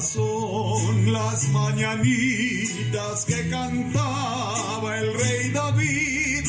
Son 0.00 1.12
las 1.12 1.48
mañanitas 1.50 3.24
que 3.26 3.48
cantaba 3.50 4.98
el 4.98 5.12
rey 5.12 5.50
David. 5.52 6.44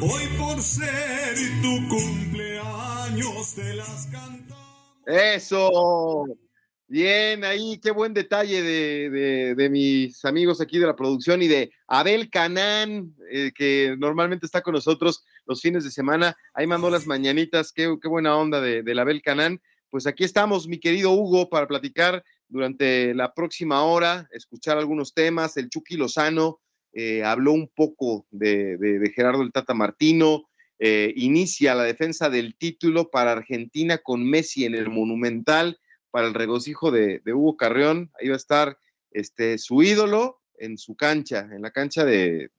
Hoy 0.00 0.22
por 0.38 0.60
ser 0.60 1.34
tu 1.62 1.88
cumpleaños 1.88 3.54
te 3.54 3.74
las 3.74 4.06
cantaba. 4.06 5.02
Eso. 5.06 6.26
Bien, 6.86 7.44
ahí 7.44 7.80
qué 7.82 7.90
buen 7.90 8.12
detalle 8.12 8.62
de, 8.62 9.68
mis 9.70 10.24
amigos 10.26 10.60
aquí 10.60 10.78
de 10.78 10.86
la 10.86 10.94
producción 10.94 11.40
y 11.40 11.48
de 11.48 11.72
Abel 11.88 12.28
Canán, 12.30 13.14
eh, 13.30 13.52
que 13.54 13.96
normalmente 13.98 14.44
está 14.44 14.60
con 14.60 14.74
nosotros 14.74 15.24
los 15.46 15.62
fines 15.62 15.82
de 15.82 15.90
semana. 15.90 16.36
Ahí 16.52 16.66
mandó 16.66 16.90
las 16.90 17.06
mañanitas, 17.06 17.72
qué, 17.72 17.96
qué 18.00 18.08
buena 18.08 18.36
onda 18.36 18.60
de, 18.60 18.82
del 18.82 18.98
Abel 18.98 19.22
Canán. 19.22 19.60
Pues 19.88 20.06
aquí 20.06 20.24
estamos, 20.24 20.68
mi 20.68 20.78
querido 20.78 21.10
Hugo, 21.10 21.48
para 21.48 21.66
platicar 21.66 22.22
durante 22.52 23.14
la 23.14 23.32
próxima 23.32 23.82
hora, 23.82 24.28
escuchar 24.30 24.76
algunos 24.76 25.14
temas. 25.14 25.56
El 25.56 25.70
Chucky 25.70 25.96
Lozano 25.96 26.60
eh, 26.92 27.24
habló 27.24 27.52
un 27.52 27.66
poco 27.74 28.26
de, 28.30 29.10
Gerardo 29.16 29.40
el 29.40 29.52
Tata 29.52 29.72
Martino. 29.72 30.44
Eh, 30.78 31.14
inicia 31.16 31.74
la 31.74 31.84
defensa 31.84 32.28
del 32.28 32.54
título 32.56 33.08
para 33.08 33.32
Argentina 33.32 33.98
con 33.98 34.28
Messi 34.28 34.66
en 34.66 34.74
el 34.74 34.90
Monumental 34.90 35.80
para 36.10 36.26
el 36.26 36.34
regocijo 36.34 36.90
de, 36.90 37.22
Hugo 37.24 37.56
Carrión. 37.56 38.10
Ahí 38.20 38.28
va 38.28 38.34
a 38.34 38.36
estar 38.36 38.76
este, 39.12 39.56
su 39.56 39.82
ídolo 39.82 40.42
en 40.58 40.76
su 40.76 40.94
cancha, 40.94 41.48
en 41.50 41.62
la 41.62 41.70
cancha 41.70 42.04
de, 42.04 42.50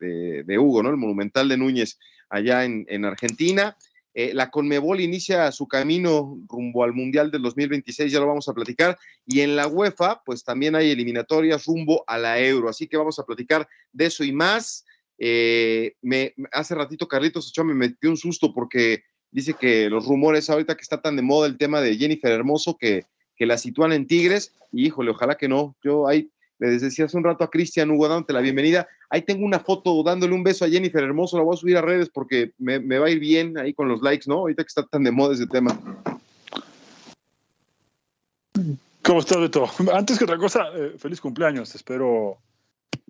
Hugo, 0.57 0.81
¿no? 0.81 0.89
El 0.89 0.97
Monumental 0.97 1.47
de 1.47 1.57
Núñez 1.57 1.99
allá 2.29 2.65
en, 2.65 2.87
en 2.89 3.05
Argentina. 3.05 3.77
Eh, 4.13 4.31
la 4.33 4.51
Conmebol 4.51 5.01
inicia 5.01 5.51
su 5.51 5.67
camino 5.67 6.39
rumbo 6.47 6.83
al 6.83 6.93
Mundial 6.93 7.31
del 7.31 7.41
2026, 7.41 8.11
ya 8.11 8.19
lo 8.19 8.27
vamos 8.27 8.47
a 8.47 8.53
platicar. 8.53 8.97
Y 9.25 9.41
en 9.41 9.55
la 9.55 9.67
UEFA, 9.67 10.21
pues 10.25 10.43
también 10.43 10.75
hay 10.75 10.91
eliminatorias 10.91 11.65
rumbo 11.65 12.03
a 12.07 12.17
la 12.17 12.39
Euro. 12.39 12.69
Así 12.69 12.87
que 12.87 12.97
vamos 12.97 13.17
a 13.19 13.25
platicar 13.25 13.67
de 13.91 14.05
eso 14.05 14.23
y 14.23 14.31
más. 14.31 14.85
Eh, 15.17 15.95
me, 16.01 16.33
hace 16.51 16.75
ratito 16.75 17.07
Carlitos 17.07 17.49
Ochoa 17.49 17.65
me 17.65 17.73
metió 17.73 18.09
un 18.09 18.17
susto 18.17 18.53
porque 18.53 19.03
dice 19.31 19.53
que 19.53 19.89
los 19.89 20.05
rumores 20.05 20.49
ahorita 20.49 20.75
que 20.75 20.81
está 20.81 21.01
tan 21.01 21.15
de 21.15 21.21
moda 21.21 21.47
el 21.47 21.57
tema 21.57 21.81
de 21.81 21.95
Jennifer 21.97 22.31
Hermoso 22.31 22.77
que, 22.77 23.05
que 23.35 23.45
la 23.45 23.57
sitúan 23.57 23.93
en 23.93 24.05
Tigres. 24.05 24.53
Y 24.71 24.87
híjole, 24.87 25.11
ojalá 25.11 25.35
que 25.35 25.47
no. 25.47 25.75
Yo 25.83 26.07
ahí 26.07 26.29
le 26.59 26.69
decía 26.69 27.05
hace 27.05 27.17
un 27.17 27.23
rato 27.23 27.43
a 27.43 27.49
Cristian 27.49 27.91
Hugo 27.91 28.07
dándote 28.07 28.33
la 28.33 28.41
bienvenida. 28.41 28.87
Ahí 29.09 29.21
tengo 29.21 29.45
una 29.45 29.59
foto 29.59 30.01
dándole 30.03 30.33
un 30.33 30.43
beso 30.43 30.65
a 30.65 30.69
Jennifer 30.69 31.03
Hermoso, 31.03 31.37
la 31.37 31.43
voy 31.43 31.55
a 31.55 31.57
subir 31.57 31.77
a 31.77 31.81
redes 31.81 32.09
porque 32.09 32.53
me, 32.57 32.79
va 32.79 33.07
a 33.07 33.09
ir 33.09 33.19
bien 33.19 33.57
ahí 33.57 33.73
con 33.73 33.87
los 33.87 34.01
likes, 34.01 34.25
¿no? 34.27 34.35
Ahorita 34.35 34.63
que 34.63 34.67
está 34.67 34.83
tan 34.83 35.03
de 35.03 35.11
moda 35.11 35.33
ese 35.33 35.47
tema. 35.47 35.77
¿Cómo 39.01 39.19
estás, 39.19 39.39
Beto? 39.39 39.67
Antes 39.93 40.17
que 40.17 40.23
otra 40.23 40.37
cosa, 40.37 40.67
eh, 40.75 40.93
feliz 40.97 41.19
cumpleaños. 41.19 41.75
Espero 41.75 42.37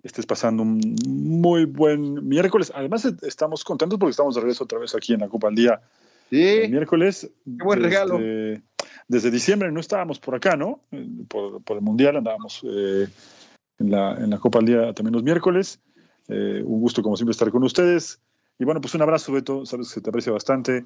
estés 0.04 0.26
pasando 0.26 0.62
un 0.62 0.96
muy 1.06 1.64
buen 1.64 2.28
miércoles. 2.28 2.70
Además, 2.74 3.06
estamos 3.22 3.64
contentos 3.64 3.98
porque 3.98 4.10
estamos 4.10 4.34
de 4.34 4.42
regreso 4.42 4.64
otra 4.64 4.78
vez 4.78 4.94
aquí 4.94 5.14
en 5.14 5.20
la 5.20 5.28
Copa 5.28 5.48
al 5.48 5.54
Día. 5.54 5.80
Sí. 6.30 6.42
El 6.42 6.70
miércoles. 6.70 7.30
Qué 7.44 7.64
buen 7.64 7.82
regalo. 7.82 8.18
Desde 9.08 9.30
diciembre 9.30 9.70
no 9.70 9.80
estábamos 9.80 10.18
por 10.18 10.34
acá, 10.34 10.56
¿no? 10.56 10.80
Por, 11.28 11.62
el 11.68 11.80
Mundial 11.82 12.16
andábamos 12.16 12.62
eh, 12.64 13.06
en 13.78 13.90
la, 13.90 14.38
Copa 14.38 14.60
al 14.60 14.66
Día 14.66 14.92
también 14.92 15.14
los 15.14 15.22
miércoles. 15.22 15.80
Eh, 16.28 16.62
un 16.64 16.80
gusto, 16.80 17.02
como 17.02 17.16
siempre, 17.16 17.32
estar 17.32 17.50
con 17.50 17.62
ustedes. 17.64 18.20
Y 18.58 18.64
bueno, 18.64 18.80
pues 18.80 18.94
un 18.94 19.02
abrazo, 19.02 19.32
Beto. 19.32 19.66
Sabes 19.66 19.92
que 19.92 20.00
te 20.00 20.10
aprecia 20.10 20.32
bastante. 20.32 20.84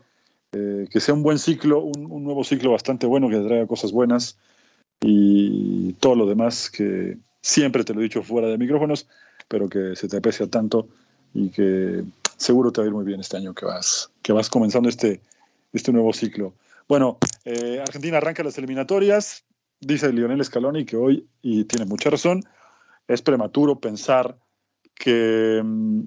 Eh, 0.52 0.88
que 0.90 1.00
sea 1.00 1.14
un 1.14 1.22
buen 1.22 1.38
ciclo, 1.38 1.80
un, 1.80 2.24
nuevo 2.24 2.42
ciclo 2.42 2.72
bastante 2.72 3.06
bueno, 3.06 3.28
que 3.28 3.38
traiga 3.38 3.66
cosas 3.66 3.92
buenas. 3.92 4.38
Y 5.00 5.92
todo 5.94 6.16
lo 6.16 6.26
demás 6.26 6.70
que 6.70 7.18
siempre 7.40 7.84
te 7.84 7.94
lo 7.94 8.00
he 8.00 8.04
dicho 8.04 8.22
fuera 8.22 8.48
de 8.48 8.58
micrófonos, 8.58 9.06
pero 9.46 9.68
que 9.68 9.94
se 9.94 10.08
te 10.08 10.16
aprecia 10.16 10.48
tanto 10.48 10.88
y 11.34 11.50
que 11.50 12.04
seguro 12.36 12.72
te 12.72 12.80
va 12.80 12.86
a 12.86 12.88
ir 12.88 12.94
muy 12.94 13.04
bien 13.04 13.20
este 13.20 13.36
año 13.36 13.54
que 13.54 13.64
vas, 13.64 14.10
que 14.22 14.32
vas 14.32 14.48
comenzando 14.48 14.88
este, 14.88 15.20
este 15.72 15.92
nuevo 15.92 16.12
ciclo. 16.12 16.54
Bueno, 16.88 17.18
eh, 17.50 17.80
Argentina 17.80 18.18
arranca 18.18 18.44
las 18.44 18.58
eliminatorias, 18.58 19.46
dice 19.80 20.12
Lionel 20.12 20.44
Scaloni 20.44 20.84
que 20.84 20.96
hoy, 20.96 21.30
y 21.40 21.64
tiene 21.64 21.86
mucha 21.86 22.10
razón, 22.10 22.42
es 23.06 23.22
prematuro 23.22 23.80
pensar 23.80 24.38
que 24.94 25.62
mm, 25.64 26.02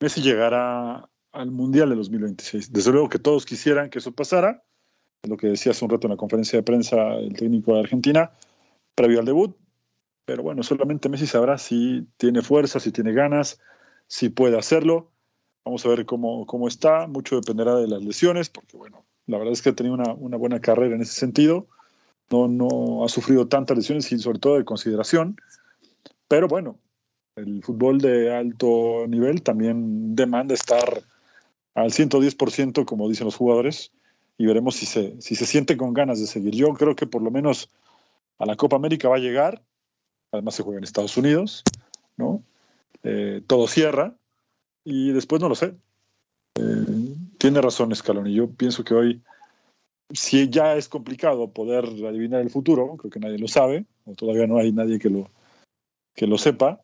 Messi 0.00 0.22
llegará 0.22 1.06
al 1.32 1.50
Mundial 1.50 1.90
de 1.90 1.96
2026. 1.96 2.72
Desde 2.72 2.92
luego 2.92 3.10
que 3.10 3.18
todos 3.18 3.44
quisieran 3.44 3.90
que 3.90 3.98
eso 3.98 4.12
pasara, 4.12 4.64
lo 5.28 5.36
que 5.36 5.48
decía 5.48 5.72
hace 5.72 5.84
un 5.84 5.90
rato 5.90 6.06
en 6.06 6.12
la 6.12 6.16
conferencia 6.16 6.58
de 6.58 6.62
prensa 6.62 7.14
el 7.16 7.34
técnico 7.34 7.74
de 7.74 7.80
Argentina, 7.80 8.32
previo 8.94 9.20
al 9.20 9.26
debut, 9.26 9.54
pero 10.24 10.42
bueno, 10.42 10.62
solamente 10.62 11.10
Messi 11.10 11.26
sabrá 11.26 11.58
si 11.58 12.08
tiene 12.16 12.40
fuerza, 12.40 12.80
si 12.80 12.90
tiene 12.90 13.12
ganas, 13.12 13.60
si 14.06 14.30
puede 14.30 14.58
hacerlo. 14.58 15.12
Vamos 15.62 15.84
a 15.84 15.90
ver 15.90 16.06
cómo, 16.06 16.46
cómo 16.46 16.68
está, 16.68 17.06
mucho 17.06 17.36
dependerá 17.36 17.76
de 17.76 17.86
las 17.86 18.02
lesiones, 18.02 18.48
porque 18.48 18.78
bueno, 18.78 19.04
la 19.30 19.38
verdad 19.38 19.52
es 19.52 19.62
que 19.62 19.70
ha 19.70 19.74
tenido 19.74 19.94
una, 19.94 20.36
buena 20.36 20.60
carrera 20.60 20.94
en 20.94 21.02
ese 21.02 21.14
sentido, 21.14 21.66
no, 22.30 22.48
no 22.48 23.04
ha 23.04 23.08
sufrido 23.08 23.48
tantas 23.48 23.76
lesiones 23.76 24.10
y 24.12 24.18
sobre 24.18 24.38
todo 24.38 24.56
de 24.56 24.64
consideración, 24.64 25.36
pero 26.28 26.48
bueno, 26.48 26.78
el 27.36 27.62
fútbol 27.62 28.00
de 28.00 28.34
alto 28.34 29.06
nivel 29.08 29.42
también 29.42 30.14
demanda 30.14 30.54
estar 30.54 31.02
al 31.74 31.90
110%, 31.90 32.84
como 32.84 33.08
dicen 33.08 33.24
los 33.24 33.36
jugadores, 33.36 33.92
y 34.36 34.46
veremos 34.46 34.76
si 34.76 34.86
se, 34.86 35.20
si 35.20 35.34
se 35.34 35.46
siente 35.46 35.76
con 35.76 35.92
ganas 35.92 36.18
de 36.20 36.26
seguir. 36.26 36.54
Yo 36.54 36.72
creo 36.74 36.96
que 36.96 37.06
por 37.06 37.22
lo 37.22 37.30
menos 37.30 37.70
a 38.38 38.46
la 38.46 38.56
Copa 38.56 38.76
América 38.76 39.08
va 39.08 39.16
a 39.16 39.20
llegar, 39.20 39.62
además 40.32 40.54
se 40.54 40.62
juega 40.62 40.78
en 40.78 40.84
Estados 40.84 41.16
Unidos, 41.16 41.62
¿no? 42.16 42.42
Eh, 43.02 43.42
todo 43.46 43.68
cierra, 43.68 44.14
y 44.84 45.12
después 45.12 45.40
no 45.40 45.48
lo 45.48 45.54
sé. 45.54 45.74
Eh, 46.56 47.09
tiene 47.40 47.62
razón 47.62 47.94
Scaloni, 47.96 48.34
yo 48.34 48.50
pienso 48.50 48.84
que 48.84 48.92
hoy, 48.92 49.22
si 50.12 50.50
ya 50.50 50.76
es 50.76 50.90
complicado 50.90 51.50
poder 51.50 51.86
adivinar 51.86 52.42
el 52.42 52.50
futuro, 52.50 52.98
creo 52.98 53.10
que 53.10 53.18
nadie 53.18 53.38
lo 53.38 53.48
sabe, 53.48 53.86
o 54.04 54.14
todavía 54.14 54.46
no 54.46 54.58
hay 54.58 54.72
nadie 54.72 54.98
que 54.98 55.08
lo 55.08 55.30
que 56.14 56.26
lo 56.26 56.36
sepa, 56.36 56.82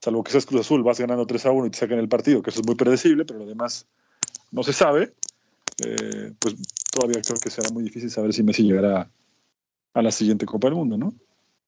salvo 0.00 0.24
que 0.24 0.32
seas 0.32 0.46
Cruz 0.46 0.62
Azul, 0.62 0.82
vas 0.82 0.98
ganando 0.98 1.26
3 1.26 1.44
a 1.44 1.50
1 1.50 1.66
y 1.66 1.70
te 1.70 1.78
sacan 1.78 1.98
el 1.98 2.08
partido, 2.08 2.40
que 2.40 2.48
eso 2.48 2.62
es 2.62 2.66
muy 2.66 2.76
predecible, 2.76 3.26
pero 3.26 3.40
lo 3.40 3.46
demás 3.46 3.86
no 4.52 4.62
se 4.62 4.72
sabe, 4.72 5.12
eh, 5.84 6.32
pues 6.38 6.56
todavía 6.90 7.20
creo 7.20 7.38
que 7.38 7.50
será 7.50 7.68
muy 7.68 7.82
difícil 7.82 8.10
saber 8.10 8.32
si 8.32 8.42
Messi 8.42 8.62
llegará 8.62 9.10
a 9.92 10.02
la 10.02 10.10
siguiente 10.10 10.46
Copa 10.46 10.68
del 10.68 10.76
Mundo, 10.76 10.96
¿no? 10.96 11.12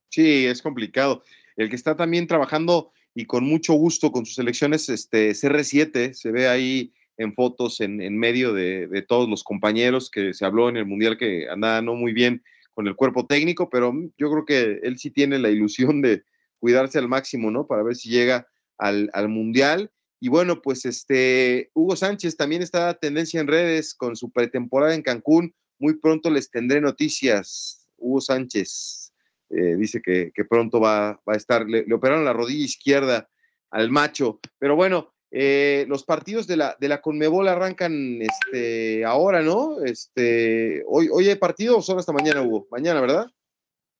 Sí, 0.08 0.46
es 0.46 0.62
complicado. 0.62 1.22
El 1.54 1.68
que 1.68 1.76
está 1.76 1.96
también 1.96 2.26
trabajando 2.26 2.92
y 3.14 3.26
con 3.26 3.44
mucho 3.44 3.74
gusto 3.74 4.10
con 4.10 4.24
sus 4.24 4.38
elecciones, 4.38 4.88
este 4.88 5.32
CR7, 5.32 6.14
se 6.14 6.30
ve 6.30 6.48
ahí 6.48 6.94
en 7.16 7.34
fotos 7.34 7.80
en, 7.80 8.18
medio 8.18 8.52
de, 8.52 8.86
de, 8.88 9.02
todos 9.02 9.28
los 9.28 9.44
compañeros 9.44 10.10
que 10.10 10.32
se 10.34 10.44
habló 10.44 10.68
en 10.68 10.76
el 10.76 10.86
Mundial 10.86 11.18
que 11.18 11.48
andaba 11.48 11.82
no 11.82 11.94
muy 11.94 12.12
bien 12.12 12.42
con 12.74 12.86
el 12.88 12.96
cuerpo 12.96 13.26
técnico, 13.26 13.68
pero 13.68 13.92
yo 14.16 14.30
creo 14.30 14.44
que 14.44 14.80
él 14.82 14.98
sí 14.98 15.10
tiene 15.10 15.38
la 15.38 15.50
ilusión 15.50 16.00
de, 16.00 16.24
cuidarse 16.62 16.96
al 17.00 17.08
máximo, 17.08 17.50
¿no? 17.50 17.66
Para 17.66 17.82
ver 17.82 17.96
si 17.96 18.08
llega 18.08 18.46
al, 18.78 19.10
Mundial. 19.28 19.90
Y 20.20 20.28
bueno, 20.28 20.62
pues 20.62 20.84
este, 20.84 21.72
Hugo 21.74 21.96
Sánchez 21.96 22.36
también 22.36 22.62
está 22.62 22.94
tendencia 22.94 23.40
en 23.40 23.48
redes 23.48 23.94
con 23.94 24.14
su 24.14 24.30
pretemporada 24.30 24.94
en 24.94 25.02
Cancún. 25.02 25.52
Muy 25.80 25.98
pronto 25.98 26.30
les 26.30 26.52
tendré 26.52 26.80
noticias, 26.80 27.88
Hugo 27.96 28.20
Sánchez. 28.20 29.12
eh, 29.50 29.74
dice 29.76 30.00
que, 30.00 30.30
pronto 30.48 30.78
va, 30.78 31.20
a 31.26 31.34
estar, 31.34 31.68
le, 31.68 31.92
operaron 31.92 32.24
la 32.24 32.32
rodilla 32.32 32.64
izquierda 32.64 33.28
al 33.72 33.90
macho, 33.90 34.38
pero 34.60 34.76
bueno, 34.76 35.12
eh, 35.34 35.86
los 35.88 36.04
partidos 36.04 36.46
de 36.46 36.58
la, 36.58 36.76
de 36.78 36.88
la 36.88 37.00
Conmebol 37.00 37.48
arrancan 37.48 38.20
este, 38.20 39.02
ahora, 39.06 39.40
¿no? 39.40 39.82
Este, 39.82 40.84
hoy, 40.86 41.08
hoy 41.10 41.26
hay 41.26 41.36
partido 41.36 41.78
o 41.78 41.82
solo 41.82 42.00
hasta 42.00 42.12
mañana, 42.12 42.42
Hugo? 42.42 42.66
Mañana, 42.70 43.00
¿verdad? 43.00 43.30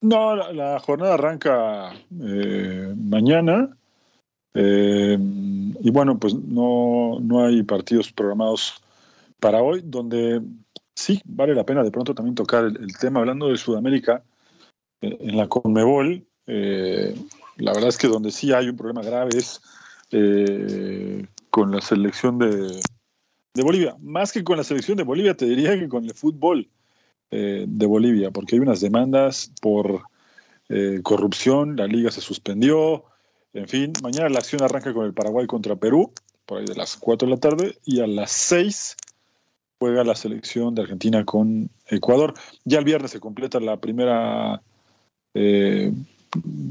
No, 0.03 0.37
la, 0.37 0.79
jornada 0.81 1.15
arranca 1.15 1.95
eh, 2.23 2.95
mañana. 2.99 3.75
Eh, 4.53 5.17
y 5.19 5.91
bueno, 5.91 6.19
pues 6.19 6.35
no, 6.35 7.19
no 7.23 7.47
hay 7.47 7.63
partidos 7.63 8.13
programados 8.13 8.83
para 9.41 9.63
hoy, 9.63 9.81
donde 9.83 10.43
sí 10.95 11.23
vale 11.25 11.55
la 11.55 11.65
pena 11.65 11.83
de 11.83 11.91
pronto 11.91 12.15
también 12.15 12.35
tocar 12.35 12.65
el, 12.65 12.99
tema, 12.99 13.21
hablando 13.21 13.49
de 13.49 13.57
Sudamérica, 13.57 14.23
en 15.01 15.37
la 15.39 15.49
Conmebol. 15.49 16.27
la 16.45 17.73
verdad 17.73 17.89
es 17.89 17.97
que 17.97 18.09
donde 18.09 18.31
sí 18.31 18.53
hay 18.53 18.69
un 18.69 18.77
problema 18.77 19.01
grave 19.01 19.31
es 19.39 19.63
eh, 20.13 21.27
con 21.51 21.71
la 21.71 21.81
selección 21.81 22.39
de, 22.39 22.81
Bolivia. 23.63 23.97
Más 24.01 24.33
que 24.33 24.45
con 24.45 24.57
la 24.57 24.65
selección 24.65 24.97
de 24.97 25.03
Bolivia, 25.03 25.35
te 25.35 25.47
diría 25.47 25.79
que 25.79 25.89
con 25.89 26.05
el 26.05 26.15
fútbol 26.15 26.69
eh, 27.31 27.65
de 27.67 27.87
Bolivia, 27.87 28.31
porque 28.31 28.57
hay 28.57 28.61
unas 28.61 28.81
demandas 28.81 29.53
por 29.61 30.03
eh, 30.69 31.01
corrupción, 31.03 31.77
la 31.77 31.87
liga 31.87 32.11
se 32.11 32.21
suspendió, 32.21 33.05
en 33.55 33.69
fin, 33.69 33.93
mañana 34.03 34.29
la 34.29 34.39
acción 34.39 34.63
arranca 34.63 34.93
con 34.95 35.07
el 35.07 35.15
Paraguay 35.15 35.47
contra 35.47 35.77
Perú, 35.77 36.13
por 36.47 36.59
ahí 36.59 36.67
de 36.67 36.75
las 36.75 36.97
4 36.97 37.27
de 37.27 37.35
la 37.35 37.41
tarde, 37.41 37.79
y 37.85 38.01
a 38.01 38.07
las 38.07 38.33
6 38.33 38.97
juega 39.79 40.05
la 40.05 40.15
selección 40.15 40.75
de 40.75 40.83
Argentina 40.83 41.25
con 41.25 41.71
Ecuador. 41.89 42.35
Ya 42.65 42.79
el 42.79 42.85
viernes 42.85 43.11
se 43.11 43.21
completa 43.21 43.61
la 43.61 43.79
primera 43.79 44.63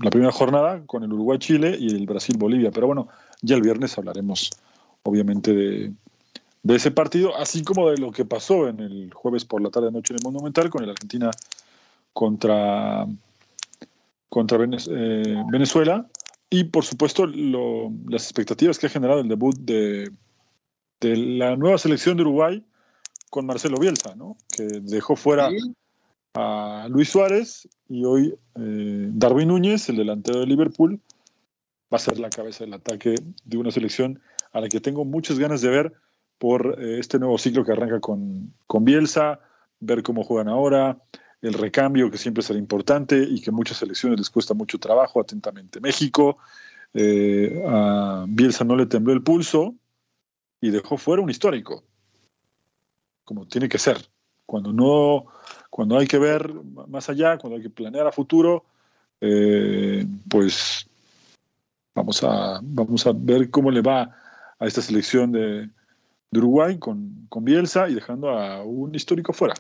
la 0.02 0.10
primera 0.10 0.32
jornada 0.32 0.84
con 0.86 1.04
el 1.04 1.14
Uruguay-Chile 1.14 1.78
y 1.80 1.96
el 1.96 2.06
Brasil-Bolivia. 2.06 2.72
Pero 2.72 2.88
bueno, 2.88 3.08
ya 3.42 3.56
el 3.56 3.62
viernes 3.62 3.98
hablaremos, 3.98 4.52
obviamente, 5.04 5.54
de, 5.54 5.94
ese 6.76 6.92
partido, 6.92 7.36
así 7.36 7.64
como 7.64 7.90
de 7.90 7.98
lo 7.98 8.12
que 8.12 8.26
pasó 8.26 8.68
en 8.68 8.80
el 8.80 9.14
jueves 9.14 9.46
por 9.46 9.62
la 9.62 9.70
tarde 9.70 9.92
noche 9.92 10.14
en 10.14 10.20
el 10.20 10.24
Monumental 10.24 10.70
con 10.70 10.84
el 10.84 10.92
Argentina 10.92 11.32
contra, 12.14 13.08
contra 14.30 14.64
eh, 14.64 15.44
Venezuela 15.52 16.08
y 16.50 16.66
por 16.66 16.84
supuesto 16.84 17.26
las 17.26 18.24
expectativas 18.24 18.78
que 18.78 18.88
ha 18.88 18.90
generado 18.90 19.22
el 19.22 19.30
debut 19.30 19.58
de, 19.58 20.12
de, 21.00 21.18
la 21.18 21.56
nueva 21.56 21.78
selección 21.78 22.18
de 22.18 22.24
Uruguay 22.24 22.64
con 23.30 23.46
Marcelo 23.46 23.78
Bielsa, 23.80 24.14
¿no? 24.16 24.36
que 24.56 24.64
dejó 24.64 25.16
fuera 25.16 25.50
a 26.34 26.88
Luis 26.90 27.10
Suárez 27.10 27.68
y 27.88 28.04
hoy 28.04 28.36
eh, 28.56 29.10
Darwin 29.14 29.48
Núñez, 29.48 29.88
el 29.90 29.96
delantero 29.96 30.42
de 30.42 30.46
Liverpool, 30.46 31.00
va 31.92 31.98
a 31.98 32.00
ser 32.00 32.20
la 32.20 32.30
cabeza 32.30 32.64
del 32.64 32.74
ataque 32.74 33.16
de 33.44 33.58
una 33.58 33.72
selección 33.72 34.22
a 34.54 34.62
la 34.62 34.70
que 34.70 34.80
tengo 34.80 35.06
muchas 35.06 35.40
ganas 35.40 35.62
de 35.62 35.70
ver 35.70 35.94
por 36.38 36.78
eh, 36.80 37.00
este 37.00 37.20
nuevo 37.20 37.38
ciclo 37.38 37.66
que 37.66 37.72
arranca 37.72 38.00
con, 38.00 38.54
con 38.68 38.86
Bielsa, 38.86 39.40
ver 39.80 40.04
cómo 40.04 40.24
juegan 40.24 40.48
ahora, 40.48 40.98
el 41.42 41.54
recambio 41.54 42.12
que 42.12 42.18
siempre 42.18 42.44
será 42.44 42.60
importante 42.60 43.18
y 43.22 43.42
que 43.42 43.52
muchas 43.52 43.78
selecciones 43.78 44.20
les 44.20 44.30
cuesta 44.30 44.54
mucho 44.54 44.80
trabajo, 44.80 45.20
atentamente 45.20 45.80
México. 45.80 46.38
Eh, 46.94 47.64
a 47.68 48.26
Bielsa 48.28 48.64
no 48.64 48.76
le 48.76 48.86
tembló 48.86 49.14
el 49.14 49.24
pulso 49.24 49.76
y 50.60 50.70
dejó 50.70 50.98
fuera 50.98 51.22
un 51.22 51.30
histórico, 51.30 51.84
como 53.24 53.48
tiene 53.48 53.68
que 53.68 53.80
ser. 53.80 53.98
Cuando 54.46 54.72
no, 54.72 55.26
cuando 55.70 55.98
hay 55.98 56.08
que 56.08 56.20
ver 56.20 56.54
más 56.88 57.10
allá, 57.10 57.38
cuando 57.38 57.58
hay 57.58 57.64
que 57.64 57.70
planear 57.70 58.06
a 58.06 58.12
futuro, 58.12 58.66
eh, 59.20 60.06
pues 60.30 60.88
Vamos 61.94 62.24
a, 62.24 62.60
vamos 62.64 63.06
a 63.06 63.12
ver 63.14 63.50
cómo 63.50 63.70
le 63.70 63.82
va 63.82 64.16
a 64.60 64.68
esta 64.68 64.82
selección 64.82 65.32
de, 65.32 65.70
Uruguay 66.34 66.80
con, 66.80 67.26
con, 67.28 67.44
Bielsa 67.44 67.90
y 67.90 67.96
dejando 67.96 68.30
a 68.30 68.64
un 68.64 68.96
histórico 68.96 69.34
fuera. 69.34 69.54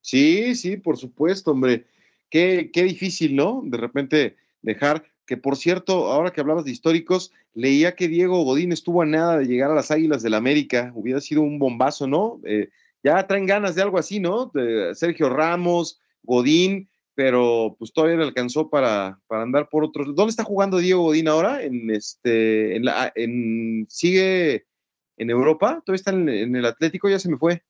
Sí, 0.00 0.54
sí, 0.54 0.78
por 0.78 0.96
supuesto, 0.96 1.50
hombre. 1.50 1.86
Qué, 2.30 2.70
qué 2.72 2.84
difícil, 2.84 3.36
¿no? 3.36 3.60
De 3.64 3.76
repente 3.76 4.36
dejar, 4.62 5.04
que 5.26 5.36
por 5.36 5.56
cierto, 5.56 6.10
ahora 6.10 6.32
que 6.32 6.40
hablabas 6.40 6.64
de 6.64 6.70
históricos, 6.70 7.32
leía 7.54 7.94
que 7.94 8.08
Diego 8.08 8.42
Godín 8.44 8.72
estuvo 8.72 9.02
a 9.02 9.06
nada 9.06 9.38
de 9.38 9.46
llegar 9.46 9.70
a 9.70 9.74
las 9.74 9.90
Águilas 9.90 10.22
del 10.22 10.32
la 10.32 10.38
América. 10.38 10.92
Hubiera 10.94 11.20
sido 11.20 11.42
un 11.42 11.58
bombazo, 11.58 12.06
¿no? 12.06 12.40
Eh, 12.44 12.70
ya 13.02 13.26
traen 13.26 13.46
ganas 13.46 13.74
de 13.74 13.82
algo 13.82 13.98
así, 13.98 14.20
¿no? 14.20 14.46
De 14.54 14.94
Sergio 14.94 15.28
Ramos, 15.28 16.00
Godín, 16.22 16.88
pero 17.20 17.76
pues 17.78 17.92
todavía 17.92 18.16
le 18.16 18.24
alcanzó 18.24 18.70
para, 18.70 19.20
andar 19.28 19.68
por 19.68 19.84
otros. 19.84 20.14
¿Dónde 20.14 20.30
está 20.30 20.42
jugando 20.42 20.78
Diego 20.78 21.02
Godín 21.02 21.28
ahora? 21.28 21.62
En 21.62 21.90
este, 21.90 22.76
en 22.76 22.86
la, 22.86 23.12
en, 23.14 23.86
sigue 23.90 24.64
en 25.18 25.28
Europa, 25.28 25.82
todavía 25.84 25.96
está 25.96 26.12
en, 26.12 26.56
el 26.56 26.64
Atlético, 26.64 27.10
ya 27.10 27.18
se 27.18 27.28
me 27.28 27.36
fue. 27.36 27.62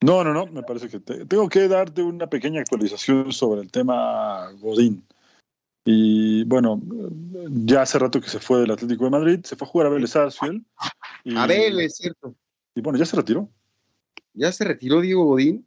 No, 0.00 0.22
no, 0.22 0.32
no, 0.32 0.46
me 0.46 0.62
parece 0.62 0.88
que 0.88 1.00
tengo 1.00 1.48
que 1.48 1.66
darte 1.66 2.04
una 2.04 2.28
pequeña 2.28 2.60
actualización 2.60 3.32
sobre 3.32 3.62
el 3.62 3.72
tema 3.72 4.52
Godín. 4.60 5.04
Y 5.84 6.44
bueno, 6.44 6.80
ya 7.50 7.82
hace 7.82 7.98
rato 7.98 8.20
que 8.20 8.30
se 8.30 8.38
fue 8.38 8.60
del 8.60 8.70
Atlético 8.70 9.06
de 9.06 9.10
Madrid, 9.10 9.40
se 9.42 9.56
fue 9.56 9.66
a 9.66 9.70
jugar 9.72 9.88
a 9.88 9.90
Vélez 9.90 10.10
Sarsfield. 10.10 10.64
a 11.34 11.48
Vélez, 11.48 11.96
cierto. 11.96 12.32
Y 12.76 12.80
bueno, 12.80 12.96
ya 12.96 13.06
se 13.06 13.16
retiró. 13.16 13.50
¿Ya 14.34 14.52
se 14.52 14.62
retiró 14.62 15.00
Diego 15.00 15.24
Godín? 15.24 15.66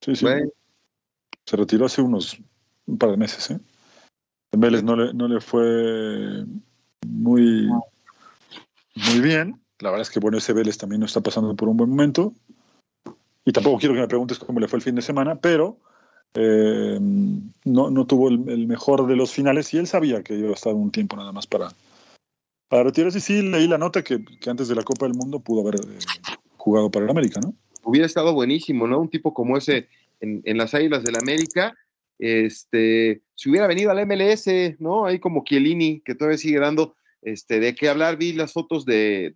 Sí, 0.00 0.16
sí. 0.16 0.26
Se 1.46 1.56
retiró 1.56 1.86
hace 1.86 2.02
unos 2.02 2.38
un 2.86 2.98
par 2.98 3.10
de 3.10 3.16
meses. 3.16 3.50
¿eh? 3.50 3.60
Vélez 4.52 4.82
no 4.82 4.96
le, 4.96 5.12
no 5.14 5.28
le 5.28 5.40
fue 5.40 6.44
muy, 7.06 7.68
muy 8.94 9.20
bien. 9.20 9.60
La 9.80 9.90
verdad 9.90 10.02
es 10.02 10.10
que 10.10 10.20
bueno, 10.20 10.38
ese 10.38 10.52
Vélez 10.52 10.78
también 10.78 11.00
no 11.00 11.06
está 11.06 11.20
pasando 11.20 11.54
por 11.54 11.68
un 11.68 11.76
buen 11.76 11.90
momento. 11.90 12.32
Y 13.44 13.52
tampoco 13.52 13.78
quiero 13.78 13.94
que 13.94 14.00
me 14.00 14.08
preguntes 14.08 14.38
cómo 14.38 14.60
le 14.60 14.68
fue 14.68 14.78
el 14.78 14.82
fin 14.82 14.94
de 14.94 15.02
semana, 15.02 15.36
pero 15.36 15.78
eh, 16.34 16.98
no, 17.00 17.90
no, 17.90 18.06
tuvo 18.06 18.28
el, 18.28 18.66
mejor 18.66 19.06
de 19.06 19.16
los 19.16 19.32
finales 19.32 19.72
y 19.74 19.78
él 19.78 19.86
sabía 19.86 20.22
que 20.22 20.34
iba 20.34 20.50
a 20.50 20.54
estar 20.54 20.74
un 20.74 20.90
tiempo 20.90 21.16
nada 21.16 21.32
más 21.32 21.46
para, 21.46 21.68
para 22.68 22.84
retirarse. 22.84 23.18
Y 23.18 23.20
sí, 23.20 23.42
leí 23.42 23.68
la 23.68 23.78
nota 23.78 24.02
que, 24.02 24.24
que 24.24 24.50
antes 24.50 24.68
de 24.68 24.74
la 24.74 24.82
Copa 24.82 25.06
del 25.06 25.14
Mundo 25.14 25.40
pudo 25.40 25.60
haber 25.60 25.76
eh, 25.76 25.98
jugado 26.56 26.90
para 26.90 27.04
el 27.04 27.10
América, 27.10 27.40
¿no? 27.40 27.54
Hubiera 27.82 28.06
estado 28.06 28.32
buenísimo, 28.32 28.86
¿no? 28.86 28.98
Un 28.98 29.10
tipo 29.10 29.34
como 29.34 29.58
ese 29.58 29.88
en, 30.44 30.58
las 30.58 30.74
Águilas 30.74 31.04
del 31.04 31.16
América. 31.16 31.74
Este, 32.18 33.22
si 33.34 33.50
hubiera 33.50 33.66
venido 33.66 33.90
al 33.90 34.06
MLS, 34.06 34.46
¿no? 34.78 35.06
Ahí 35.06 35.18
como 35.18 35.44
Chiellini, 35.44 36.00
que 36.00 36.14
todavía 36.14 36.38
sigue 36.38 36.58
dando 36.58 36.96
este, 37.22 37.60
de 37.60 37.74
qué 37.74 37.88
hablar. 37.88 38.16
Vi 38.16 38.32
las 38.32 38.52
fotos 38.52 38.84
de, 38.84 39.32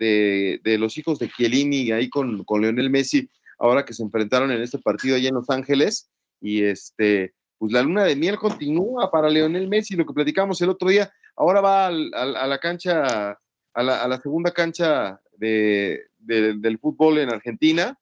de, 0.62 0.78
los 0.78 0.96
hijos 0.98 1.18
de 1.18 1.28
Chiellini 1.28 1.90
ahí 1.90 2.08
con, 2.08 2.44
con 2.44 2.62
Leonel 2.62 2.90
Messi, 2.90 3.28
ahora 3.58 3.84
que 3.84 3.94
se 3.94 4.02
enfrentaron 4.02 4.50
en 4.52 4.62
este 4.62 4.78
partido 4.78 5.16
allá 5.16 5.28
en 5.28 5.34
Los 5.34 5.50
Ángeles. 5.50 6.10
Y 6.40 6.62
este, 6.62 7.34
pues 7.58 7.72
la 7.72 7.82
luna 7.82 8.04
de 8.04 8.16
miel 8.16 8.36
continúa 8.36 9.10
para 9.10 9.28
Leonel 9.28 9.68
Messi, 9.68 9.96
lo 9.96 10.06
que 10.06 10.14
platicamos 10.14 10.60
el 10.62 10.70
otro 10.70 10.88
día. 10.88 11.12
Ahora 11.36 11.60
va 11.60 11.86
a 11.86 11.90
la 11.90 12.58
cancha, 12.58 13.38
a 13.74 13.82
la, 13.82 14.02
a 14.02 14.20
segunda 14.20 14.52
cancha 14.52 15.20
de, 15.36 16.00
del 16.18 16.78
fútbol 16.78 17.18
en 17.18 17.32
Argentina 17.32 17.98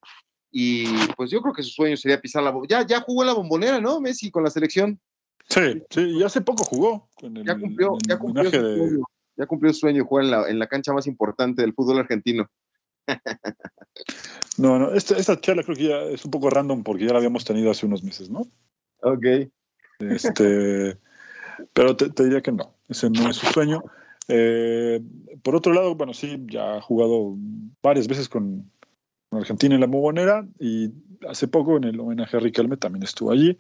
y 0.59 0.87
pues 1.19 1.31
yo 1.31 1.43
creo 1.43 1.53
que 1.53 1.63
su 1.63 1.69
sueño 1.69 1.99
sería 1.99 2.19
pisar 2.19 2.43
la 2.43 2.51
ya 2.67 2.87
ya 2.87 3.03
jugó 3.03 3.25
la 3.25 3.35
bombonera, 3.35 3.79
¿no? 3.79 4.01
Messi 4.01 4.31
con 4.31 4.43
la 4.43 4.49
selección. 4.49 4.99
Sí, 5.51 5.83
sí, 5.91 6.01
y 6.01 6.23
hace 6.23 6.41
poco 6.41 6.65
jugó. 6.65 7.11
ya 7.21 7.59
cumplió, 7.59 7.99
ya 8.09 8.19
cumplió, 8.19 8.45
su 8.45 8.51
sueño, 8.59 9.07
ya 9.37 9.45
cumplió 9.45 9.73
su 9.75 9.81
sueño 9.81 10.07
jugar 10.07 10.25
en 10.25 10.31
la, 10.31 10.49
en 10.49 10.59
la 10.59 10.67
cancha 10.67 10.95
más 10.95 11.07
importante 11.07 11.61
del 11.61 11.75
fútbol 11.75 11.99
argentino. 11.99 12.49
no, 14.57 14.79
no, 14.79 14.95
esta, 14.95 15.19
esta 15.19 15.39
charla 15.39 15.63
creo 15.63 15.77
que 15.77 15.89
ya 15.89 16.01
es 16.05 16.25
un 16.25 16.31
poco 16.31 16.49
random 16.49 16.83
porque 16.85 17.05
ya 17.05 17.13
la 17.13 17.19
habíamos 17.19 17.45
tenido 17.45 17.71
hace 17.71 17.85
unos 17.85 18.03
meses, 18.03 18.31
¿no? 18.31 18.47
Ok. 19.03 19.27
Este, 19.99 20.99
pero 21.75 21.97
te, 21.99 22.25
diría 22.25 22.41
que 22.41 22.53
no, 22.53 22.75
ese 22.89 23.11
no 23.11 23.29
es 23.29 23.37
su 23.37 23.45
sueño. 23.49 23.85
Eh, 24.29 25.03
por 25.43 25.55
otro 25.55 25.75
lado, 25.75 25.95
bueno, 25.97 26.15
sí, 26.15 26.47
ya 26.47 26.77
ha 26.77 26.81
jugado 26.81 27.37
varias 27.83 28.09
veces 28.09 28.31
con, 28.31 28.71
Argentina 29.30 29.75
en 29.75 29.80
la 29.80 29.87
Mubonera 29.87 30.47
y 30.59 30.90
hace 31.28 31.49
poco 31.49 31.76
en 31.76 31.85
el 31.85 31.99
homenaje 32.00 32.37
a 32.37 32.40
Riquelme 32.40 32.76
también 32.76 33.02
estuvo 33.02 33.30
allí. 33.30 33.56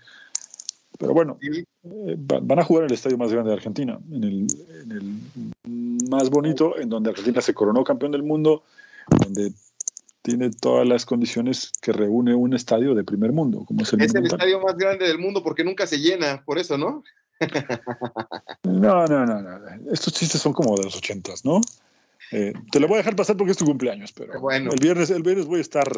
Pero 0.98 1.12
bueno, 1.12 1.38
eh, 1.42 2.16
van 2.16 2.58
a 2.58 2.64
jugar 2.64 2.84
en 2.84 2.90
el 2.90 2.94
estadio 2.94 3.18
más 3.18 3.30
grande 3.30 3.50
de 3.50 3.56
Argentina, 3.56 3.98
en 4.10 4.24
el, 4.24 6.08
más 6.08 6.30
bonito, 6.30 6.78
en 6.78 6.88
donde 6.88 7.10
Argentina 7.10 7.40
se 7.42 7.52
coronó 7.52 7.84
campeón 7.84 8.12
del 8.12 8.22
mundo, 8.22 8.62
donde 9.10 9.52
tiene 10.22 10.50
todas 10.50 10.88
las 10.88 11.04
condiciones 11.04 11.70
que 11.82 11.92
reúne 11.92 12.34
un 12.34 12.54
estadio 12.54 12.94
de 12.94 13.04
primer 13.04 13.32
mundo. 13.32 13.64
Como 13.66 13.82
es 13.82 13.92
el, 13.92 14.02
es 14.02 14.14
el 14.14 14.24
estadio 14.24 14.60
más 14.60 14.76
grande 14.76 15.06
del 15.06 15.18
mundo 15.18 15.42
porque 15.42 15.64
nunca 15.64 15.86
se 15.86 15.98
llena, 15.98 16.42
por 16.44 16.58
eso, 16.58 16.78
¿no? 16.78 17.04
no, 18.64 19.06
no, 19.06 19.26
no, 19.26 19.42
no. 19.42 19.92
Estos 19.92 20.14
chistes 20.14 20.40
son 20.40 20.54
como 20.54 20.76
de 20.76 20.84
los 20.84 20.96
ochentas, 20.96 21.44
¿no? 21.44 21.60
Eh, 22.32 22.52
te 22.70 22.80
lo 22.80 22.88
voy 22.88 22.96
a 22.96 22.98
dejar 22.98 23.16
pasar 23.16 23.36
porque 23.36 23.52
es 23.52 23.58
tu 23.58 23.64
cumpleaños, 23.64 24.12
pero 24.12 24.40
bueno. 24.40 24.70
el, 24.72 24.80
viernes, 24.80 25.10
el 25.10 25.22
viernes 25.22 25.46
voy 25.46 25.58
a 25.58 25.62
estar 25.62 25.90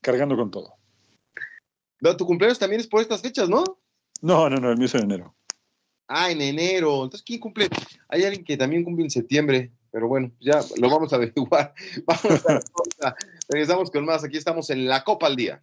cargando 0.00 0.36
con 0.36 0.50
todo. 0.50 0.74
No, 2.00 2.16
tu 2.16 2.26
cumpleaños 2.26 2.58
también 2.58 2.80
es 2.80 2.86
por 2.86 3.00
estas 3.00 3.22
fechas, 3.22 3.48
¿no? 3.48 3.64
No, 4.20 4.48
no, 4.48 4.56
no, 4.56 4.70
el 4.70 4.76
mío 4.76 4.86
es 4.86 4.94
en 4.94 5.04
enero. 5.04 5.34
Ah, 6.06 6.30
en 6.30 6.40
enero. 6.40 7.04
Entonces, 7.04 7.22
¿quién 7.22 7.40
cumple? 7.40 7.68
Hay 8.08 8.24
alguien 8.24 8.44
que 8.44 8.56
también 8.56 8.84
cumple 8.84 9.04
en 9.04 9.10
septiembre, 9.10 9.72
pero 9.90 10.08
bueno, 10.08 10.32
ya 10.40 10.60
lo 10.78 10.88
vamos 10.88 11.12
a 11.12 11.16
averiguar. 11.16 11.74
Vamos 12.06 12.46
a 12.46 12.60
la 13.00 13.16
Regresamos 13.48 13.90
con 13.90 14.04
más. 14.04 14.24
Aquí 14.24 14.36
estamos 14.36 14.70
en 14.70 14.86
la 14.86 15.04
Copa 15.04 15.26
al 15.26 15.36
Día. 15.36 15.62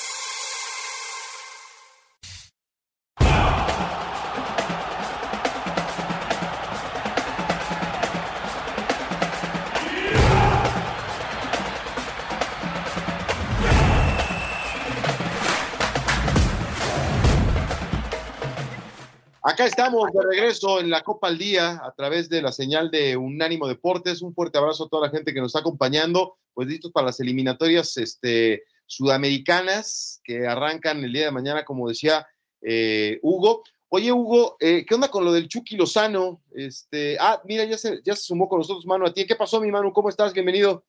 Acá 19.61 19.67
estamos 19.67 20.11
de 20.11 20.23
regreso 20.23 20.79
en 20.79 20.89
la 20.89 21.03
Copa 21.03 21.27
al 21.27 21.37
Día 21.37 21.79
a 21.83 21.93
través 21.93 22.29
de 22.29 22.41
la 22.41 22.51
señal 22.51 22.89
de 22.89 23.15
Unánimo 23.15 23.67
Deportes. 23.67 24.23
Un 24.23 24.33
fuerte 24.33 24.57
abrazo 24.57 24.85
a 24.85 24.89
toda 24.89 25.05
la 25.05 25.13
gente 25.15 25.35
que 25.35 25.39
nos 25.39 25.49
está 25.49 25.59
acompañando, 25.59 26.39
pues 26.55 26.67
listos 26.67 26.91
para 26.91 27.05
las 27.05 27.19
eliminatorias 27.19 27.95
este, 27.97 28.63
sudamericanas 28.87 30.19
que 30.23 30.47
arrancan 30.47 31.03
el 31.03 31.13
día 31.13 31.25
de 31.25 31.31
mañana, 31.31 31.63
como 31.63 31.87
decía 31.87 32.25
eh, 32.59 33.19
Hugo. 33.21 33.61
Oye, 33.89 34.11
Hugo, 34.11 34.57
eh, 34.59 34.83
¿qué 34.83 34.95
onda 34.95 35.11
con 35.11 35.25
lo 35.25 35.31
del 35.31 35.47
Chucky 35.47 35.77
Lozano? 35.77 36.41
Este, 36.55 37.17
ah, 37.19 37.39
mira, 37.45 37.63
ya 37.65 37.77
se, 37.77 38.01
ya 38.03 38.15
se 38.15 38.23
sumó 38.23 38.49
con 38.49 38.57
nosotros, 38.57 38.87
Manu. 38.87 39.05
¿A 39.05 39.13
ti 39.13 39.27
qué 39.27 39.35
pasó, 39.35 39.61
mi 39.61 39.69
Manu? 39.69 39.93
¿Cómo 39.93 40.09
estás? 40.09 40.33
Bienvenido. 40.33 40.83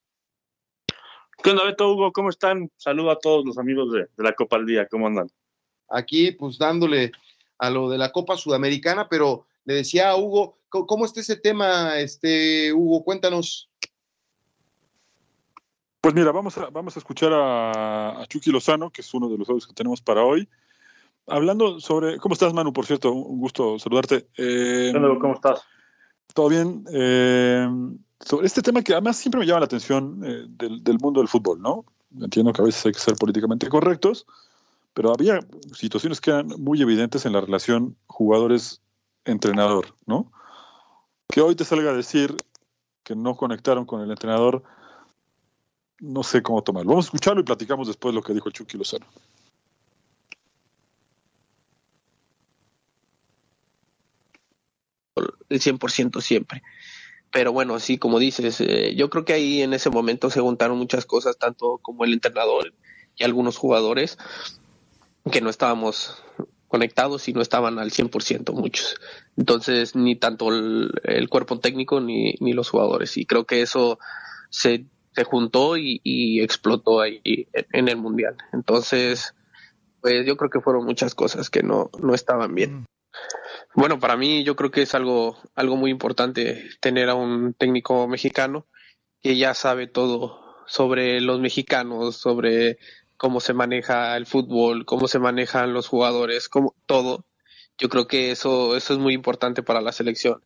¿Qué 1.42 1.50
onda, 1.50 1.64
Beto, 1.64 1.92
Hugo? 1.92 2.10
¿Cómo 2.10 2.30
están? 2.30 2.70
Saludo 2.78 3.10
a 3.10 3.18
todos 3.18 3.44
los 3.44 3.58
amigos 3.58 3.92
de, 3.92 4.06
de 4.16 4.24
la 4.24 4.32
Copa 4.32 4.56
al 4.56 4.64
Día. 4.64 4.88
¿Cómo 4.90 5.08
andan? 5.08 5.30
Aquí, 5.90 6.32
pues 6.32 6.56
dándole 6.56 7.12
a 7.62 7.70
lo 7.70 7.88
de 7.88 7.96
la 7.96 8.10
Copa 8.10 8.36
Sudamericana, 8.36 9.08
pero 9.08 9.46
le 9.64 9.74
decía 9.74 10.10
a 10.10 10.16
Hugo, 10.16 10.58
¿cómo 10.68 11.04
está 11.04 11.20
ese 11.20 11.36
tema, 11.36 11.96
este, 12.00 12.72
Hugo? 12.72 13.04
Cuéntanos. 13.04 13.70
Pues 16.00 16.12
mira, 16.12 16.32
vamos 16.32 16.58
a, 16.58 16.70
vamos 16.70 16.96
a 16.96 16.98
escuchar 16.98 17.32
a, 17.32 18.20
a 18.20 18.26
Chucky 18.26 18.50
Lozano, 18.50 18.90
que 18.90 19.02
es 19.02 19.14
uno 19.14 19.28
de 19.28 19.38
los 19.38 19.48
audios 19.48 19.68
que 19.68 19.74
tenemos 19.74 20.02
para 20.02 20.24
hoy. 20.24 20.48
Hablando 21.28 21.78
sobre. 21.78 22.18
¿Cómo 22.18 22.32
estás, 22.32 22.52
Manu? 22.52 22.72
Por 22.72 22.84
cierto, 22.84 23.12
un 23.12 23.38
gusto 23.38 23.78
saludarte. 23.78 24.26
Eh, 24.36 24.92
¿Cómo 25.20 25.34
estás? 25.34 25.62
Todo 26.34 26.48
bien. 26.48 26.84
Eh, 26.92 27.68
sobre 28.18 28.46
este 28.48 28.62
tema 28.62 28.82
que 28.82 28.92
además 28.92 29.18
siempre 29.18 29.38
me 29.38 29.46
llama 29.46 29.60
la 29.60 29.66
atención 29.66 30.20
eh, 30.24 30.46
del, 30.48 30.82
del, 30.82 30.98
mundo 30.98 31.20
del 31.20 31.28
fútbol, 31.28 31.62
¿no? 31.62 31.84
Entiendo 32.20 32.52
que 32.52 32.60
a 32.60 32.64
veces 32.64 32.84
hay 32.86 32.92
que 32.92 32.98
ser 32.98 33.14
políticamente 33.14 33.68
correctos, 33.68 34.26
pero 34.94 35.12
había 35.12 35.40
situaciones 35.74 36.20
que 36.20 36.30
eran 36.30 36.48
muy 36.58 36.82
evidentes 36.82 37.24
en 37.24 37.32
la 37.32 37.40
relación 37.40 37.96
jugadores-entrenador, 38.06 39.94
¿no? 40.06 40.30
Que 41.28 41.40
hoy 41.40 41.54
te 41.54 41.64
salga 41.64 41.90
a 41.90 41.94
decir 41.94 42.36
que 43.02 43.16
no 43.16 43.36
conectaron 43.36 43.86
con 43.86 44.02
el 44.02 44.10
entrenador, 44.10 44.62
no 45.98 46.22
sé 46.22 46.42
cómo 46.42 46.62
tomarlo. 46.62 46.90
Vamos 46.90 47.06
a 47.06 47.08
escucharlo 47.08 47.40
y 47.40 47.44
platicamos 47.44 47.86
después 47.86 48.14
lo 48.14 48.22
que 48.22 48.34
dijo 48.34 48.48
el 48.48 48.54
Chucky 48.54 48.76
Lozano. 48.76 49.06
El 55.48 55.60
100% 55.60 56.20
siempre. 56.20 56.62
Pero 57.30 57.52
bueno, 57.52 57.78
sí, 57.80 57.98
como 57.98 58.18
dices, 58.18 58.60
eh, 58.60 58.94
yo 58.94 59.08
creo 59.08 59.24
que 59.24 59.32
ahí 59.32 59.62
en 59.62 59.72
ese 59.72 59.90
momento 59.90 60.28
se 60.28 60.40
juntaron 60.40 60.76
muchas 60.76 61.06
cosas, 61.06 61.38
tanto 61.38 61.78
como 61.78 62.04
el 62.04 62.12
entrenador 62.12 62.74
y 63.16 63.24
algunos 63.24 63.56
jugadores, 63.56 64.18
que 65.30 65.40
no 65.40 65.50
estábamos 65.50 66.22
conectados 66.68 67.28
y 67.28 67.34
no 67.34 67.42
estaban 67.42 67.78
al 67.78 67.90
100% 67.90 68.54
muchos. 68.54 68.96
Entonces, 69.36 69.94
ni 69.94 70.16
tanto 70.16 70.48
el, 70.48 70.90
el 71.04 71.28
cuerpo 71.28 71.58
técnico 71.58 72.00
ni, 72.00 72.34
ni, 72.40 72.54
los 72.54 72.70
jugadores. 72.70 73.16
Y 73.18 73.26
creo 73.26 73.44
que 73.44 73.60
eso 73.60 73.98
se, 74.48 74.86
se 75.14 75.24
juntó 75.24 75.76
y, 75.76 76.00
y, 76.02 76.40
explotó 76.40 77.00
ahí 77.00 77.20
en 77.52 77.88
el 77.88 77.98
Mundial. 77.98 78.36
Entonces, 78.54 79.34
pues 80.00 80.26
yo 80.26 80.36
creo 80.36 80.50
que 80.50 80.60
fueron 80.60 80.86
muchas 80.86 81.14
cosas 81.14 81.50
que 81.50 81.62
no, 81.62 81.90
no 82.00 82.14
estaban 82.14 82.54
bien. 82.54 82.80
Mm. 82.80 82.84
Bueno, 83.74 83.98
para 83.98 84.16
mí 84.16 84.42
yo 84.44 84.56
creo 84.56 84.70
que 84.70 84.82
es 84.82 84.94
algo, 84.94 85.36
algo 85.54 85.76
muy 85.76 85.90
importante 85.90 86.70
tener 86.80 87.08
a 87.08 87.14
un 87.14 87.54
técnico 87.54 88.08
mexicano 88.08 88.66
que 89.22 89.36
ya 89.36 89.54
sabe 89.54 89.86
todo 89.86 90.40
sobre 90.66 91.20
los 91.20 91.40
mexicanos, 91.40 92.16
sobre 92.16 92.78
cómo 93.22 93.38
se 93.38 93.54
maneja 93.54 94.16
el 94.16 94.26
fútbol, 94.26 94.84
cómo 94.84 95.06
se 95.06 95.20
manejan 95.20 95.72
los 95.72 95.86
jugadores, 95.86 96.48
como 96.48 96.74
todo. 96.86 97.24
Yo 97.78 97.88
creo 97.88 98.08
que 98.08 98.32
eso, 98.32 98.76
eso 98.76 98.94
es 98.94 98.98
muy 98.98 99.14
importante 99.14 99.62
para 99.62 99.80
la 99.80 99.92
selección. 99.92 100.42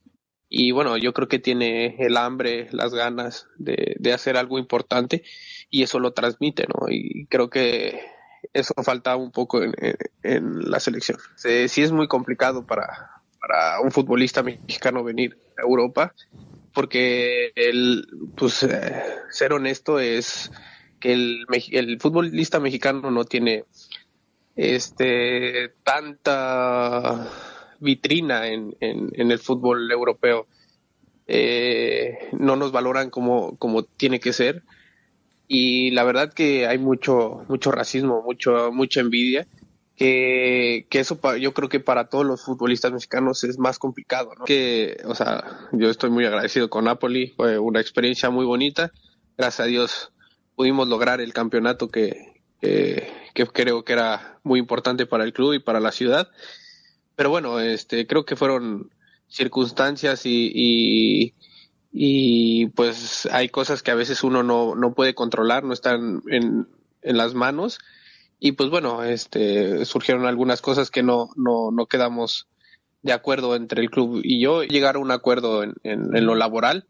Y 0.50 0.73
bueno, 0.73 0.99
yo 0.99 1.14
creo 1.14 1.26
que 1.26 1.38
tiene 1.38 1.97
el 1.99 2.18
hambre, 2.18 2.68
las 2.73 2.92
ganas 2.92 3.47
de, 3.56 3.97
de 3.99 4.12
hacer 4.12 4.37
algo 4.37 4.59
importante 4.59 5.23
y 5.71 5.85
eso 5.85 5.99
lo 6.00 6.12
transmite, 6.12 6.66
¿no? 6.66 6.90
Y 6.90 7.25
creo 7.30 7.49
que 7.49 7.99
eso 8.52 8.75
falta 8.85 9.16
un 9.16 9.30
poco 9.30 9.62
en, 9.62 9.73
en, 9.78 9.97
en 10.23 10.71
la 10.71 10.78
selección. 10.78 11.16
Sí, 11.37 11.68
sí, 11.68 11.83
es 11.83 11.92
muy 11.92 12.09
complicado 12.09 12.66
para, 12.66 13.23
para 13.40 13.80
un 13.80 13.90
futbolista 13.90 14.42
mexicano 14.42 15.02
venir 15.02 15.38
a 15.56 15.62
Europa, 15.62 16.12
porque 16.75 17.52
el, 17.56 18.06
pues, 18.37 18.62
eh, 18.64 19.02
ser 19.30 19.54
honesto 19.54 19.99
es 19.99 20.52
que 21.00 21.12
el, 21.12 21.46
el 21.72 22.00
futbolista 22.00 22.60
mexicano 22.60 23.10
no 23.10 23.24
tiene 23.24 23.64
este 24.56 25.74
tanta 25.84 27.28
vitrina 27.78 28.48
en, 28.48 28.74
en, 28.80 29.30
el 29.30 29.38
fútbol 29.38 29.90
europeo. 29.90 30.46
Eh, 31.26 32.30
no 32.32 32.56
nos 32.56 32.72
valoran 32.72 33.10
como, 33.10 33.56
como 33.58 33.84
tiene 33.84 34.18
que 34.18 34.32
ser. 34.32 34.62
Y 35.48 35.90
la 35.92 36.04
verdad 36.04 36.32
que 36.32 36.66
hay 36.66 36.78
mucho, 36.78 37.44
mucho 37.48 37.70
racismo, 37.70 38.22
mucho, 38.22 38.72
mucha 38.72 39.00
envidia. 39.00 39.46
Que, 39.94 40.86
que 40.90 41.00
eso 41.00 41.18
yo 41.38 41.54
creo 41.54 41.70
que 41.70 41.80
para 41.80 42.10
todos 42.10 42.26
los 42.26 42.44
futbolistas 42.44 42.92
mexicanos 42.92 43.44
es 43.44 43.58
más 43.58 43.78
complicado. 43.78 44.30
Que, 44.44 44.98
o 45.04 45.14
sea, 45.14 45.68
yo 45.72 45.88
estoy 45.88 46.10
muy 46.10 46.26
agradecido 46.26 46.68
con 46.68 46.84
Napoli, 46.84 47.28
fue 47.28 47.58
una 47.58 47.80
experiencia 47.80 48.28
muy 48.28 48.44
bonita. 48.44 48.92
Gracias 49.38 49.60
a 49.60 49.68
Dios 49.68 50.12
pudimos 50.56 50.88
lograr 50.88 51.20
el 51.20 51.32
campeonato 51.32 51.88
que, 51.88 52.42
que, 52.60 53.46
creo 53.52 53.84
que 53.84 53.92
era 53.92 54.40
muy 54.42 54.58
importante 54.58 55.06
para 55.06 55.25
el 55.25 55.32
club 55.32 55.52
y 55.52 55.58
para 55.60 55.78
la 55.78 55.92
ciudad. 55.92 56.28
Pero 57.14 57.30
bueno, 57.30 57.60
este, 57.60 58.06
creo 58.06 58.25
que 58.25 58.36
fueron 58.36 58.90
circunstancias 59.28 60.25
y, 60.26 60.50
y, 60.54 61.34
y 61.92 62.66
pues 62.68 63.26
hay 63.30 63.50
cosas 63.50 63.82
que 63.82 63.90
a 63.90 63.94
veces 63.94 64.25
uno 64.25 64.42
no, 64.42 64.75
no 64.75 64.94
puede 64.94 65.14
controlar, 65.14 65.62
no 65.62 65.75
están 65.75 66.22
en, 66.28 66.66
en 67.02 67.16
las 67.16 67.34
manos. 67.34 67.78
Y 68.40 68.52
pues 68.52 68.70
bueno, 68.70 69.04
este, 69.04 69.84
surgieron 69.84 70.26
algunas 70.26 70.60
cosas 70.62 70.90
que 70.90 71.02
no, 71.02 71.30
no, 71.36 71.70
no 71.70 71.86
quedamos 71.86 72.48
de 73.02 73.12
acuerdo 73.12 73.54
entre 73.54 73.82
el 73.82 73.90
club 73.90 74.20
y 74.25 74.40
yo, 74.40 74.64
llegar 74.64 74.96
a 74.96 74.98
un 74.98 75.10
acuerdo 75.10 75.62
en, 75.62 75.75
en 75.84 76.26
lo 76.26 76.34
laboral 76.34 76.86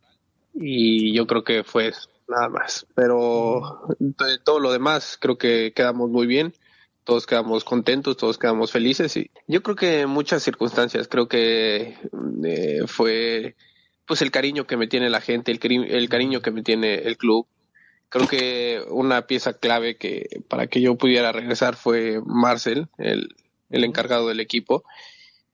y 0.54 1.12
yo 1.12 1.26
creo 1.26 1.44
que 1.44 1.62
fue 1.62 1.92
nada 2.28 2.49
más. 2.49 2.87
Pero 2.95 3.88
todo 4.45 4.61
lo 4.61 4.73
demás 4.73 5.18
creo 5.21 5.38
que 5.38 5.73
quedamos 5.75 6.11
muy 6.11 6.26
bien, 6.26 6.54
todos 7.04 7.26
quedamos 7.26 7.64
contentos, 7.64 8.16
todos 8.16 8.38
quedamos 8.38 8.73
felices 8.73 9.16
y 9.16 9.30
yo 9.47 9.62
creo 9.62 9.76
que 9.76 10.00
en 10.00 10.11
muchas 10.11 10.42
circunstancias 10.42 11.09
creo 11.09 11.28
que 11.28 11.97
eh, 12.45 12.83
fue 12.87 13.56
pues 14.06 14.23
el 14.23 14.30
cariño 14.30 14.66
que 14.66 14.76
me 14.76 14.87
tiene 14.87 15.11
la 15.11 15.21
gente, 15.21 15.50
el, 15.52 15.59
cari 15.59 15.76
el 15.88 16.09
cariño 16.09 16.40
que 16.40 16.50
me 16.50 16.62
tiene 16.62 16.95
el 16.95 17.16
club. 17.16 17.47
Creo 18.09 18.28
que 18.28 18.85
una 18.90 19.26
pieza 19.26 19.54
clave 19.54 19.97
que 19.97 20.42
para 20.49 20.68
que 20.68 20.80
yo 20.80 20.97
pudiera 20.97 21.33
regresar 21.33 21.75
fue 21.75 22.21
Marcel, 22.25 22.88
el, 22.99 23.35
el 23.68 23.85
encargado 23.85 24.28
del 24.28 24.38
equipo 24.40 24.85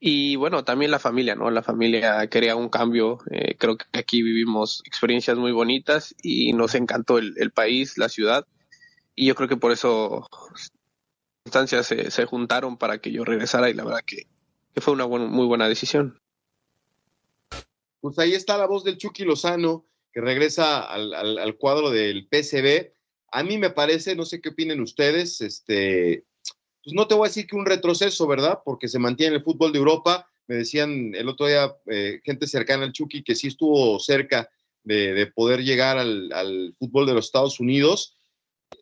y 0.04 0.34
bueno, 0.34 0.64
también 0.64 0.90
la 0.90 0.98
familia, 0.98 1.36
¿no? 1.36 1.48
La 1.52 1.62
familia 1.62 2.26
quería 2.26 2.56
un 2.56 2.68
cambio. 2.68 3.20
Eh, 3.30 3.54
creo 3.56 3.76
que 3.76 3.86
aquí 3.92 4.20
vivimos 4.20 4.82
experiencias 4.84 5.36
muy 5.38 5.52
bonitas 5.52 6.12
y 6.20 6.52
nos 6.54 6.74
encantó 6.74 7.18
el, 7.18 7.34
el, 7.36 7.52
país, 7.52 7.96
la 7.98 8.08
ciudad. 8.08 8.44
Y 9.14 9.26
yo 9.26 9.36
creo 9.36 9.48
que 9.48 9.56
por 9.56 9.70
eso 9.70 10.26
circunstancias 11.44 11.86
se, 12.12 12.26
juntaron 12.26 12.78
para 12.78 12.98
que 12.98 13.12
yo 13.12 13.24
regresara 13.24 13.70
y 13.70 13.74
la 13.74 13.84
verdad 13.84 14.00
que, 14.04 14.26
fue 14.80 14.94
una 14.94 15.06
muy 15.06 15.46
buena 15.46 15.68
decisión. 15.68 16.20
Pues 18.00 18.18
ahí 18.18 18.32
está 18.32 18.58
la 18.58 18.66
voz 18.66 18.82
del 18.82 18.98
Chucky 18.98 19.22
Lozano, 19.22 19.86
que 20.12 20.20
regresa 20.20 20.80
al, 20.80 21.56
cuadro 21.58 21.90
del 21.90 22.26
PCB. 22.26 22.92
A 23.30 23.44
mí 23.44 23.56
me 23.56 23.70
parece, 23.70 24.16
no 24.16 24.24
sé 24.24 24.40
qué 24.40 24.48
opinen 24.48 24.80
ustedes, 24.80 25.40
este, 25.40 26.24
pues 26.82 26.94
no 26.94 27.06
te 27.06 27.14
voy 27.14 27.26
a 27.26 27.28
decir 27.28 27.46
que 27.46 27.56
un 27.56 27.66
retroceso, 27.66 28.26
¿verdad? 28.26 28.60
Porque 28.64 28.88
se 28.88 28.98
mantiene 28.98 29.36
el 29.36 29.42
fútbol 29.42 29.72
de 29.72 29.78
Europa. 29.78 30.28
Me 30.48 30.56
decían 30.56 31.14
el 31.14 31.28
otro 31.28 31.46
día 31.46 31.74
eh, 31.86 32.20
gente 32.24 32.46
cercana 32.46 32.84
al 32.84 32.92
Chucky 32.92 33.22
que 33.22 33.36
sí 33.36 33.48
estuvo 33.48 33.98
cerca 34.00 34.50
de, 34.82 35.30
poder 35.32 35.62
llegar 35.62 35.98
al, 35.98 36.74
fútbol 36.78 37.06
de 37.06 37.14
los 37.14 37.26
Estados 37.26 37.60
Unidos. 37.60 38.16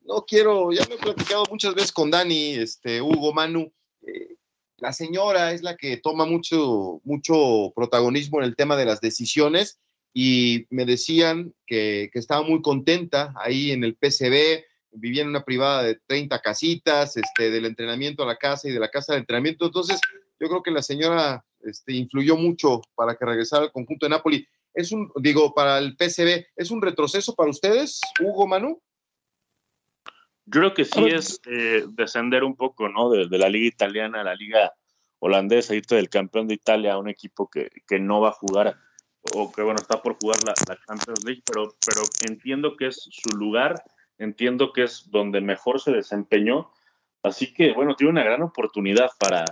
No 0.05 0.25
quiero, 0.27 0.73
ya 0.73 0.87
me 0.89 0.95
he 0.95 0.99
platicado 0.99 1.45
muchas 1.51 1.75
veces 1.75 1.93
con 1.93 2.11
Dani, 2.11 2.55
este, 2.55 3.03
Hugo, 3.03 3.35
Manu. 3.35 3.71
Eh, 4.07 4.37
la 4.79 4.95
señora 4.95 5.53
es 5.53 5.63
la 5.63 5.77
que 5.77 5.99
toma 5.99 6.25
mucho, 6.25 7.03
mucho 7.05 7.71
protagonismo 7.77 8.39
en 8.39 8.45
el 8.45 8.57
tema 8.57 8.77
de 8.77 8.87
las 8.87 9.03
decisiones 9.03 9.79
y 10.15 10.67
me 10.71 10.87
decían 10.87 11.55
que, 11.67 12.09
que 12.11 12.19
estaba 12.19 12.43
muy 12.43 12.63
contenta 12.63 13.35
ahí 13.37 13.73
en 13.73 13.85
el 13.85 13.95
PCB, 13.95 14.65
vivía 14.93 15.23
en 15.23 15.29
una 15.29 15.45
privada 15.45 15.83
de 15.83 16.01
30 16.07 16.41
casitas, 16.41 17.17
este, 17.17 17.51
del 17.51 17.67
entrenamiento 17.67 18.23
a 18.23 18.27
la 18.27 18.37
casa 18.37 18.69
y 18.69 18.73
de 18.73 18.81
la 18.81 18.89
casa 18.89 19.13
de 19.13 19.21
entrenamiento. 19.21 19.67
Entonces, 19.67 20.01
yo 20.39 20.49
creo 20.49 20.63
que 20.63 20.71
la 20.71 20.83
señora 20.83 21.45
este, 21.61 21.93
influyó 21.93 22.37
mucho 22.37 22.81
para 22.95 23.15
que 23.15 23.25
regresara 23.25 23.65
al 23.65 23.73
conjunto 23.73 24.07
de 24.07 24.11
Napoli. 24.11 24.47
Es 24.73 24.93
un, 24.93 25.11
digo, 25.17 25.53
para 25.53 25.79
el 25.79 25.97
PCB, 25.97 26.47
¿es 26.57 26.71
un 26.71 26.81
retroceso 26.81 27.35
para 27.35 27.51
ustedes, 27.51 28.01
Hugo 28.21 28.47
Manu? 28.47 28.81
Yo 30.47 30.61
creo 30.61 30.75
que 30.75 30.85
sí 30.85 31.05
es 31.07 31.41
eh, 31.47 31.85
descender 31.91 32.43
un 32.45 32.57
poco, 32.57 32.89
¿no? 32.89 33.11
De, 33.11 33.39
la 33.39 33.49
liga 33.49 33.67
italiana 33.67 34.21
a 34.21 34.25
la 34.25 34.35
liga 34.35 34.73
holandesa, 35.21 35.75
irte 35.75 35.97
del 35.97 36.09
campeón 36.09 36.49
de 36.49 36.55
Italia 36.55 36.95
a 36.95 36.99
un 36.99 37.09
equipo 37.09 37.49
que, 37.49 37.71
que 37.87 38.01
no 38.01 38.21
va 38.21 38.31
a 38.31 38.33
jugar 38.33 38.77
o 39.35 39.53
que, 39.53 39.63
bueno, 39.63 39.79
está 39.81 40.03
por 40.03 40.17
jugar 40.21 40.39
la, 40.45 40.55
la 40.67 40.79
Champions 40.87 41.25
League, 41.25 41.43
pero, 41.45 41.77
pero 41.87 42.03
entiendo 42.27 42.77
que 42.77 42.87
es 42.87 43.07
su 43.11 43.37
lugar 43.37 43.83
entiendo 44.21 44.73
que 44.73 44.85
es 44.85 45.11
donde 45.11 45.41
mejor 45.41 45.81
se 45.81 45.91
desempeñó. 45.91 46.71
Así 47.23 47.53
que, 47.53 47.73
bueno, 47.73 47.97
tiene 47.97 48.13
una 48.13 48.23
gran 48.23 48.43
oportunidad 48.43 49.11
para, 49.19 49.45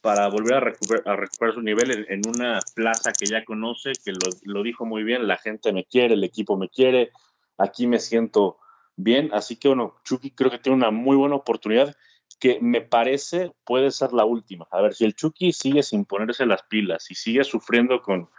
para 0.00 0.28
volver 0.28 0.54
a 0.54 0.60
recuperar, 0.60 1.54
su 1.54 1.62
nivel 1.62 2.06
en, 2.08 2.22
una 2.26 2.60
plaza 2.74 3.12
que 3.12 3.26
ya 3.26 3.44
conoce, 3.44 3.92
que 4.04 4.12
lo, 4.44 4.62
dijo 4.62 4.84
muy 4.84 5.04
bien, 5.04 5.28
la 5.28 5.36
gente 5.36 5.72
me 5.72 5.84
quiere, 5.84 6.14
el 6.14 6.24
equipo 6.24 6.56
me 6.56 6.68
quiere, 6.68 7.10
aquí 7.58 7.86
me 7.86 7.98
siento 7.98 8.58
bien. 8.96 9.30
Así 9.32 9.56
que, 9.56 9.68
bueno, 9.68 9.96
Chucky 10.04 10.30
creo 10.30 10.50
que 10.50 10.58
tiene 10.58 10.76
una 10.76 10.90
muy 10.90 11.16
buena 11.16 11.36
oportunidad 11.36 11.94
que 12.38 12.58
me 12.62 12.80
parece 12.80 13.52
puede 13.64 13.90
ser 13.90 14.14
la 14.14 14.24
última. 14.24 14.66
A 14.70 14.80
ver, 14.80 14.94
si 14.94 15.04
el 15.04 15.14
Chucky 15.14 15.52
sigue 15.52 15.82
sin 15.82 16.06
ponerse 16.06 16.46
las 16.46 16.62
pilas 16.62 17.10
y 17.10 17.14
sigue 17.14 17.44
sufriendo 17.44 18.00
con, 18.00 18.30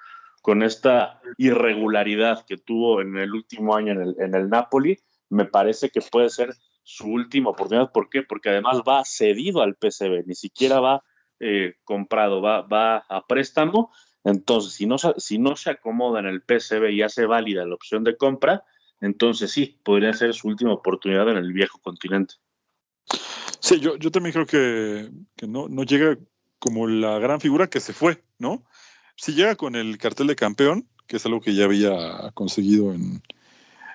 con 0.42 0.64
esta 0.64 1.22
irregularidad 1.38 2.44
que 2.48 2.58
tuvo 2.58 3.02
en 3.02 3.16
el 3.18 3.32
último 3.32 3.76
año 3.76 3.92
en 3.92 4.02
el, 4.02 4.16
en 4.20 4.34
el 4.34 4.50
Napoli, 4.50 5.00
me 5.32 5.46
parece 5.46 5.90
que 5.90 6.02
puede 6.02 6.30
ser 6.30 6.54
su 6.84 7.08
última 7.08 7.52
oportunidad. 7.52 7.92
¿Por 7.92 8.10
qué? 8.10 8.22
Porque 8.22 8.50
además 8.50 8.82
va 8.88 9.04
cedido 9.06 9.62
al 9.62 9.76
PCB, 9.76 10.26
ni 10.26 10.36
siquiera 10.36 10.80
va 10.80 11.04
eh, 11.40 11.76
comprado, 11.84 12.42
va, 12.42 12.62
va 12.62 12.98
a 13.10 13.26
préstamo. 13.26 13.92
Entonces, 14.24 14.74
si 14.74 14.86
no, 14.86 14.98
si 14.98 15.40
no 15.40 15.56
se 15.56 15.72
acomoda 15.72 16.20
en 16.20 16.28
el 16.28 16.42
PCB 16.42 16.92
y 16.92 17.02
hace 17.02 17.26
válida 17.26 17.66
la 17.66 17.76
opción 17.76 18.04
de 18.04 18.18
compra, 18.18 18.64
entonces 19.00 19.52
sí, 19.52 19.80
podría 19.84 20.14
ser 20.14 20.34
su 20.34 20.48
última 20.48 20.74
oportunidad 20.74 21.28
en 21.30 21.38
el 21.38 21.54
viejo 21.54 21.80
continente. 21.80 22.36
Sí, 23.60 23.80
yo, 23.80 23.96
yo 23.96 24.12
también 24.12 24.34
creo 24.34 24.46
que, 24.46 25.10
no, 25.48 25.70
no 25.70 25.84
llega 25.84 26.18
como 26.60 26.88
la 26.88 27.20
gran 27.20 27.40
figura 27.40 27.70
que 27.70 27.80
se 27.80 27.94
fue, 27.94 28.24
¿no? 28.38 28.64
Si 29.16 29.34
llega 29.34 29.56
con 29.56 29.76
el 29.76 29.98
cartel 29.98 30.28
de 30.28 30.36
campeón, 30.36 30.88
que 31.08 31.18
es 31.18 31.26
algo 31.26 31.42
que 31.42 31.56
ya 31.56 31.66
había 31.66 32.32
conseguido 32.34 32.94
en, 32.94 33.24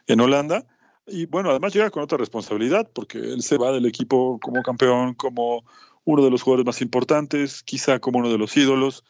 en 0.06 0.20
Holanda, 0.20 0.66
y 1.06 1.26
bueno, 1.26 1.50
además 1.50 1.72
llega 1.72 1.90
con 1.90 2.02
otra 2.02 2.18
responsabilidad, 2.18 2.90
porque 2.92 3.18
él 3.18 3.42
se 3.42 3.58
va 3.58 3.72
del 3.72 3.86
equipo 3.86 4.38
como 4.40 4.62
campeón, 4.62 5.14
como 5.14 5.64
uno 6.04 6.24
de 6.24 6.30
los 6.30 6.42
jugadores 6.42 6.66
más 6.66 6.82
importantes, 6.82 7.62
quizá 7.62 8.00
como 8.00 8.18
uno 8.18 8.30
de 8.30 8.38
los 8.38 8.56
ídolos, 8.56 9.04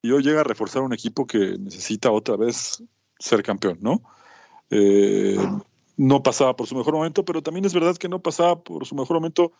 y 0.00 0.10
hoy 0.10 0.22
llega 0.22 0.40
a 0.40 0.44
reforzar 0.44 0.82
un 0.82 0.92
equipo 0.92 1.26
que 1.26 1.58
necesita 1.58 2.10
otra 2.10 2.36
vez 2.36 2.82
ser 3.18 3.42
campeón, 3.42 3.78
¿no? 3.80 4.02
Eh, 4.70 5.36
no 5.96 6.22
pasaba 6.22 6.56
por 6.56 6.66
su 6.66 6.74
mejor 6.74 6.94
momento, 6.94 7.24
pero 7.24 7.42
también 7.42 7.64
es 7.64 7.74
verdad 7.74 7.96
que 7.96 8.08
no 8.08 8.20
pasaba 8.20 8.60
por 8.60 8.86
su 8.86 8.94
mejor 8.94 9.16
momento 9.18 9.52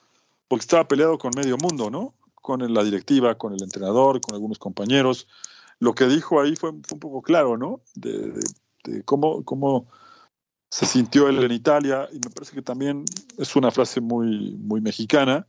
porque 0.49 0.63
estaba 0.63 0.89
peleado 0.89 1.19
con 1.19 1.33
medio 1.37 1.57
mundo, 1.59 1.91
¿no? 1.91 2.15
Con 2.35 2.73
la 2.73 2.83
directiva, 2.83 3.37
con 3.37 3.53
el 3.53 3.63
entrenador, 3.63 4.21
con 4.21 4.35
algunos 4.35 4.59
compañeros. 4.59 5.29
Lo 5.79 5.95
que 5.95 6.07
dijo 6.07 6.41
ahí 6.41 6.57
fue, 6.57 6.71
un 6.71 6.83
poco 6.83 7.23
claro, 7.23 7.57
¿no? 7.57 7.81
De, 7.95 8.33
de 8.85 9.03
cómo, 9.05 9.45
cómo 9.45 9.87
se 10.73 10.87
sintió 10.87 11.29
él 11.29 11.45
en 11.45 11.53
Italia 11.53 12.09
y 12.11 12.15
me 12.15 12.31
parece 12.35 12.55
que 12.55 12.63
también 12.63 13.05
es 13.37 13.57
una 13.57 13.71
frase 13.71 14.01
muy, 14.01 14.57
muy 14.57 14.81
mexicana, 14.81 15.47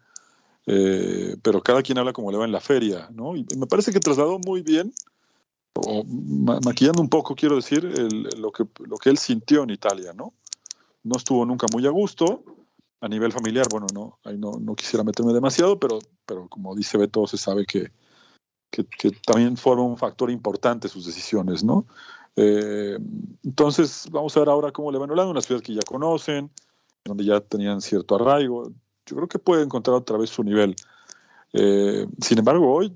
eh, 0.66 1.38
pero 1.42 1.64
cada 1.64 1.82
quien 1.82 1.98
habla 1.98 2.12
como 2.12 2.30
le 2.30 2.38
va 2.38 2.44
en 2.44 2.52
la 2.52 2.60
feria, 2.60 3.08
¿no? 3.10 3.34
Y 3.34 3.46
me 3.58 3.66
parece 3.66 3.94
que 3.94 4.02
trasladó 4.02 4.38
muy 4.46 4.64
bien, 4.64 4.94
maquillando 6.66 7.02
un 7.02 7.08
poco, 7.08 7.36
quiero 7.36 7.56
decir, 7.56 7.86
lo, 8.38 8.52
que, 8.52 8.66
lo 8.86 8.98
que 8.98 9.12
él 9.12 9.18
sintió 9.18 9.64
en 9.64 9.70
Italia, 9.70 10.12
¿no? 10.12 10.34
No 11.04 11.16
estuvo 11.16 11.46
nunca 11.46 11.68
muy 11.72 11.88
a 11.88 11.92
gusto, 11.92 12.44
a 13.00 13.08
nivel 13.08 13.32
familiar, 13.32 13.68
bueno, 13.72 13.88
no, 13.94 14.20
ahí 14.26 14.38
no, 14.38 14.60
no 14.60 14.76
quisiera 14.76 15.06
meterme 15.06 15.32
demasiado, 15.32 15.80
pero, 15.80 16.00
pero 16.26 16.50
como 16.50 16.76
dice 16.76 16.98
Beto, 16.98 17.28
se 17.28 17.38
sabe 17.38 17.66
que, 17.66 17.94
que, 18.70 18.84
que 18.84 19.12
también 19.26 19.56
fueron 19.56 19.86
un 19.86 19.98
factor 19.98 20.30
importante 20.30 20.90
sus 20.90 21.06
decisiones, 21.06 21.64
¿no? 21.64 21.86
Eh, 22.36 22.98
entonces, 23.44 24.08
vamos 24.12 24.36
a 24.36 24.40
ver 24.40 24.50
ahora 24.50 24.72
cómo 24.72 24.92
le 24.92 24.98
va 24.98 25.06
Holanda, 25.06 25.32
una 25.32 25.42
ciudad 25.42 25.62
que 25.62 25.74
ya 25.74 25.82
conocen, 25.86 26.50
donde 27.06 27.26
ya 27.26 27.40
tenían 27.42 27.82
cierto 27.82 28.16
arraigo. 28.16 28.72
Yo 29.06 29.16
creo 29.16 29.28
que 29.28 29.40
puede 29.40 29.64
encontrar 29.64 29.96
otra 29.96 30.18
vez 30.18 30.30
su 30.30 30.44
nivel. 30.44 30.76
Eh, 31.54 32.08
sin 32.22 32.40
embargo, 32.40 32.74
hoy, 32.74 32.94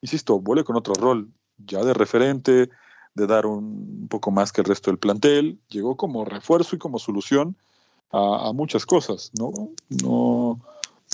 insisto, 0.00 0.38
vuelve 0.38 0.64
con 0.64 0.76
otro 0.76 0.94
rol, 0.94 1.28
ya 1.58 1.82
de 1.82 1.94
referente, 1.94 2.70
de 3.14 3.26
dar 3.26 3.46
un, 3.46 4.06
poco 4.08 4.30
más 4.30 4.52
que 4.52 4.60
el 4.60 4.66
resto 4.66 4.90
del 4.90 4.98
plantel. 4.98 5.58
Llegó 5.68 5.96
como 5.96 6.24
refuerzo 6.24 6.76
y 6.76 6.78
como 6.78 6.98
solución 6.98 7.56
a, 8.12 8.52
muchas 8.52 8.86
cosas, 8.86 9.30
¿no? 9.38 9.52
No, 10.02 10.60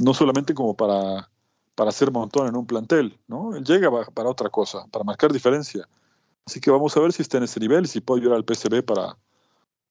no 0.03 0.15
solamente 0.15 0.55
como 0.55 0.75
para, 0.75 1.31
para 1.75 1.91
hacer 1.91 2.11
montón 2.11 2.49
en 2.49 2.57
un 2.57 2.67
plantel, 2.67 3.19
¿no? 3.29 3.57
Llega 3.59 3.91
para 4.13 4.29
otra 4.29 4.51
cosa, 4.51 4.87
para 4.91 5.05
marcar 5.05 5.33
diferencia. 5.33 5.87
Así 6.47 6.61
que 6.61 6.71
vamos 6.71 6.97
a 6.97 7.01
ver 7.01 7.13
si 7.13 7.23
está 7.23 7.39
en 7.39 7.45
ese 7.45 7.61
nivel, 7.61 7.87
si 7.87 8.01
puede 8.01 8.23
ayudar 8.23 8.39
al 8.39 8.45
PSV 8.45 8.85
para, 8.85 9.19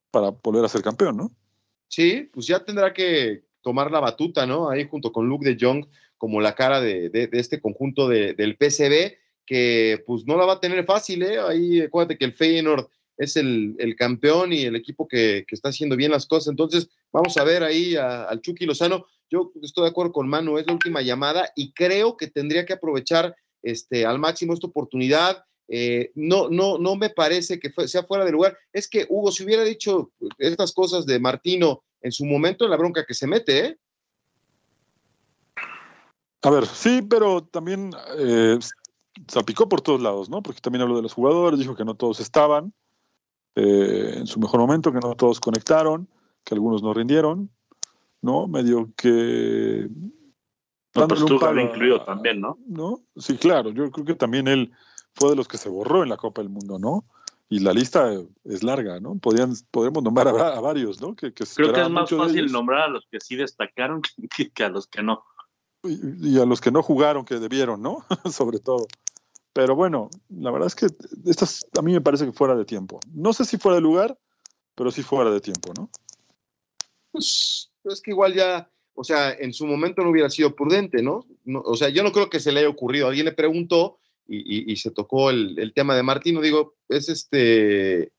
para 0.09 0.29
volver 0.29 0.63
a 0.63 0.69
ser 0.69 0.81
campeón, 0.81 1.17
¿no? 1.17 1.31
Sí, 1.89 2.29
pues 2.33 2.47
ya 2.47 2.63
tendrá 2.63 2.93
que 2.93 3.43
tomar 3.61 3.91
la 3.91 3.99
batuta, 3.99 4.45
¿no? 4.45 4.69
Ahí 4.69 4.87
junto 4.87 5.11
con 5.11 5.27
Luke 5.27 5.45
de 5.45 5.57
Jong 5.59 5.85
como 6.17 6.39
la 6.39 6.55
cara 6.55 6.79
de, 6.79 7.29
este 7.33 7.59
conjunto 7.59 8.07
del 8.07 8.57
PSV, 8.57 9.17
que 9.45 10.03
pues 10.07 10.25
no 10.25 10.37
la 10.37 10.45
va 10.45 10.53
a 10.53 10.59
tener 10.59 10.85
fácil, 10.85 11.23
¿eh? 11.23 11.39
Ahí 11.39 11.81
acuérdate 11.81 12.17
que 12.17 12.25
el 12.25 12.33
Feyenoord 12.33 12.87
es 13.17 13.35
el, 13.35 13.95
campeón 13.97 14.53
y 14.53 14.63
el 14.63 14.75
equipo 14.75 15.07
que, 15.07 15.45
está 15.49 15.69
haciendo 15.69 15.95
bien 15.95 16.11
las 16.11 16.25
cosas. 16.25 16.49
Entonces, 16.49 16.89
vamos 17.11 17.37
a 17.37 17.43
ver 17.43 17.63
ahí 17.63 17.95
al 17.95 18.41
Chucky 18.41 18.65
Lozano. 18.65 19.05
Yo 19.29 19.51
estoy 19.61 19.83
de 19.83 19.89
acuerdo 19.89 20.13
con 20.13 20.27
Manu, 20.27 20.57
es 20.57 20.67
la 20.67 20.73
última 20.73 21.01
llamada 21.01 21.49
y 21.55 21.73
creo 21.73 22.17
que 22.17 22.27
tendría 22.27 22.65
que 22.65 22.73
aprovechar 22.73 23.35
este, 23.61 24.05
al 24.05 24.19
máximo 24.19 24.53
esta 24.53 24.67
oportunidad. 24.67 25.43
Eh, 25.67 26.11
no, 26.15 26.49
no, 26.49 26.77
no 26.77 26.95
me 26.95 27.09
parece 27.09 27.59
que 27.59 27.71
sea 27.87 28.03
fuera 28.03 28.25
de 28.25 28.31
lugar. 28.31 28.57
Es 28.71 28.87
que, 28.87 29.05
Hugo, 29.09 29.31
si 29.31 29.43
hubiera 29.43 29.63
dicho 29.63 30.11
estas 30.37 30.73
cosas 30.73 31.05
de 31.05 31.19
Martino 31.19 31.83
en 32.01 32.11
su 32.11 32.25
momento, 32.25 32.65
en 32.65 32.71
la 32.71 32.77
bronca 32.77 33.05
que 33.05 33.13
se 33.13 33.27
mete, 33.27 33.65
¿eh? 33.65 33.77
A 36.43 36.49
ver, 36.51 36.67
sí, 36.67 37.01
pero 37.01 37.43
también 37.43 37.91
eh, 38.19 38.59
salpicó 39.27 39.67
por 39.67 39.81
todos 39.81 39.99
lados, 39.99 40.29
¿no? 40.29 40.43
Porque 40.43 40.61
también 40.61 40.83
habló 40.83 40.95
de 40.95 41.01
los 41.01 41.13
jugadores, 41.13 41.59
dijo 41.59 41.75
que 41.75 41.85
no 41.85 41.95
todos 41.95 42.19
estaban 42.19 42.71
eh, 43.55 44.13
en 44.17 44.27
su 44.27 44.39
mejor 44.39 44.59
momento, 44.59 44.91
que 44.91 44.99
no 44.99 45.15
todos 45.15 45.39
conectaron, 45.39 46.07
que 46.43 46.53
algunos 46.53 46.83
no 46.83 46.93
rindieron, 46.93 47.49
¿no? 48.21 48.47
Medio 48.47 48.91
que... 48.95 49.89
No, 50.93 51.07
pero 51.07 51.59
incluido 51.59 52.03
también, 52.03 52.39
¿no? 52.39 52.57
¿no? 52.67 53.01
Sí, 53.17 53.37
claro, 53.37 53.71
yo 53.71 53.89
creo 53.91 54.05
que 54.05 54.15
también 54.15 54.47
él 54.47 54.71
fue 55.15 55.29
de 55.31 55.35
los 55.35 55.47
que 55.47 55.57
se 55.57 55.69
borró 55.69 56.03
en 56.03 56.09
la 56.09 56.17
Copa 56.17 56.41
del 56.41 56.49
Mundo, 56.49 56.77
¿no? 56.77 57.05
Y 57.47 57.59
la 57.59 57.73
lista 57.73 58.11
es 58.43 58.63
larga, 58.63 58.99
¿no? 58.99 59.17
Podrían, 59.17 59.53
podemos 59.71 60.03
nombrar 60.03 60.27
a, 60.27 60.59
varios, 60.59 60.99
¿no? 60.99 61.15
Que, 61.15 61.31
Creo 61.31 61.73
que 61.73 61.81
es 61.81 61.89
más 61.89 62.09
fácil 62.09 62.51
nombrar 62.51 62.83
a 62.83 62.87
los 62.87 63.05
que 63.09 63.19
sí 63.19 63.35
destacaron 63.35 64.01
que, 64.53 64.63
a 64.63 64.69
los 64.69 64.87
que 64.87 65.03
no. 65.03 65.23
Y, 65.83 66.39
a 66.39 66.45
los 66.45 66.59
que 66.59 66.71
no 66.71 66.81
jugaron, 66.81 67.23
que 67.23 67.39
debieron, 67.39 67.81
¿no? 67.81 68.05
Sobre 68.31 68.59
todo. 68.59 68.87
Pero 69.53 69.75
bueno, 69.75 70.09
la 70.29 70.51
verdad 70.51 70.67
es 70.67 70.75
que 70.75 70.87
estas 71.25 71.65
a 71.77 71.81
mí 71.81 71.93
me 71.93 72.01
parece 72.01 72.25
que 72.25 72.33
fuera 72.33 72.55
de 72.55 72.65
tiempo. 72.65 72.99
No 73.13 73.31
sé 73.31 73.45
si 73.45 73.57
fuera 73.57 73.75
de 73.75 73.81
lugar, 73.81 74.17
pero 74.73 74.91
sí 74.91 75.03
fuera 75.03 75.29
de 75.29 75.39
tiempo, 75.39 75.71
¿no? 75.77 75.89
Pues 77.11 77.71
es 77.85 78.01
que 78.01 78.11
igual 78.11 78.33
ya 78.33 78.69
o 78.95 79.03
sea, 79.03 79.33
en 79.33 79.53
su 79.53 79.67
momento 79.67 80.01
no 80.01 80.09
hubiera 80.09 80.29
sido 80.29 80.55
prudente, 80.55 81.03
¿no? 81.03 81.25
o 81.65 81.75
sea, 81.75 81.89
yo 81.89 82.01
no 82.01 82.13
creo 82.13 82.29
que 82.29 82.39
se 82.39 82.51
le 82.51 82.61
haya 82.61 82.69
ocurrido. 82.69 83.07
Alguien 83.07 83.25
le 83.25 83.33
preguntó 83.33 83.99
y, 84.27 84.75
se 84.77 84.91
tocó 84.91 85.29
el, 85.29 85.71
tema 85.73 85.95
de 85.95 86.03
Martino. 86.03 86.41
Digo, 86.41 86.75
es 86.89 87.09
este, 87.09 88.11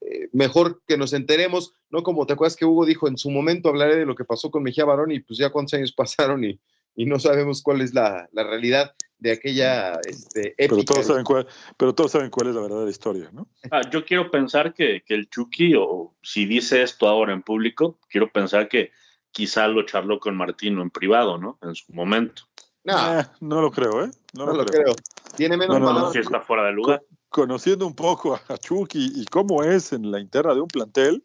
eh, 0.00 0.28
mejor 0.32 0.82
que 0.86 0.96
nos 0.96 1.12
enteremos, 1.12 1.74
¿no? 1.90 2.02
Como 2.02 2.26
te 2.26 2.32
acuerdas 2.32 2.56
que 2.56 2.64
Hugo 2.64 2.86
dijo, 2.86 3.08
en 3.08 3.18
su 3.18 3.30
momento 3.30 3.68
hablaré 3.68 3.96
de 3.96 4.06
lo 4.06 4.14
que 4.14 4.24
pasó 4.24 4.50
con 4.50 4.62
Mejía 4.62 4.84
Barón 4.84 5.12
y 5.12 5.20
pues 5.20 5.38
ya 5.38 5.50
cuántos 5.50 5.74
años 5.74 5.92
pasaron 5.96 6.44
y, 6.44 6.58
no 6.96 7.18
sabemos 7.18 7.60
cuál 7.60 7.80
es 7.80 7.92
la, 7.92 8.28
realidad 8.32 8.94
de 9.18 9.32
aquella 9.32 9.98
este, 10.06 10.54
épica. 10.58 10.68
Pero 10.68 10.84
todos, 10.84 11.06
saben 11.06 11.24
cuál, 11.24 11.46
pero 11.76 11.92
todos 11.92 12.12
saben 12.12 12.30
cuál 12.30 12.48
es 12.48 12.54
la 12.54 12.60
verdadera 12.60 12.90
historia, 12.90 13.30
¿no? 13.32 13.48
Ah, 13.72 13.80
yo 13.90 14.04
quiero 14.04 14.30
pensar 14.30 14.74
que, 14.74 15.02
que 15.04 15.14
el 15.14 15.28
Chucky, 15.28 15.74
o 15.76 16.14
si 16.22 16.46
dice 16.46 16.82
esto 16.82 17.08
ahora 17.08 17.32
en 17.32 17.42
público, 17.42 17.98
quiero 18.08 18.30
pensar 18.30 18.68
que 18.68 18.92
quizá 19.32 19.66
lo 19.66 19.82
charló 19.84 20.20
con 20.20 20.36
Martino 20.36 20.80
en 20.80 20.90
privado, 20.90 21.36
¿no? 21.36 21.58
En 21.62 21.74
su 21.74 21.92
momento. 21.92 22.44
No, 22.84 23.20
eh, 23.20 23.26
no 23.40 23.62
lo 23.62 23.70
creo, 23.70 24.04
¿eh? 24.04 24.10
No, 24.34 24.46
lo, 24.46 24.64
creo. 24.64 24.94
Tiene 25.36 25.56
menos 25.56 25.80
no, 25.80 26.12
Si 26.12 26.18
está 26.18 26.40
fuera 26.40 26.64
de 26.64 26.72
lugar. 26.72 27.02
Conociendo 27.30 27.86
un 27.86 27.94
poco 27.94 28.38
a 28.48 28.58
Chucky 28.58 29.12
y 29.16 29.24
cómo 29.26 29.62
es 29.62 29.92
en 29.92 30.10
la 30.10 30.20
interna 30.20 30.54
de 30.54 30.60
un 30.60 30.68
plantel, 30.68 31.24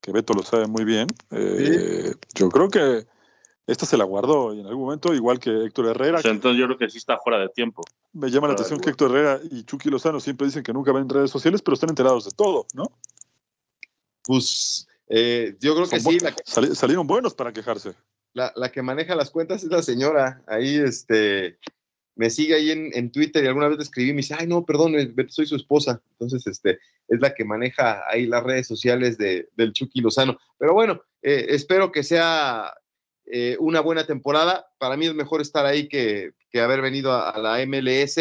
que 0.00 0.12
Beto 0.12 0.34
lo 0.34 0.42
sabe 0.42 0.66
muy 0.66 0.84
bien, 0.84 1.08
eh, 1.30 2.14
yo 2.34 2.48
creo 2.48 2.68
que 2.68 3.06
esta 3.66 3.86
se 3.86 3.96
la 3.96 4.04
guardó 4.04 4.54
y 4.54 4.60
en 4.60 4.66
algún 4.66 4.84
momento, 4.84 5.12
igual 5.12 5.40
que 5.40 5.64
Héctor 5.64 5.86
Herrera. 5.86 6.20
entonces 6.22 6.60
yo 6.60 6.66
creo 6.66 6.78
que 6.78 6.88
sí 6.88 6.98
está 6.98 7.18
fuera 7.18 7.38
de 7.38 7.48
tiempo. 7.48 7.82
Me 8.12 8.30
llama 8.30 8.46
la 8.46 8.52
atención 8.52 8.78
que 8.78 8.90
Héctor 8.90 9.10
Herrera 9.10 9.40
y 9.50 9.64
Chucky 9.64 9.90
Lozano 9.90 10.20
siempre 10.20 10.46
dicen 10.46 10.62
que 10.62 10.72
nunca 10.72 10.92
ven 10.92 11.08
redes 11.08 11.30
sociales, 11.30 11.62
pero 11.62 11.74
están 11.74 11.90
enterados 11.90 12.24
de 12.24 12.30
todo, 12.30 12.66
¿no? 12.74 12.92
Pues 14.22 14.86
eh, 15.08 15.56
yo 15.60 15.74
creo 15.74 15.88
que 15.88 16.00
sí. 16.00 16.18
salieron 16.74 17.06
buenos 17.06 17.34
para 17.34 17.52
quejarse. 17.52 17.94
La, 18.36 18.70
que 18.70 18.82
maneja 18.82 19.14
las 19.14 19.30
cuentas 19.30 19.64
es 19.64 19.70
la 19.70 19.80
señora. 19.80 20.42
Ahí 20.46 20.76
este, 20.76 21.58
me 22.16 22.28
sigue 22.28 22.54
ahí 22.54 22.70
en, 22.70 23.10
Twitter 23.10 23.42
y 23.42 23.46
alguna 23.46 23.68
vez 23.68 23.78
escribí 23.78 24.10
y 24.10 24.12
me 24.12 24.18
dice, 24.18 24.36
ay, 24.38 24.46
no, 24.46 24.66
perdón, 24.66 24.94
eh, 24.94 25.10
soy 25.28 25.46
su 25.46 25.56
esposa. 25.56 26.02
Entonces, 26.10 26.46
este, 26.46 26.78
es 27.08 27.20
la 27.20 27.34
que 27.34 27.46
maneja 27.46 28.02
ahí 28.10 28.26
las 28.26 28.44
redes 28.44 28.66
sociales 28.66 29.16
de, 29.16 29.48
del 29.56 29.72
Chucky 29.72 30.02
Lozano. 30.02 30.38
Pero 30.58 30.74
bueno, 30.74 31.00
eh, 31.22 31.46
espero 31.48 31.90
que 31.90 32.02
sea 32.02 32.74
una 33.58 33.80
buena 33.80 34.06
temporada. 34.06 34.66
Para 34.78 34.96
mí 34.96 35.06
es 35.06 35.14
mejor 35.14 35.40
estar 35.40 35.64
ahí 35.64 35.88
que, 35.88 36.32
haber 36.60 36.80
venido 36.82 37.12
a, 37.12 37.30
a, 37.30 37.38
la 37.38 37.66
MLS 37.66 38.18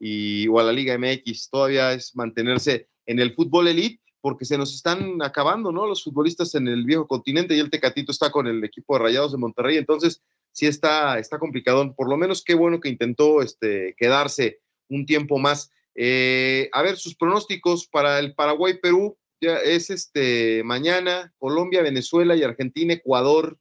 y, 0.00 0.48
o 0.48 0.60
a 0.60 0.64
la 0.64 0.72
Liga 0.72 0.96
MX. 0.96 1.50
Todavía 1.50 1.92
es 1.92 2.16
mantenerse 2.16 2.88
en 3.04 3.18
el 3.18 3.34
fútbol 3.34 3.68
elite 3.68 4.01
porque 4.22 4.44
se 4.44 4.56
nos 4.56 4.72
están 4.72 5.20
acabando, 5.20 5.72
¿no? 5.72 5.86
Los 5.86 6.04
futbolistas 6.04 6.54
en 6.54 6.68
el 6.68 6.84
viejo 6.84 7.06
continente 7.06 7.54
y 7.54 7.58
el 7.58 7.70
Tecatito 7.70 8.12
está 8.12 8.30
con 8.30 8.46
el 8.46 8.64
equipo 8.64 8.94
de 8.94 9.02
Rayados 9.02 9.32
de 9.32 9.38
Monterrey, 9.38 9.76
entonces 9.76 10.22
sí 10.52 10.66
está, 10.66 11.18
está 11.18 11.38
complicado. 11.38 11.92
Por 11.94 12.08
lo 12.08 12.16
menos 12.16 12.42
qué 12.44 12.54
bueno 12.54 12.80
que 12.80 12.88
intentó 12.88 13.42
este, 13.42 13.94
quedarse 13.98 14.60
un 14.88 15.04
tiempo 15.06 15.38
más. 15.38 15.70
Eh, 15.96 16.70
a 16.72 16.82
ver, 16.82 16.96
sus 16.96 17.16
pronósticos 17.16 17.88
para 17.88 18.20
el 18.20 18.34
Paraguay-Perú 18.34 19.18
ya 19.40 19.56
es 19.56 19.90
este 19.90 20.62
mañana, 20.62 21.34
Colombia, 21.38 21.82
Venezuela 21.82 22.36
y 22.36 22.44
Argentina, 22.44 22.94
Ecuador. 22.94 23.58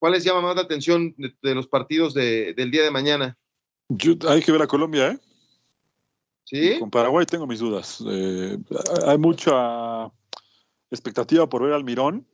¿Cuáles 0.00 0.24
llaman 0.24 0.44
más 0.44 0.56
la 0.56 0.62
atención 0.62 1.14
de, 1.16 1.54
los 1.54 1.68
partidos 1.68 2.12
del 2.12 2.70
día 2.70 2.82
de 2.82 2.90
mañana? 2.90 3.38
hay 4.28 4.42
que 4.42 4.52
ver 4.52 4.62
a 4.62 4.66
Colombia, 4.66 5.12
¿eh? 5.12 5.18
¿Sí? 6.46 6.78
Con 6.78 6.90
Paraguay 6.90 7.26
tengo 7.26 7.46
mis 7.46 7.58
dudas. 7.58 8.02
Eh, 8.08 8.56
hay 9.04 9.18
mucha 9.18 10.06
expectativa 10.90 11.48
por 11.48 11.62
ver 11.62 11.72
al 11.72 11.82
Mirón. 11.82 12.24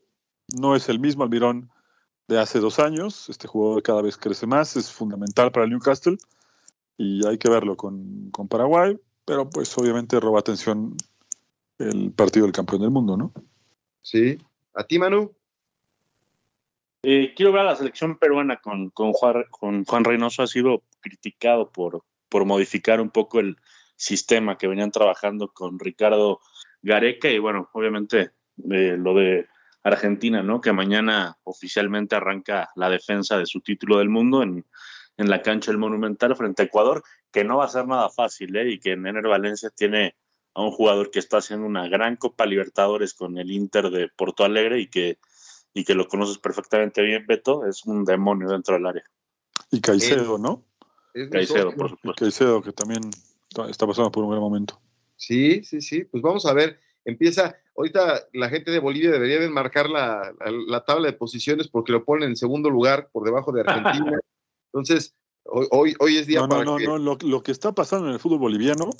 No 0.55 0.77
es 0.77 0.91
el 0.91 0.99
mismo 0.99 1.25
Almirón 1.25 1.71
de 2.29 2.39
hace 2.39 2.61
dos 2.61 2.79
años. 2.79 3.31
Este 3.31 3.49
jugador 3.49 3.83
cada 3.83 4.03
vez 4.03 4.19
crece 4.19 4.47
más, 4.47 4.77
es 4.77 4.93
fundamental 4.93 5.51
para 5.51 5.65
el 5.65 5.71
Newcastle 5.71 6.19
y 6.99 7.27
hay 7.27 7.39
que 7.39 7.49
verlo 7.49 7.75
con, 7.75 8.31
Paraguay, 8.51 8.99
pero 9.25 9.49
pues 9.49 9.77
obviamente 9.79 10.21
roba 10.21 10.41
atención 10.41 10.95
el 11.79 12.13
partido 12.13 12.45
del 12.45 12.53
campeón 12.53 12.83
del 12.83 12.91
mundo, 12.91 13.17
¿no? 13.17 13.33
Sí. 14.03 14.39
¿A 14.75 14.85
ti, 14.85 14.99
Manu? 14.99 15.33
Eh, 17.03 17.33
quiero 17.35 17.53
ver 17.53 17.63
a 17.63 17.65
la 17.65 17.77
selección 17.77 18.19
peruana 18.19 18.59
con, 18.59 18.91
con, 18.91 19.13
Juan, 19.13 19.45
con 19.51 19.85
Juan 19.87 20.05
Reynoso. 20.05 20.43
Ha 20.43 20.47
sido 20.47 20.83
criticado 21.01 21.71
por, 21.71 22.05
por 22.29 22.45
modificar 22.45 23.01
un 23.01 23.11
poco 23.11 23.41
el, 23.41 23.57
sistema 23.97 24.59
que 24.59 24.69
venían 24.69 24.91
trabajando 24.91 25.49
con 25.49 25.79
Ricardo 25.79 26.41
Gareca 26.83 27.29
y 27.29 27.39
bueno, 27.39 27.71
obviamente 27.73 28.33
eh, 28.71 28.97
lo 28.99 29.15
de 29.15 29.47
Argentina, 29.83 30.43
¿no? 30.43 30.61
Que 30.61 30.73
mañana 30.73 31.37
oficialmente 31.45 32.17
arranca 32.17 32.71
la 32.77 32.89
defensa 32.89 33.39
de 33.39 33.47
su 33.47 33.61
título 33.61 33.99
del 33.99 34.09
mundo 34.09 34.43
en, 34.43 34.65
en 35.17 35.31
la 35.31 35.43
cancha 35.43 35.71
del 35.71 35.79
Monumental 35.79 36.37
frente 36.37 36.63
a 36.63 36.65
Ecuador, 36.67 37.03
que 37.31 37.45
no 37.45 37.59
va 37.59 37.65
a 37.65 37.69
ser 37.69 37.87
nada 37.87 38.09
fácil, 38.11 38.55
¿eh? 38.57 38.73
Y 38.73 38.79
que 38.79 38.93
Ener 38.93 39.27
Valencia 39.27 39.71
tiene 39.71 40.17
a 40.55 40.63
un 40.63 40.71
jugador 40.71 41.11
que 41.11 41.19
está 41.19 41.39
haciendo 41.39 41.67
una 41.67 41.89
gran 41.89 42.17
Copa 42.17 42.47
Libertadores 42.47 43.15
con 43.15 43.39
el 43.39 43.51
Inter 43.51 43.91
de 43.91 44.09
Porto 44.09 44.45
Alegre 44.45 44.81
y 44.81 44.89
que, 44.89 45.19
y 45.73 45.85
que 45.85 45.95
lo 45.95 46.07
conoces 46.07 46.39
perfectamente 46.39 47.03
bien, 47.03 47.27
Beto, 47.27 47.67
es 47.67 47.85
un 47.87 48.05
demonio 48.05 48.49
dentro 48.49 48.75
del 48.75 48.87
área. 48.87 49.05
Y 49.71 49.81
Caicedo, 49.81 50.39
¿no? 50.39 50.65
Caicedo, 51.31 51.75
por 51.75 51.91
supuesto. 51.91 52.25
Caicedo, 52.25 52.63
que 52.63 52.73
también 52.73 53.01
está 53.69 53.87
pasando 53.87 54.11
por 54.11 54.25
un 54.25 54.31
gran 54.31 54.43
momento. 54.43 54.81
Sí, 55.17 55.63
sí, 55.65 55.81
sí. 55.81 56.05
Pues 56.05 56.23
vamos 56.23 56.47
a 56.47 56.53
ver. 56.53 56.81
Empieza, 57.05 57.57
ahorita 57.77 58.29
la 58.33 58.49
gente 58.49 58.71
de 58.71 58.79
Bolivia 58.79 59.11
debería 59.11 59.41
de 59.41 59.49
marcar 59.49 59.89
la, 59.89 60.35
tabla 60.87 61.09
de 61.09 61.13
posiciones 61.15 61.69
porque 61.69 61.93
lo 61.93 62.05
ponen 62.05 62.31
en 62.31 62.37
segundo 62.37 62.71
lugar 62.71 63.09
por 63.13 63.25
debajo 63.25 63.53
de 63.53 63.63
Argentina. 63.63 64.19
Entonces, 64.73 65.15
hoy, 65.45 65.95
hoy, 65.99 66.17
es 66.17 66.27
día 66.27 66.41
no, 66.41 66.49
para 66.49 66.65
no, 66.65 66.79
no, 66.79 66.99
no, 66.99 67.17
lo, 67.21 67.43
que 67.43 67.53
está 67.53 67.73
pasando 67.73 68.09
en 68.09 68.15
el 68.15 68.21
fútbol 68.21 68.39
boliviano 68.39 68.91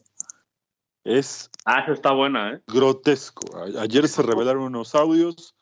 es... 1.05 1.51
Ah, 1.65 1.81
eso 1.83 1.93
está 1.93 2.13
buena, 2.13 2.55
¿eh? 2.55 2.61
Grotesco. 2.67 3.43
Ayer 3.79 4.09
se 4.09 4.23
revelaron 4.23 4.63
unos 4.65 4.95
audios 4.95 5.55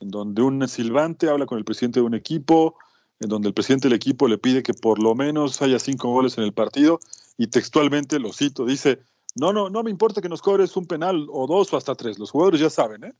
en 0.00 0.08
donde 0.08 0.42
un 0.42 0.66
silbante 0.68 1.28
habla 1.28 1.46
con 1.46 1.58
el 1.58 1.64
presidente 1.64 2.00
de 2.00 2.06
un 2.06 2.14
equipo, 2.14 2.76
en 3.20 3.28
donde 3.28 3.48
el 3.48 3.54
presidente 3.54 3.88
del 3.88 3.96
equipo 3.96 4.26
le 4.26 4.38
pide 4.38 4.62
que 4.62 4.74
por 4.74 4.98
lo 4.98 5.14
menos 5.14 5.60
haya 5.62 5.78
cinco 5.78 6.10
goles 6.10 6.38
en 6.38 6.44
el 6.44 6.52
partido 6.52 7.00
y 7.36 7.46
textualmente 7.46 8.18
lo 8.18 8.32
cito, 8.32 8.64
dice, 8.64 9.00
no, 9.36 9.52
no, 9.52 9.70
no 9.70 9.82
me 9.82 9.90
importa 9.90 10.20
que 10.20 10.28
nos 10.28 10.42
cobres 10.42 10.76
un 10.76 10.86
penal 10.86 11.26
o 11.30 11.46
dos 11.46 11.72
o 11.72 11.76
hasta 11.76 11.94
tres, 11.94 12.18
los 12.18 12.30
jugadores 12.30 12.60
ya 12.60 12.70
saben, 12.70 13.04
¿eh? 13.04 13.14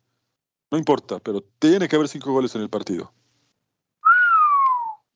No 0.71 0.79
importa, 0.79 1.19
pero 1.19 1.43
tiene 1.59 1.89
que 1.89 1.97
haber 1.97 2.09
cinco 2.09 2.33
goles 2.33 2.55
en 2.55 2.63
el 2.63 2.71
partido. 2.71 3.13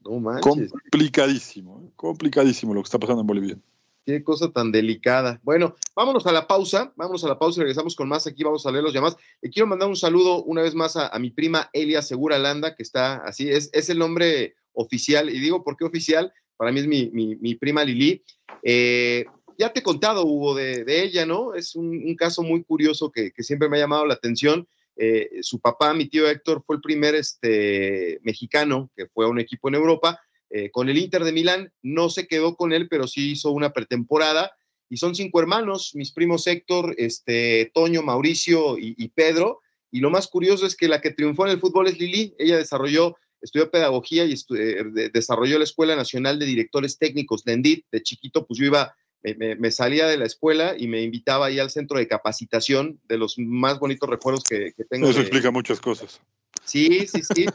No 0.00 0.20
manches. 0.20 0.70
Complicadísimo, 0.70 1.80
¿eh? 1.80 1.90
complicadísimo 1.96 2.74
lo 2.74 2.82
que 2.82 2.86
está 2.86 2.98
pasando 2.98 3.22
en 3.22 3.26
Bolivia. 3.26 3.58
Qué 4.04 4.22
cosa 4.22 4.50
tan 4.50 4.70
delicada. 4.70 5.40
Bueno, 5.44 5.76
vámonos 5.96 6.26
a 6.26 6.32
la 6.32 6.46
pausa, 6.46 6.92
vámonos 6.96 7.24
a 7.24 7.28
la 7.28 7.38
pausa 7.38 7.60
y 7.60 7.62
regresamos 7.62 7.96
con 7.96 8.08
más. 8.08 8.26
Aquí 8.26 8.44
vamos 8.44 8.66
a 8.66 8.70
leer 8.70 8.84
los 8.84 8.92
llamados. 8.92 9.16
Le 9.40 9.48
quiero 9.48 9.66
mandar 9.66 9.88
un 9.88 9.96
saludo 9.96 10.42
una 10.42 10.60
vez 10.60 10.74
más 10.74 10.96
a, 10.96 11.18
mi 11.18 11.30
prima 11.30 11.70
Elia 11.72 12.02
Segura 12.02 12.38
Landa, 12.38 12.74
que 12.74 12.82
está 12.82 13.16
así, 13.24 13.48
es, 13.48 13.70
es 13.72 13.88
el 13.88 13.98
nombre 13.98 14.56
oficial. 14.74 15.30
Y 15.30 15.40
digo, 15.40 15.64
¿por 15.64 15.76
qué 15.76 15.84
oficial? 15.84 16.32
Para 16.56 16.70
mí 16.70 16.80
es 16.80 16.86
mi, 16.86 17.10
mi 17.12 17.54
prima 17.54 17.84
Lili. 17.84 18.22
Eh, 18.62 19.24
ya 19.58 19.72
te 19.72 19.80
he 19.80 19.82
contado, 19.82 20.24
Hugo, 20.24 20.54
de, 20.54 20.84
ella, 20.86 21.26
¿no? 21.26 21.54
Es 21.54 21.74
un, 21.74 22.14
caso 22.16 22.42
muy 22.42 22.64
curioso 22.64 23.10
que, 23.10 23.32
siempre 23.38 23.68
me 23.68 23.76
ha 23.76 23.80
llamado 23.80 24.06
la 24.06 24.14
atención. 24.14 24.66
Eh, 24.96 25.28
su 25.42 25.60
papá, 25.60 25.92
mi 25.94 26.06
tío 26.06 26.28
Héctor, 26.28 26.62
fue 26.66 26.76
el 26.76 26.82
primer 26.82 27.14
este, 27.14 28.20
mexicano 28.22 28.90
que 28.96 29.06
fue 29.06 29.26
a 29.26 29.28
un 29.28 29.40
equipo 29.40 29.68
en 29.68 29.74
Europa 29.74 30.20
eh, 30.50 30.70
con 30.70 30.88
el 30.88 30.98
Inter 30.98 31.24
de 31.24 31.32
Milán. 31.32 31.72
No 31.82 32.10
se 32.10 32.26
quedó 32.26 32.56
con 32.56 32.72
él, 32.72 32.88
pero 32.88 33.06
sí 33.06 33.32
hizo 33.32 33.50
una 33.50 33.72
pretemporada. 33.72 34.52
Y 34.88 34.96
son 34.96 35.14
cinco 35.14 35.40
hermanos, 35.40 35.92
mis 35.94 36.12
primos 36.12 36.46
Héctor, 36.46 36.94
este, 36.98 37.70
Toño, 37.74 38.02
Mauricio 38.02 38.76
y, 38.78 39.08
Pedro. 39.08 39.60
Y 39.90 40.00
lo 40.00 40.10
más 40.10 40.28
curioso 40.28 40.66
es 40.66 40.76
que 40.76 40.88
la 40.88 41.00
que 41.00 41.10
triunfó 41.10 41.46
en 41.46 41.52
el 41.52 41.60
fútbol 41.60 41.88
es 41.88 41.98
Lili. 41.98 42.34
Ella 42.38 42.58
desarrolló 42.58 43.16
estudió 43.44 43.70
pedagogía 43.70 44.24
y 44.24 44.34
eh, 44.56 45.10
desarrolló 45.12 45.58
la 45.58 45.64
Escuela 45.64 45.94
Nacional 45.94 46.38
de 46.38 46.46
Directores 46.46 46.98
Técnicos, 46.98 47.44
DENDIT. 47.44 47.84
De 47.92 48.02
chiquito, 48.02 48.46
pues 48.46 48.58
yo 48.58 48.64
iba, 48.64 48.96
me, 49.22 49.70
salía 49.70 50.06
de 50.06 50.16
la 50.16 50.24
escuela 50.24 50.74
y 50.78 50.88
me 50.88 51.02
invitaba 51.02 51.46
ahí 51.46 51.58
al 51.58 51.70
centro 51.70 51.98
de 51.98 52.08
capacitación, 52.08 52.98
de 53.06 53.18
los 53.18 53.38
más 53.38 53.78
bonitos 53.78 54.08
recuerdos 54.08 54.44
que, 54.44 54.72
tengo. 54.88 55.08
Eso 55.08 55.20
explica 55.20 55.50
muchas 55.50 55.78
cosas. 55.78 56.20
Sí, 56.64 57.06
sí, 57.06 57.20
sí. 57.34 57.46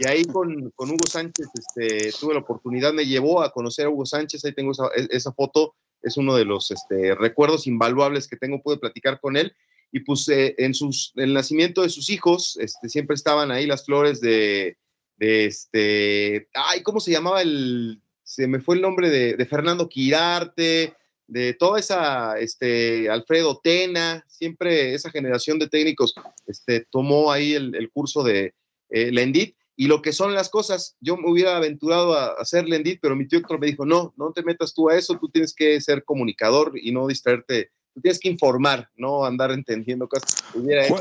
Y 0.00 0.08
ahí 0.08 0.24
con, 0.24 0.72
Hugo 0.76 1.06
Sánchez 1.08 1.46
este, 1.54 2.12
tuve 2.18 2.34
la 2.34 2.40
oportunidad, 2.40 2.92
me 2.92 3.06
llevó 3.06 3.42
a 3.42 3.52
conocer 3.52 3.86
a 3.86 3.90
Hugo 3.90 4.06
Sánchez, 4.06 4.44
ahí 4.44 4.52
tengo 4.54 4.72
esa, 4.72 4.90
e, 4.96 5.34
foto, 5.34 5.74
es 6.02 6.16
uno 6.16 6.34
de 6.34 6.44
los 6.44 6.70
este, 6.72 7.14
recuerdos 7.14 7.66
invaluables 7.68 8.26
que 8.26 8.36
tengo, 8.36 8.60
pude 8.60 8.78
platicar 8.78 9.20
con 9.20 9.36
él. 9.36 9.54
Y 9.90 10.00
pues 10.00 10.28
eh, 10.28 10.54
en, 10.58 10.74
sus, 10.74 11.12
el 11.16 11.32
nacimiento 11.32 11.82
de 11.82 11.88
sus 11.88 12.10
hijos, 12.10 12.58
este, 12.60 12.88
siempre 12.88 13.14
estaban 13.14 13.50
ahí 13.50 13.66
las 13.66 13.86
flores 13.86 14.20
de, 14.20 14.76
de 15.18 15.46
este, 15.46 16.48
ay, 16.54 16.82
¿cómo 16.82 17.00
se 17.00 17.10
llamaba 17.10 17.42
el, 17.42 18.00
se 18.22 18.46
me 18.46 18.60
fue 18.60 18.76
el 18.76 18.82
nombre 18.82 19.10
de, 19.10 19.46
Fernando 19.46 19.88
Quirarte, 19.88 20.94
de 21.26 21.54
toda 21.54 21.78
esa, 21.80 22.38
este, 22.38 23.10
Alfredo 23.10 23.60
Tena, 23.62 24.24
siempre 24.28 24.94
esa 24.94 25.10
generación 25.10 25.58
de 25.58 25.68
técnicos 25.68 26.14
este, 26.46 26.86
tomó 26.90 27.32
ahí 27.32 27.52
el, 27.54 27.90
curso 27.92 28.22
de 28.22 28.54
eh, 28.90 29.12
Lendit 29.12 29.56
y 29.76 29.86
lo 29.86 30.02
que 30.02 30.12
son 30.12 30.34
las 30.34 30.48
cosas. 30.48 30.96
Yo 31.00 31.16
me 31.16 31.30
hubiera 31.30 31.56
aventurado 31.56 32.14
a 32.14 32.32
hacer 32.34 32.68
Lendit, 32.68 33.00
pero 33.00 33.16
mi 33.16 33.26
tío 33.26 33.40
Héctor 33.40 33.58
me 33.58 33.66
dijo, 33.66 33.84
no, 33.84 34.14
no 34.16 34.32
te 34.32 34.42
metas 34.42 34.72
tú 34.72 34.88
a 34.88 34.96
eso, 34.96 35.18
tú 35.18 35.28
tienes 35.28 35.54
que 35.54 35.80
ser 35.80 36.04
comunicador 36.04 36.72
y 36.80 36.92
no 36.92 37.06
distraerte, 37.06 37.70
tú 37.94 38.00
tienes 38.00 38.18
que 38.18 38.28
informar, 38.28 38.88
no 38.96 39.24
andar 39.24 39.52
entendiendo 39.52 40.08
cosas. 40.08 40.42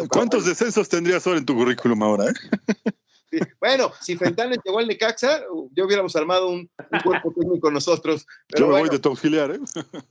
¿Cuántos 0.09 0.45
descensos 0.45 0.89
tendrías 0.89 1.25
ahora 1.25 1.39
en 1.39 1.45
tu 1.45 1.55
currículum 1.55 2.03
ahora? 2.03 2.29
Eh? 2.29 2.33
Bueno, 3.59 3.91
si 4.01 4.15
Fentanes 4.15 4.59
llegó 4.63 4.79
al 4.79 4.87
Necaxa, 4.87 5.41
yo 5.71 5.85
hubiéramos 5.85 6.15
armado 6.15 6.49
un, 6.49 6.69
cuerpo 7.03 7.33
técnico 7.37 7.69
nosotros. 7.71 8.25
yo 8.57 8.67
me 8.67 8.79
voy 8.79 8.89
de 8.89 8.99
tu 8.99 9.09
auxiliar, 9.09 9.51
¿eh? 9.51 9.59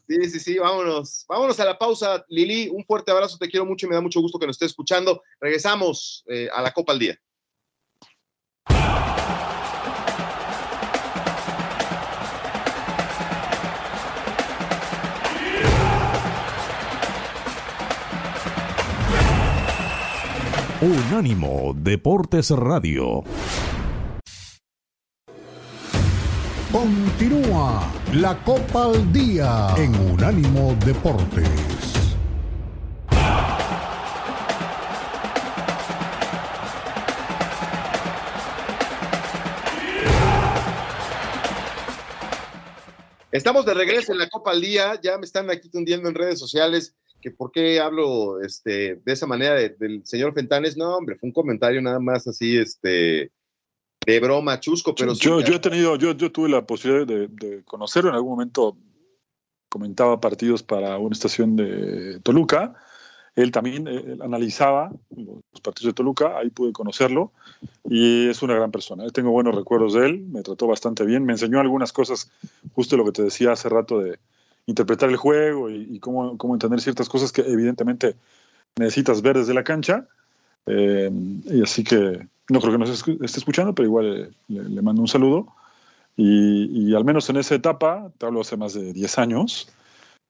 Sí, 0.08 0.30
sí, 0.30 0.40
sí, 0.40 0.58
vámonos. 0.58 1.24
Vámonos 1.28 1.58
a 1.60 1.64
la 1.64 1.78
pausa, 1.78 2.24
Lili. 2.28 2.68
Un 2.68 2.84
fuerte 2.84 3.10
abrazo, 3.10 3.38
te 3.38 3.48
quiero 3.48 3.66
mucho 3.66 3.86
y 3.86 3.88
me 3.88 3.94
da 3.94 4.00
mucho 4.00 4.20
gusto 4.20 4.38
que 4.38 4.46
nos 4.46 4.56
esté 4.56 4.66
escuchando. 4.66 5.22
Regresamos 5.40 6.24
eh, 6.28 6.48
a 6.52 6.62
la 6.62 6.72
Copa 6.72 6.92
al 6.92 6.98
Día. 6.98 7.18
Unánimo 20.86 21.74
Deportes 21.74 22.50
Radio. 22.50 23.24
Continúa 26.70 27.92
la 28.14 28.40
Copa 28.44 28.84
al 28.84 29.12
Día 29.12 29.74
en 29.78 29.92
Unánimo 29.96 30.76
Deportes. 30.86 31.48
Estamos 43.32 43.66
de 43.66 43.74
regreso 43.74 44.12
en 44.12 44.18
la 44.18 44.28
Copa 44.28 44.52
al 44.52 44.60
Día. 44.60 45.00
Ya 45.02 45.18
me 45.18 45.24
están 45.24 45.50
aquí 45.50 45.68
tundiendo 45.68 46.08
en 46.08 46.14
redes 46.14 46.38
sociales 46.38 46.94
que 47.26 47.32
por 47.32 47.50
qué 47.50 47.80
hablo 47.80 48.40
este, 48.40 49.00
de 49.04 49.12
esa 49.12 49.26
manera 49.26 49.56
del 49.56 50.06
señor 50.06 50.32
Fentanes. 50.32 50.76
No, 50.76 50.96
hombre, 50.96 51.16
fue 51.16 51.26
un 51.26 51.32
comentario 51.32 51.82
nada 51.82 51.98
más 51.98 52.24
así, 52.28 52.56
este, 52.56 53.32
de 54.06 54.20
broma, 54.20 54.60
chusco, 54.60 54.94
pero... 54.94 55.12
Yo, 55.14 55.40
yo 55.40 55.56
he 55.56 55.58
tenido, 55.58 55.96
yo, 55.96 56.12
yo 56.12 56.30
tuve 56.30 56.48
la 56.48 56.64
posibilidad 56.64 57.04
de, 57.04 57.64
conocerlo 57.64 58.10
en 58.10 58.14
algún 58.14 58.30
momento, 58.30 58.78
comentaba 59.68 60.20
partidos 60.20 60.62
para 60.62 60.98
una 60.98 61.14
estación 61.14 61.56
de 61.56 62.20
Toluca, 62.20 62.76
él 63.34 63.50
también 63.50 63.88
eh, 63.88 64.18
analizaba 64.20 64.92
los 65.10 65.60
partidos 65.64 65.86
de 65.86 65.94
Toluca, 65.94 66.38
ahí 66.38 66.50
pude 66.50 66.72
conocerlo 66.72 67.32
y 67.90 68.28
es 68.28 68.40
una 68.40 68.54
gran 68.54 68.70
persona. 68.70 69.04
Tengo 69.08 69.32
buenos 69.32 69.56
recuerdos 69.56 69.94
de 69.94 70.06
él, 70.06 70.20
me 70.28 70.44
trató 70.44 70.68
bastante 70.68 71.04
bien, 71.04 71.24
me 71.24 71.32
enseñó 71.32 71.58
algunas 71.58 71.92
cosas, 71.92 72.30
justo 72.72 72.96
lo 72.96 73.04
que 73.04 73.10
te 73.10 73.24
decía 73.24 73.50
hace 73.50 73.68
rato 73.68 73.98
de, 73.98 74.20
interpretar 74.66 75.08
el 75.08 75.16
juego 75.16 75.70
y, 75.70 75.98
cómo, 76.00 76.36
entender 76.52 76.80
ciertas 76.80 77.08
cosas 77.08 77.32
que 77.32 77.42
evidentemente 77.42 78.16
necesitas 78.76 79.22
ver 79.22 79.38
desde 79.38 79.54
la 79.54 79.64
cancha. 79.64 80.06
Eh, 80.66 81.10
y 81.44 81.62
así 81.62 81.84
que 81.84 82.26
no 82.48 82.60
creo 82.60 82.72
que 82.72 82.78
nos 82.78 82.90
esté 82.90 83.38
escuchando, 83.38 83.74
pero 83.74 83.86
igual 83.86 84.34
le, 84.48 84.82
mando 84.82 85.00
un 85.00 85.08
saludo. 85.08 85.46
Y, 86.16 86.94
al 86.94 87.04
menos 87.04 87.28
en 87.30 87.36
esa 87.36 87.54
etapa, 87.54 88.10
te 88.18 88.26
hablo 88.26 88.40
hace 88.40 88.56
más 88.56 88.74
de 88.74 88.92
10 88.92 89.18
años, 89.18 89.68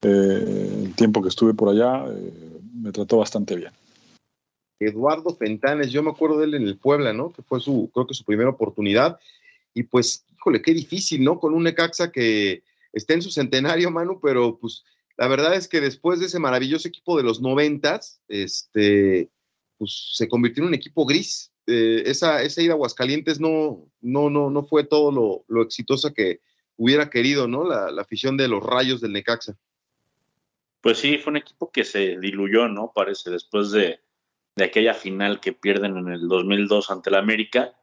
eh, 0.02 0.82
el 0.84 0.94
tiempo 0.94 1.22
que 1.22 1.28
estuve 1.28 1.54
por 1.54 1.68
allá 1.68 2.04
eh, 2.08 2.60
me 2.74 2.92
trató 2.92 3.18
bastante 3.18 3.56
bien. 3.56 3.72
Eduardo 4.78 5.34
Fentanes, 5.34 5.90
yo 5.90 6.02
me 6.02 6.10
acuerdo 6.10 6.38
de 6.38 6.44
él 6.44 6.54
en 6.54 6.64
el 6.64 6.76
Puebla, 6.76 7.12
¿no? 7.14 7.32
Que 7.32 7.42
fue 7.42 7.60
su, 7.60 7.90
creo 7.94 8.06
que 8.06 8.14
su 8.14 8.24
primera 8.24 8.50
oportunidad. 8.50 9.18
Y 9.72 9.84
pues, 9.84 10.24
híjole, 10.34 10.60
qué 10.60 10.74
difícil, 10.74 11.24
¿no? 11.24 11.38
Con 11.38 11.54
un 11.54 11.62
Necaxa 11.62 12.10
que, 12.10 12.62
está 12.96 13.14
en 13.14 13.22
su 13.22 13.30
centenario, 13.30 13.90
Manu, 13.90 14.20
pero 14.20 14.58
pues 14.58 14.84
la 15.16 15.28
verdad 15.28 15.54
es 15.54 15.68
que 15.68 15.80
después 15.80 16.18
de 16.18 16.26
ese 16.26 16.38
maravilloso 16.38 16.88
equipo 16.88 17.16
de 17.16 17.22
los 17.22 17.40
noventas, 17.40 18.20
este, 18.28 19.30
pues 19.78 20.12
se 20.14 20.28
convirtió 20.28 20.62
en 20.62 20.68
un 20.68 20.74
equipo 20.74 21.04
gris. 21.04 21.52
Eh, 21.66 22.04
esa, 22.06 22.42
esa 22.42 22.62
ida 22.62 22.72
a 22.72 22.74
Aguascalientes 22.74 23.38
no, 23.40 23.86
no, 24.00 24.30
no, 24.30 24.50
no 24.50 24.64
fue 24.64 24.84
todo 24.84 25.12
lo, 25.12 25.44
lo 25.48 25.62
exitosa 25.62 26.12
que 26.12 26.40
hubiera 26.76 27.10
querido, 27.10 27.48
¿no? 27.48 27.64
La, 27.64 27.88
afición 28.00 28.36
de 28.36 28.48
los 28.48 28.62
rayos 28.62 29.00
del 29.00 29.12
Necaxa. 29.12 29.56
Pues 30.80 30.98
sí, 30.98 31.18
fue 31.18 31.32
un 31.32 31.38
equipo 31.38 31.70
que 31.70 31.84
se 31.84 32.18
diluyó, 32.18 32.68
¿no? 32.68 32.92
Parece, 32.94 33.30
después 33.30 33.72
de, 33.72 34.00
de 34.54 34.64
aquella 34.64 34.94
final 34.94 35.40
que 35.40 35.52
pierden 35.52 35.96
en 35.96 36.08
el 36.08 36.28
2002 36.28 36.90
ante 36.90 37.10
el 37.10 37.16
América 37.16 37.74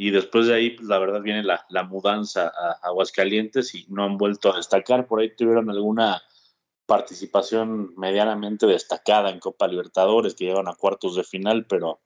y 0.00 0.12
después 0.12 0.46
de 0.46 0.54
ahí, 0.54 0.70
pues 0.70 0.86
la 0.86 1.00
verdad 1.00 1.20
viene 1.20 1.42
la, 1.42 1.82
mudanza 1.82 2.52
a, 2.56 2.78
Aguascalientes 2.84 3.74
y 3.74 3.84
no 3.88 4.04
han 4.04 4.16
vuelto 4.16 4.52
a 4.52 4.56
destacar. 4.56 5.08
Por 5.08 5.18
ahí 5.18 5.34
tuvieron 5.34 5.68
alguna 5.68 6.22
participación 6.86 7.94
medianamente 7.96 8.66
destacada 8.66 9.28
en 9.28 9.40
Copa 9.40 9.66
Libertadores, 9.66 10.36
que 10.36 10.44
llegaron 10.44 10.68
a 10.68 10.76
cuartos 10.76 11.16
de 11.16 11.24
final, 11.24 11.66
pero, 11.66 12.00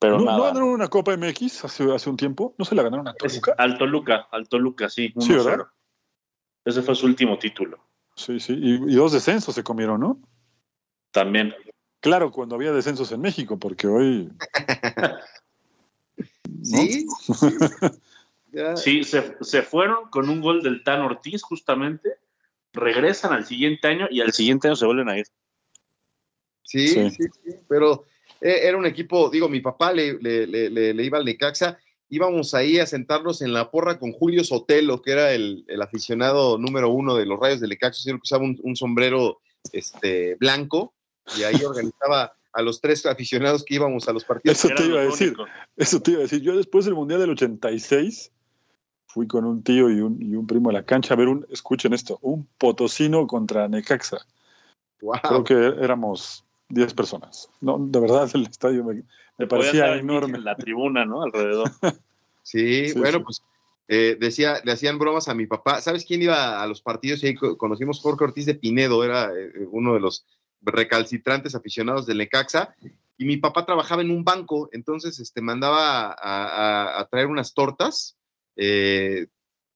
pero 0.00 0.18
¿No, 0.18 0.24
nada. 0.24 0.36
¿No 0.36 0.44
ganaron 0.44 0.68
una 0.70 0.88
Copa 0.88 1.16
MX 1.16 1.64
hace, 1.64 1.94
hace 1.94 2.10
un 2.10 2.16
tiempo? 2.16 2.56
¿No 2.58 2.64
se 2.64 2.74
la 2.74 2.82
ganaron 2.82 3.06
a 3.06 3.14
Toluca? 3.14 3.54
Al 3.56 3.78
Toluca, 3.78 4.28
al 4.32 4.48
Toluca, 4.48 4.88
sí. 4.88 5.14
sí, 5.16 5.32
¿verdad? 5.32 5.68
Ese 6.64 6.82
fue 6.82 6.96
su 6.96 7.06
último 7.06 7.38
título. 7.38 7.78
Sí, 8.16 8.40
sí. 8.40 8.52
Y, 8.60 8.74
y, 8.92 8.94
dos 8.96 9.12
descensos 9.12 9.54
se 9.54 9.62
comieron, 9.62 10.00
¿no? 10.00 10.20
También. 11.12 11.54
Claro, 12.00 12.32
cuando 12.32 12.56
había 12.56 12.72
descensos 12.72 13.12
en 13.12 13.20
México, 13.20 13.60
porque 13.60 13.86
hoy 13.86 14.32
Sí. 16.68 17.06
sí, 18.76 19.04
se, 19.04 19.62
fueron 19.62 20.10
con 20.10 20.28
un 20.28 20.40
gol 20.40 20.62
del 20.62 20.82
Tan 20.84 21.00
Ortiz, 21.00 21.42
justamente. 21.42 22.16
Regresan 22.72 23.32
al 23.32 23.46
siguiente 23.46 23.88
año 23.88 24.06
y 24.10 24.20
al 24.20 24.32
siguiente 24.32 24.68
año 24.68 24.76
se 24.76 24.86
vuelven 24.86 25.08
a 25.08 25.18
ir. 25.18 25.26
Sí, 26.62 26.88
sí, 26.88 27.10
sí, 27.10 27.54
pero 27.66 28.04
eh, 28.42 28.60
era 28.64 28.76
un 28.76 28.84
equipo, 28.84 29.30
digo, 29.30 29.48
mi 29.48 29.60
papá 29.60 29.92
le, 29.92 30.18
le, 30.20 31.04
iba 31.04 31.16
al 31.16 31.24
Necaxa, 31.24 31.78
íbamos 32.10 32.52
ahí 32.52 32.78
a 32.78 32.84
sentarnos 32.84 33.40
en 33.40 33.54
la 33.54 33.70
porra 33.70 33.98
con 33.98 34.12
Julio 34.12 34.44
Sotelo, 34.44 35.00
que 35.00 35.12
era 35.12 35.32
el, 35.32 35.64
aficionado 35.80 36.58
número 36.58 36.90
uno 36.90 37.16
de 37.16 37.24
los 37.24 37.40
rayos 37.40 37.60
del 37.60 37.70
Necaxa, 37.70 38.10
que 38.10 38.18
usaba 38.22 38.44
un, 38.44 38.60
un, 38.62 38.76
sombrero 38.76 39.40
este, 39.72 40.34
blanco, 40.34 40.92
y 41.38 41.44
ahí 41.44 41.64
organizaba 41.64 42.37
a 42.52 42.62
los 42.62 42.80
tres 42.80 43.06
aficionados 43.06 43.64
que 43.64 43.74
íbamos 43.74 44.08
a 44.08 44.12
los 44.12 44.24
partidos. 44.24 44.64
Eso 44.64 44.74
te 44.74 44.86
iba 44.86 45.00
a 45.00 45.04
decir. 45.04 45.36
Eso 45.76 46.00
te 46.00 46.12
iba 46.12 46.20
a 46.20 46.22
decir. 46.22 46.40
Yo 46.40 46.56
después 46.56 46.84
del 46.84 46.94
Mundial 46.94 47.20
del 47.20 47.30
86 47.30 48.32
fui 49.06 49.26
con 49.26 49.44
un 49.44 49.62
tío 49.62 49.90
y 49.90 50.00
un, 50.00 50.20
y 50.20 50.34
un 50.34 50.46
primo 50.46 50.70
a 50.70 50.72
la 50.72 50.84
cancha 50.84 51.14
a 51.14 51.16
ver 51.16 51.28
un, 51.28 51.46
escuchen 51.50 51.92
esto, 51.92 52.18
un 52.22 52.46
potosino 52.58 53.26
contra 53.26 53.68
Necaxa. 53.68 54.18
Creo 55.22 55.44
que 55.44 55.54
éramos 55.54 56.44
10 56.68 56.94
personas. 56.94 57.48
No, 57.60 57.78
de 57.78 58.00
verdad 58.00 58.28
el 58.34 58.42
estadio 58.42 58.84
me, 58.84 59.46
parecía 59.46 59.96
enorme. 59.96 60.38
En 60.38 60.44
la 60.44 60.56
tribuna, 60.56 61.04
¿no? 61.04 61.22
Alrededor. 61.22 61.70
sí, 62.42 62.92
bueno, 62.94 63.22
pues 63.22 63.42
eh, 63.86 64.16
decía, 64.20 64.60
le 64.64 64.72
hacían 64.72 64.98
bromas 64.98 65.28
a 65.28 65.34
mi 65.34 65.46
papá. 65.46 65.80
¿Sabes 65.80 66.04
quién 66.04 66.22
iba 66.22 66.62
a 66.62 66.66
los 66.66 66.82
partidos? 66.82 67.22
Y 67.22 67.28
ahí 67.28 67.34
conocimos 67.34 68.00
Jorge 68.00 68.24
Ortiz 68.24 68.46
de 68.46 68.54
Pinedo, 68.54 69.02
era 69.04 69.32
eh, 69.32 69.66
uno 69.70 69.94
de 69.94 70.00
los 70.00 70.26
recalcitrantes 70.60 71.54
aficionados 71.54 72.06
del 72.06 72.18
Necaxa, 72.18 72.74
y 73.16 73.24
mi 73.24 73.36
papá 73.36 73.66
trabajaba 73.66 74.02
en 74.02 74.10
un 74.10 74.24
banco, 74.24 74.68
entonces 74.72 75.18
este, 75.18 75.40
mandaba 75.40 76.16
a, 76.18 77.08
traer 77.10 77.26
unas 77.26 77.52
tortas, 77.52 78.16
15, 78.54 78.58
eh, 78.58 79.26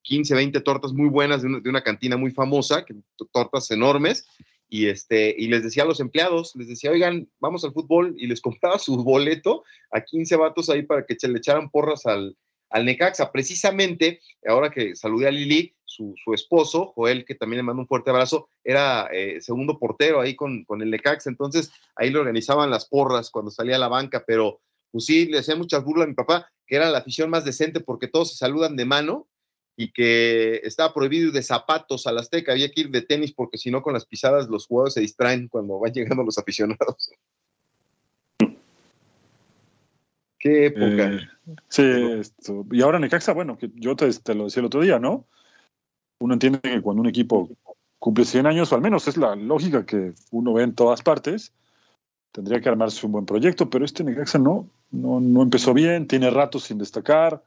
20 0.05 0.61
tortas 0.61 0.93
muy 0.93 1.09
buenas 1.09 1.43
de 1.43 1.49
una, 1.49 1.83
cantina 1.83 2.17
muy 2.17 2.31
famosa, 2.31 2.85
que, 2.85 2.95
tortas 3.33 3.71
enormes, 3.73 4.27
y, 4.69 4.87
este, 4.87 5.35
y 5.37 5.49
les 5.49 5.65
decía 5.65 5.83
a 5.83 5.87
los 5.87 6.01
empleados, 6.01 6.53
les 6.55 6.69
decía, 6.69 6.93
oigan, 6.93 7.29
vamos 7.41 7.65
al 7.65 7.73
fútbol, 7.73 8.15
y 8.17 8.27
les 8.27 8.41
compraba 8.41 8.79
su 8.79 8.97
boleto 9.03 9.65
a 9.91 10.01
15 10.01 10.37
vatos 10.37 10.71
ahí 10.71 10.83
para 10.83 11.05
que 11.05 11.17
le 11.27 11.39
echaran 11.39 11.69
porras 11.69 12.07
al, 12.07 12.37
al 12.73 12.85
Necaxa. 12.85 13.31
Precisamente, 13.31 14.21
ahora 14.47 14.71
que 14.71 14.97
saludé 14.97 15.29
a 15.29 15.31
Lili, 15.31 15.75
su, 15.97 16.15
esposo, 16.35 16.93
Joel, 16.95 17.25
que 17.25 17.35
también 17.35 17.59
le 17.59 17.63
mando 17.63 17.83
un 17.83 17.89
fuerte 17.89 18.11
abrazo, 18.11 18.49
era 18.65 19.09
eh, 19.13 19.41
segundo 19.41 19.79
portero 19.79 20.21
ahí 20.21 20.35
con, 20.35 20.65
con 20.65 20.83
el 20.83 20.91
Necaxa, 20.91 21.31
entonces 21.31 21.73
ahí 21.97 22.11
le 22.11 22.19
organizaban 22.19 22.71
las 22.71 22.87
porras 22.87 23.31
cuando 23.31 23.51
salía 23.51 23.77
a 23.77 23.81
la 23.81 23.89
banca, 23.89 24.25
pero 24.27 24.61
pues 24.91 25.07
sí, 25.07 25.27
le 25.27 25.39
hacía 25.39 25.57
muchas 25.57 25.85
burlas 25.85 26.05
a 26.05 26.09
mi 26.09 26.15
papá, 26.15 26.51
que 26.67 26.77
era 26.77 26.91
la 26.91 26.99
afición 26.99 27.31
más 27.31 27.45
decente 27.45 27.81
porque 27.81 28.09
todos 28.09 28.31
se 28.31 28.37
saludan 28.37 28.77
de 28.77 28.85
mano 28.85 29.29
y 29.77 29.91
que 29.93 30.61
estaba 30.65 30.93
prohibido 30.93 31.29
ir 31.29 31.33
de 31.33 31.43
zapatos 31.43 32.07
a 32.07 32.13
la 32.13 32.21
Azteca, 32.21 32.53
había 32.53 32.71
que 32.71 32.83
ir 32.83 32.91
de 32.91 33.03
tenis 33.03 33.33
porque 33.33 33.59
si 33.59 33.71
no 33.71 33.83
con 33.83 33.95
las 33.95 34.07
pisadas 34.07 34.49
los 34.49 34.67
jugadores 34.67 34.95
se 34.95 35.01
distraen 35.01 35.49
cuando 35.49 35.79
van 35.79 35.93
llegando 35.95 36.23
los 36.23 36.39
aficionados. 36.39 37.11
Qué 40.39 40.67
época. 40.67 41.13
Eh, 41.13 41.21
sí, 41.69 41.83
esto. 42.19 42.67
y 42.73 42.83
ahora 42.83 42.99
Necaxa, 42.99 43.33
bueno, 43.33 43.57
que 43.57 43.71
yo 43.75 43.95
te, 43.95 44.07
lo 44.35 44.45
decía 44.45 44.61
el 44.61 44.67
otro 44.67 44.81
día, 44.81 44.99
¿no? 44.99 45.27
Uno 46.23 46.35
entiende 46.35 46.61
que 46.61 46.81
cuando 46.81 47.03
un 47.03 47.09
equipo 47.09 47.51
cumple 47.99 48.25
100 48.25 48.47
años, 48.47 48.73
o 48.73 48.75
al 48.77 48.81
menos 48.81 49.09
es 49.09 49.17
la 49.17 49.35
lógica 49.35 49.85
que 49.85 50.13
uno 50.31 50.53
ve 50.53 50.63
en 50.63 50.75
todas 50.75 51.03
partes, 51.03 51.53
tendría 52.31 52.61
que 52.61 52.69
armarse 52.69 53.05
un 53.05 53.13
buen 53.13 53.27
proyecto, 53.27 53.69
pero 53.69 53.85
este 53.85 54.05
Necaxa 54.05 54.39
no, 54.39 54.69
no, 54.91 55.21
no 55.21 55.43
empezó 55.43 55.75
bien, 55.75 56.07
tiene 56.07 56.31
ratos 56.31 56.65
sin 56.65 56.79
destacar, 56.79 57.43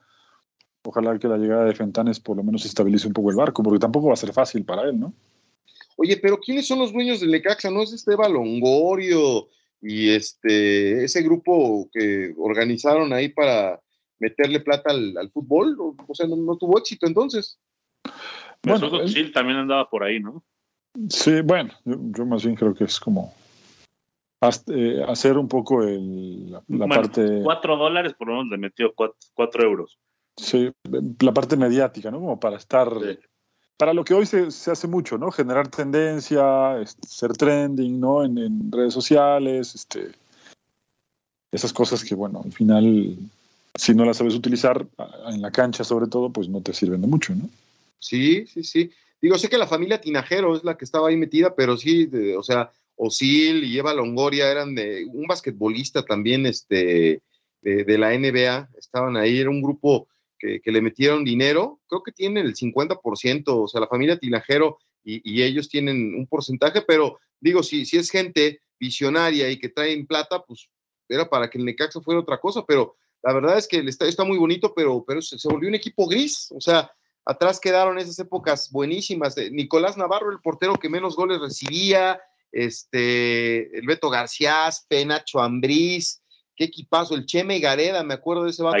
ojalá 0.82 1.18
que 1.18 1.28
la 1.28 1.38
llegada 1.38 1.64
de 1.64 1.74
Fentanes 1.74 2.20
por 2.20 2.36
lo 2.36 2.42
menos 2.42 2.64
estabilice 2.64 3.06
un 3.06 3.12
poco 3.12 3.30
el 3.30 3.36
barco, 3.36 3.62
porque 3.62 3.78
tampoco 3.78 4.08
va 4.08 4.14
a 4.14 4.16
ser 4.16 4.32
fácil 4.32 4.64
para 4.64 4.82
él, 4.82 5.00
¿no? 5.00 5.12
Oye, 5.96 6.18
pero 6.18 6.38
¿quiénes 6.38 6.66
son 6.66 6.78
los 6.78 6.92
dueños 6.92 7.20
del 7.20 7.30
Necaxa? 7.30 7.70
¿No 7.70 7.82
es 7.82 7.92
Esteban 7.92 8.32
Longorio 8.32 9.48
y 9.80 10.10
este 10.10 11.04
ese 11.04 11.22
grupo 11.22 11.88
que 11.92 12.34
organizaron 12.36 13.12
ahí 13.12 13.30
para 13.30 13.80
meterle 14.18 14.60
plata 14.60 14.90
al, 14.90 15.30
fútbol? 15.32 15.76
O, 16.06 16.14
sea, 16.14 16.26
no, 16.26 16.56
tuvo 16.56 16.78
éxito 16.78 17.06
entonces. 17.06 17.58
Bueno, 18.66 19.06
sí, 19.06 19.30
también 19.30 19.58
andaba 19.58 19.88
por 19.88 20.02
ahí, 20.02 20.18
¿no? 20.18 20.42
Sí, 21.08 21.40
bueno, 21.42 21.72
yo, 21.84 22.26
más 22.26 22.44
bien 22.44 22.56
creo 22.56 22.74
que 22.74 22.84
es 22.84 22.98
como 22.98 23.32
eh, 24.42 25.04
hacer 25.06 25.38
un 25.38 25.46
poco 25.46 25.82
el, 25.84 26.50
la, 26.50 26.86
parte... 26.88 27.42
Cuatro 27.44 27.76
dólares 27.76 28.14
por 28.14 28.28
lo 28.28 28.34
menos 28.34 28.50
le 28.50 28.58
metió 28.58 28.92
cuatro, 28.94 29.62
euros. 29.62 29.98
Sí, 30.36 30.72
la 31.20 31.32
parte 31.32 31.56
mediática, 31.56 32.10
¿no? 32.10 32.18
Como 32.18 32.40
para 32.40 32.56
estar... 32.56 32.90
Para 33.76 33.92
lo 33.92 34.04
que 34.04 34.14
hoy 34.14 34.24
se, 34.24 34.50
se, 34.50 34.70
hace 34.70 34.88
mucho, 34.88 35.18
¿no? 35.18 35.30
Generar 35.30 35.68
tendencia, 35.68 36.82
ser 37.06 37.34
trending, 37.34 38.00
¿no? 38.00 38.24
En, 38.24 38.72
redes 38.72 38.94
sociales, 38.94 39.74
este, 39.74 40.12
esas 41.52 41.74
cosas 41.74 42.02
que, 42.02 42.14
bueno, 42.14 42.40
al 42.42 42.52
final, 42.52 43.18
si 43.74 43.94
no 43.94 44.06
las 44.06 44.16
sabes 44.16 44.34
utilizar, 44.34 44.86
en 45.28 45.42
la 45.42 45.50
cancha 45.50 45.84
sobre 45.84 46.06
todo, 46.06 46.30
pues 46.30 46.48
no 46.48 46.62
te 46.62 46.72
sirven 46.72 47.02
de 47.02 47.06
mucho, 47.06 47.34
¿no? 47.34 47.50
Sí, 47.98 48.46
sí, 48.46 48.62
sí. 48.62 48.90
Digo, 49.20 49.38
sé 49.38 49.48
que 49.48 49.58
la 49.58 49.66
familia 49.66 50.00
Tinajero 50.00 50.56
es 50.56 50.64
la 50.64 50.76
que 50.76 50.84
estaba 50.84 51.08
ahí 51.08 51.16
metida, 51.16 51.54
pero 51.54 51.76
sí, 51.76 52.08
o 52.36 52.42
sea, 52.42 52.70
Osil 52.96 53.64
y 53.64 53.78
Eva 53.78 53.94
Longoria 53.94 54.50
eran 54.50 54.74
de 54.74 55.06
un 55.06 55.26
basquetbolista 55.26 56.04
también 56.04 56.46
este, 56.46 57.22
de, 57.62 57.98
la 57.98 58.16
NBA, 58.16 58.70
estaban 58.78 59.16
ahí, 59.16 59.38
era 59.38 59.50
un 59.50 59.62
grupo 59.62 60.08
que, 60.38 60.60
le 60.64 60.80
metieron 60.80 61.24
dinero, 61.24 61.80
creo 61.88 62.02
que 62.02 62.12
tienen 62.12 62.46
el 62.46 62.54
50%, 62.54 63.42
o 63.46 63.68
sea, 63.68 63.80
la 63.80 63.88
familia 63.88 64.18
Tinajero 64.18 64.78
y, 65.02 65.42
ellos 65.42 65.68
tienen 65.68 66.14
un 66.14 66.26
porcentaje, 66.26 66.82
pero 66.82 67.18
digo, 67.40 67.62
si, 67.62 67.84
si 67.84 67.96
es 67.96 68.10
gente 68.10 68.60
visionaria 68.78 69.50
y 69.50 69.58
que 69.58 69.68
traen 69.68 70.06
plata, 70.06 70.42
pues 70.44 70.68
era 71.08 71.28
para 71.28 71.48
que 71.48 71.58
el 71.58 71.64
Necaxa 71.64 72.00
fuera 72.00 72.20
otra 72.20 72.38
cosa, 72.38 72.64
pero 72.66 72.96
la 73.22 73.32
verdad 73.32 73.58
es 73.58 73.66
que 73.66 73.78
el 73.78 73.88
está 73.88 74.24
muy 74.24 74.38
bonito, 74.38 74.72
pero, 74.74 75.04
pero 75.06 75.22
se, 75.22 75.38
se 75.38 75.48
volvió 75.48 75.68
un 75.68 75.74
equipo 75.74 76.06
gris, 76.06 76.52
o 76.54 76.60
sea, 76.60 76.90
Atrás 77.26 77.58
quedaron 77.58 77.98
esas 77.98 78.18
épocas 78.20 78.70
buenísimas. 78.70 79.34
de 79.34 79.50
Nicolás 79.50 79.96
Navarro, 79.96 80.30
el 80.30 80.38
portero 80.38 80.74
que 80.74 80.88
menos 80.88 81.16
goles 81.16 81.40
recibía, 81.40 82.20
este, 82.52 83.76
el 83.76 83.84
Beto 83.84 84.08
García, 84.08 84.68
Penacho 84.88 85.40
Ambriz, 85.40 86.22
qué 86.54 86.64
equipazo, 86.64 87.16
el 87.16 87.26
Cheme 87.26 87.58
Gareda, 87.58 88.04
me 88.04 88.14
acuerdo 88.14 88.44
de 88.44 88.50
ese 88.50 88.62
vato. 88.62 88.78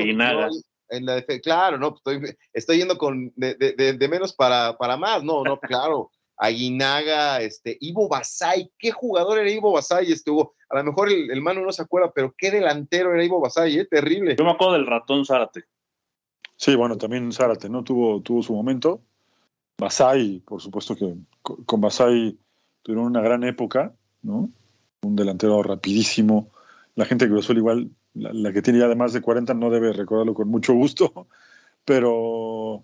En 0.88 1.04
la 1.04 1.20
claro, 1.42 1.78
no, 1.78 1.96
estoy, 1.96 2.36
estoy 2.52 2.78
yendo 2.78 2.96
con 2.96 3.32
de, 3.34 4.08
menos 4.08 4.32
para, 4.32 4.78
para, 4.78 4.96
más, 4.96 5.24
no, 5.24 5.42
no, 5.42 5.58
claro. 5.58 6.12
Aguinaga, 6.38 7.40
este, 7.40 7.76
Ivo 7.80 8.08
Basay, 8.08 8.70
qué 8.78 8.92
jugador 8.92 9.38
era 9.38 9.50
Ivo 9.50 9.72
Basay, 9.72 10.12
estuvo, 10.12 10.54
a 10.68 10.76
lo 10.76 10.84
mejor 10.84 11.10
el, 11.10 11.30
el, 11.30 11.40
mano 11.40 11.62
no 11.62 11.72
se 11.72 11.82
acuerda, 11.82 12.12
pero 12.14 12.34
qué 12.36 12.50
delantero 12.50 13.12
era 13.12 13.24
Ivo 13.24 13.40
Basay, 13.40 13.78
eh, 13.78 13.86
terrible. 13.86 14.36
Yo 14.38 14.44
me 14.44 14.52
acuerdo 14.52 14.74
del 14.74 14.86
ratón 14.86 15.24
Zárate. 15.24 15.64
Sí, 16.56 16.74
bueno, 16.74 16.96
también 16.96 17.32
Zárate, 17.32 17.68
¿no? 17.68 17.84
Tuvo, 17.84 18.22
tuvo 18.22 18.42
su 18.42 18.54
momento. 18.54 19.02
Basay, 19.78 20.40
por 20.40 20.62
supuesto 20.62 20.96
que 20.96 21.14
con 21.42 21.80
Basay 21.80 22.38
tuvieron 22.82 23.06
una 23.06 23.20
gran 23.20 23.44
época, 23.44 23.94
¿no? 24.22 24.50
Un 25.02 25.16
delantero 25.16 25.62
rapidísimo. 25.62 26.50
La 26.94 27.04
gente 27.04 27.26
que 27.26 27.34
lo 27.34 27.42
suele 27.42 27.60
igual, 27.60 27.90
la, 28.14 28.52
que 28.52 28.62
tiene 28.62 28.78
ya 28.78 28.88
de 28.88 28.96
más 28.96 29.12
de 29.12 29.20
40 29.20 29.52
no 29.52 29.68
debe 29.68 29.92
recordarlo 29.92 30.32
con 30.32 30.48
mucho 30.48 30.72
gusto, 30.72 31.28
pero 31.84 32.82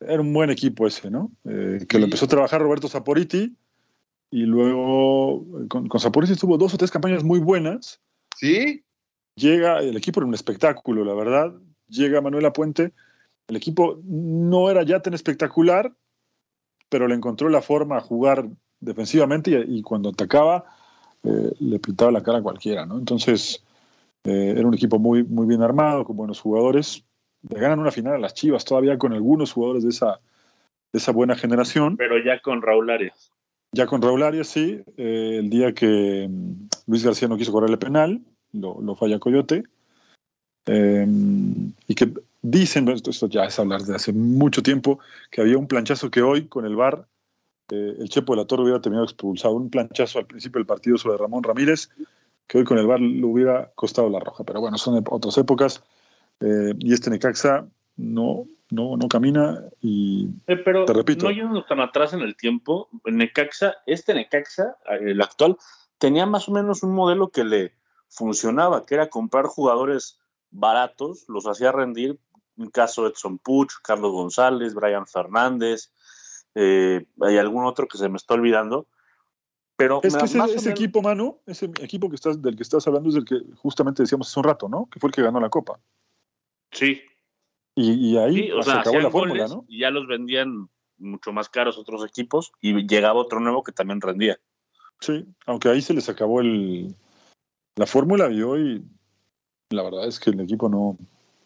era 0.00 0.20
un 0.20 0.32
buen 0.32 0.50
equipo 0.50 0.86
ese, 0.86 1.08
¿no? 1.08 1.30
Eh, 1.44 1.86
que 1.88 1.98
lo 1.98 2.06
empezó 2.06 2.24
a 2.24 2.28
trabajar 2.28 2.60
Roberto 2.60 2.88
Saporiti 2.88 3.56
y 4.32 4.40
luego 4.40 5.46
con, 5.68 5.86
con 5.86 6.00
Saporiti 6.00 6.34
tuvo 6.34 6.58
dos 6.58 6.74
o 6.74 6.76
tres 6.76 6.90
campañas 6.90 7.22
muy 7.22 7.38
buenas. 7.38 8.00
Sí. 8.36 8.82
Llega, 9.36 9.78
el 9.78 9.96
equipo 9.96 10.18
era 10.18 10.26
un 10.26 10.34
espectáculo, 10.34 11.04
la 11.04 11.14
verdad 11.14 11.54
llega 11.88 12.20
Manuel 12.20 12.50
Puente, 12.52 12.92
el 13.48 13.56
equipo 13.56 14.00
no 14.04 14.70
era 14.70 14.82
ya 14.82 15.00
tan 15.00 15.14
espectacular, 15.14 15.92
pero 16.88 17.08
le 17.08 17.14
encontró 17.14 17.48
la 17.48 17.62
forma 17.62 17.98
a 17.98 18.00
jugar 18.00 18.48
defensivamente 18.80 19.64
y, 19.66 19.82
cuando 19.82 20.10
atacaba 20.10 20.64
eh, 21.22 21.52
le 21.60 21.78
pintaba 21.78 22.10
la 22.10 22.22
cara 22.22 22.38
a 22.38 22.42
cualquiera, 22.42 22.86
¿no? 22.86 22.98
Entonces 22.98 23.64
eh, 24.24 24.54
era 24.56 24.66
un 24.66 24.74
equipo 24.74 24.98
muy, 24.98 25.24
muy 25.24 25.46
bien 25.46 25.62
armado, 25.62 26.04
con 26.04 26.16
buenos 26.16 26.40
jugadores. 26.40 27.04
Le 27.48 27.60
ganan 27.60 27.78
una 27.78 27.92
final 27.92 28.14
a 28.14 28.18
las 28.18 28.34
Chivas 28.34 28.64
todavía 28.64 28.98
con 28.98 29.12
algunos 29.12 29.52
jugadores 29.52 29.84
de 29.84 29.90
esa, 29.90 30.20
de 30.92 30.98
esa 30.98 31.12
buena 31.12 31.36
generación. 31.36 31.96
Pero 31.96 32.22
ya 32.24 32.40
con 32.40 32.62
Raúl 32.62 32.90
Arias. 32.90 33.30
Ya 33.72 33.86
con 33.86 34.02
Raúl 34.02 34.22
Arias, 34.22 34.48
sí. 34.48 34.82
Eh, 34.96 35.36
el 35.38 35.50
día 35.50 35.72
que 35.72 36.28
mm, 36.28 36.68
Luis 36.86 37.04
García 37.04 37.28
no 37.28 37.36
quiso 37.36 37.52
correrle 37.52 37.76
penal, 37.76 38.20
lo, 38.52 38.80
lo 38.80 38.96
falla 38.96 39.18
Coyote. 39.18 39.64
Em, 40.66 41.72
y 41.86 41.94
que 41.94 42.12
dicen, 42.42 42.88
esto 42.88 43.28
ya 43.28 43.44
es 43.44 43.58
hablar 43.58 43.82
de 43.82 43.94
hace 43.94 44.12
mucho 44.12 44.62
tiempo, 44.62 44.98
que 45.30 45.40
había 45.40 45.58
un 45.58 45.68
planchazo 45.68 46.10
que 46.10 46.22
hoy 46.22 46.46
con 46.46 46.66
el 46.66 46.76
VAR 46.76 47.06
eh, 47.70 47.96
el 47.98 48.08
Chepo 48.08 48.34
de 48.34 48.42
la 48.42 48.46
Torre 48.46 48.62
hubiera 48.62 48.80
terminado 48.80 49.04
expulsado. 49.04 49.54
Un 49.54 49.70
planchazo 49.70 50.18
al 50.18 50.26
principio 50.26 50.58
del 50.58 50.66
partido 50.66 50.98
sobre 50.98 51.18
Ramón 51.18 51.42
Ramírez, 51.42 51.90
que 52.46 52.58
hoy 52.58 52.64
con 52.64 52.78
el 52.78 52.86
VAR 52.86 53.00
le 53.00 53.24
hubiera 53.24 53.70
costado 53.74 54.08
la 54.08 54.20
roja. 54.20 54.44
Pero 54.44 54.60
bueno, 54.60 54.78
son 54.78 55.02
otras 55.10 55.36
épocas. 55.38 55.82
Eh, 56.40 56.74
y 56.78 56.92
este 56.92 57.10
Necaxa 57.10 57.66
no, 57.96 58.46
no, 58.70 58.96
no 58.96 59.08
camina 59.08 59.62
y 59.80 60.28
eh, 60.46 60.56
pero 60.56 60.84
te 60.84 60.92
repito. 60.92 61.26
No 61.26 61.30
yéndonos 61.30 61.66
tan 61.66 61.80
atrás 61.80 62.12
en 62.12 62.20
el 62.20 62.36
tiempo, 62.36 62.88
Necaxa, 63.04 63.76
este 63.86 64.14
Necaxa, 64.14 64.76
el 65.00 65.20
actual, 65.22 65.56
tenía 65.98 66.26
más 66.26 66.48
o 66.48 66.52
menos 66.52 66.82
un 66.82 66.94
modelo 66.94 67.28
que 67.28 67.44
le 67.44 67.72
funcionaba, 68.08 68.84
que 68.84 68.94
era 68.94 69.08
comprar 69.08 69.46
jugadores 69.46 70.18
baratos, 70.56 71.24
los 71.28 71.46
hacía 71.46 71.72
rendir, 71.72 72.18
en 72.56 72.70
caso 72.70 73.06
Edson 73.06 73.38
Puch, 73.38 73.72
Carlos 73.82 74.12
González, 74.12 74.74
Brian 74.74 75.06
Fernández, 75.06 75.92
eh, 76.54 77.04
hay 77.20 77.38
algún 77.38 77.66
otro 77.66 77.86
que 77.86 77.98
se 77.98 78.08
me 78.08 78.16
está 78.16 78.34
olvidando. 78.34 78.88
Pero 79.76 80.00
es 80.02 80.16
que 80.16 80.24
ese, 80.24 80.70
equipo, 80.70 81.02
mano, 81.02 81.40
ese 81.44 81.66
equipo 81.66 82.08
que 82.08 82.14
estás, 82.14 82.40
del 82.40 82.56
que 82.56 82.62
estás 82.62 82.86
hablando 82.86 83.10
es 83.10 83.16
el 83.16 83.26
que 83.26 83.42
justamente 83.56 84.02
decíamos 84.02 84.28
hace 84.28 84.40
un 84.40 84.44
rato, 84.44 84.70
¿no? 84.70 84.88
Que 84.90 84.98
fue 84.98 85.08
el 85.08 85.14
que 85.14 85.20
ganó 85.20 85.38
la 85.38 85.50
Copa. 85.50 85.78
Sí. 86.72 87.02
Y, 87.74 88.16
ahí 88.16 88.50
se 88.62 88.72
acabó 88.72 89.00
la 89.00 89.10
fórmula, 89.10 89.48
¿no? 89.48 89.66
Y 89.68 89.80
ya 89.80 89.90
los 89.90 90.06
vendían 90.06 90.70
mucho 90.96 91.30
más 91.34 91.50
caros 91.50 91.76
otros 91.76 92.02
equipos 92.06 92.52
y 92.62 92.86
llegaba 92.86 93.20
otro 93.20 93.38
nuevo 93.38 93.62
que 93.62 93.72
también 93.72 94.00
rendía. 94.00 94.38
Sí, 95.00 95.26
aunque 95.44 95.68
ahí 95.68 95.82
se 95.82 95.92
les 95.92 96.08
acabó 96.08 96.40
el, 96.40 96.96
la 97.76 97.86
fórmula 97.86 98.30
y 98.30 98.42
hoy 98.42 98.82
la 99.70 99.82
verdad 99.82 100.06
es 100.06 100.20
que 100.20 100.30
el 100.30 100.40
equipo 100.40 100.68
no, 100.68 100.96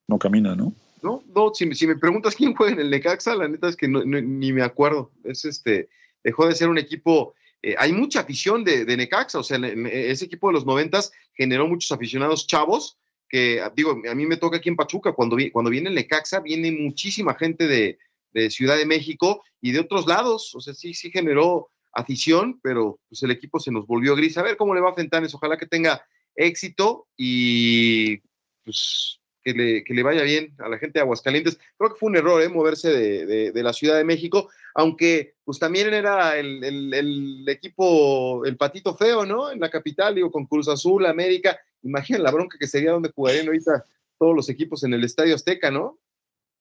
no 0.07 0.19
camina, 0.19 0.55
¿no? 0.55 0.73
No, 1.03 1.23
no, 1.35 1.53
si, 1.55 1.67
me 1.87 1.97
preguntas 1.97 2.35
quién 2.35 2.55
juega 2.55 2.75
en 2.75 2.81
el 2.81 2.91
Necaxa, 2.91 3.35
la 3.35 3.49
neta 3.49 3.69
es 3.69 3.77
que 3.77 3.89
ni 3.89 4.53
me 4.53 4.63
acuerdo. 4.63 5.11
Es 5.25 5.47
este, 5.47 5.89
dejó 6.23 6.47
de 6.47 6.55
ser 6.55 6.69
un 6.69 6.77
equipo. 6.77 7.35
Eh, 7.63 7.75
hay 7.79 7.93
mucha 7.93 8.21
afición 8.21 8.65
de, 8.65 8.85
Necaxa, 8.85 9.39
o 9.39 9.43
sea, 9.43 9.59
ese 9.59 10.27
equipo 10.27 10.49
de 10.49 10.55
los 10.55 10.67
noventas 10.67 11.13
generó 11.35 11.67
muchos 11.67 11.91
aficionados 11.93 12.47
chavos, 12.47 12.99
que 13.29 13.63
digo, 13.75 14.03
a 14.11 14.15
mí 14.15 14.27
me 14.27 14.37
toca 14.37 14.59
aquí 14.59 14.69
en 14.69 14.77
Pachuca, 14.77 15.13
cuando, 15.13 15.37
cuando 15.53 15.71
viene 15.71 15.89
el 15.89 15.95
Necaxa, 15.95 16.41
viene 16.41 16.71
muchísima 16.73 17.35
gente 17.35 17.67
de, 17.67 17.99
de 18.33 18.51
Ciudad 18.51 18.77
de 18.77 18.87
México 18.87 19.43
y 19.61 19.73
de 19.73 19.81
otros 19.81 20.07
lados, 20.07 20.55
o 20.55 20.61
sea, 20.61 20.75
sí, 20.75 20.95
sí 20.95 21.11
generó 21.11 21.71
afición, 21.93 22.61
pero 22.63 22.99
pues 23.09 23.23
el 23.23 23.31
equipo 23.31 23.59
se 23.59 23.73
nos 23.73 23.87
volvió 23.87 24.15
gris. 24.15 24.37
A 24.39 24.43
ver 24.43 24.57
cómo 24.57 24.75
le 24.75 24.81
va 24.81 24.91
a 24.91 24.95
Fentanes, 24.95 25.35
ojalá 25.35 25.57
que 25.57 25.67
tenga 25.67 26.05
éxito 26.37 27.07
y 27.17 28.19
pues 28.65 29.21
que 29.43 29.53
le, 29.53 29.85
que 29.85 29.95
le, 29.95 30.03
vaya 30.03 30.23
bien 30.23 30.55
a 30.59 30.69
la 30.69 30.79
gente 30.79 30.99
de 30.99 31.03
Aguascalientes. 31.03 31.59
Creo 31.79 31.93
que 31.93 31.99
fue 31.99 32.11
un 32.11 32.17
error 32.17 32.43
¿eh? 32.43 32.49
moverse 32.49 32.91
de, 32.91 33.53
de, 33.53 33.63
la 33.63 33.73
Ciudad 33.73 33.97
de 33.97 34.05
México, 34.05 34.51
aunque 34.75 35.35
pues 35.45 35.59
también 35.59 35.93
era 35.93 36.37
el, 36.39 36.63
el, 36.63 37.49
equipo, 37.49 38.45
el 38.45 38.57
patito 38.57 38.95
feo, 38.95 39.25
¿no? 39.25 39.51
En 39.51 39.61
la 39.61 39.71
capital, 39.71 40.15
digo, 40.15 40.31
con 40.31 40.47
Cruz 40.47 40.69
Azul, 40.69 41.07
América. 41.07 41.59
Imaginen 41.83 42.23
la 42.23 42.31
bronca 42.31 42.59
que 42.59 42.67
sería 42.67 42.93
donde 42.93 43.13
jugarían 43.13 43.47
ahorita 43.47 43.85
todos 44.19 44.37
los 44.37 44.49
equipos 44.51 44.85
en 44.85 44.93
el 44.93 45.05
Estadio 45.05 45.35
Azteca, 45.35 45.71
¿no? 45.71 45.99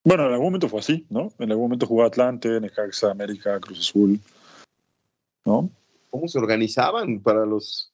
Bueno, 0.03 0.25
en 0.27 0.31
algún 0.31 0.47
momento 0.47 0.69
fue 0.69 0.79
así, 0.79 1.05
¿no? 1.09 1.33
En 1.39 1.51
algún 1.51 1.65
momento 1.65 1.85
jugó 1.85 2.05
Atlante, 2.05 2.61
Necaxa, 2.61 3.11
América, 3.11 3.59
Cruz 3.59 3.79
Azul, 3.79 4.19
¿no? 5.45 5.69
¿Cómo 6.09 6.27
se 6.27 6.39
organizaban 6.39 7.19
para 7.19 7.45
los 7.45 7.91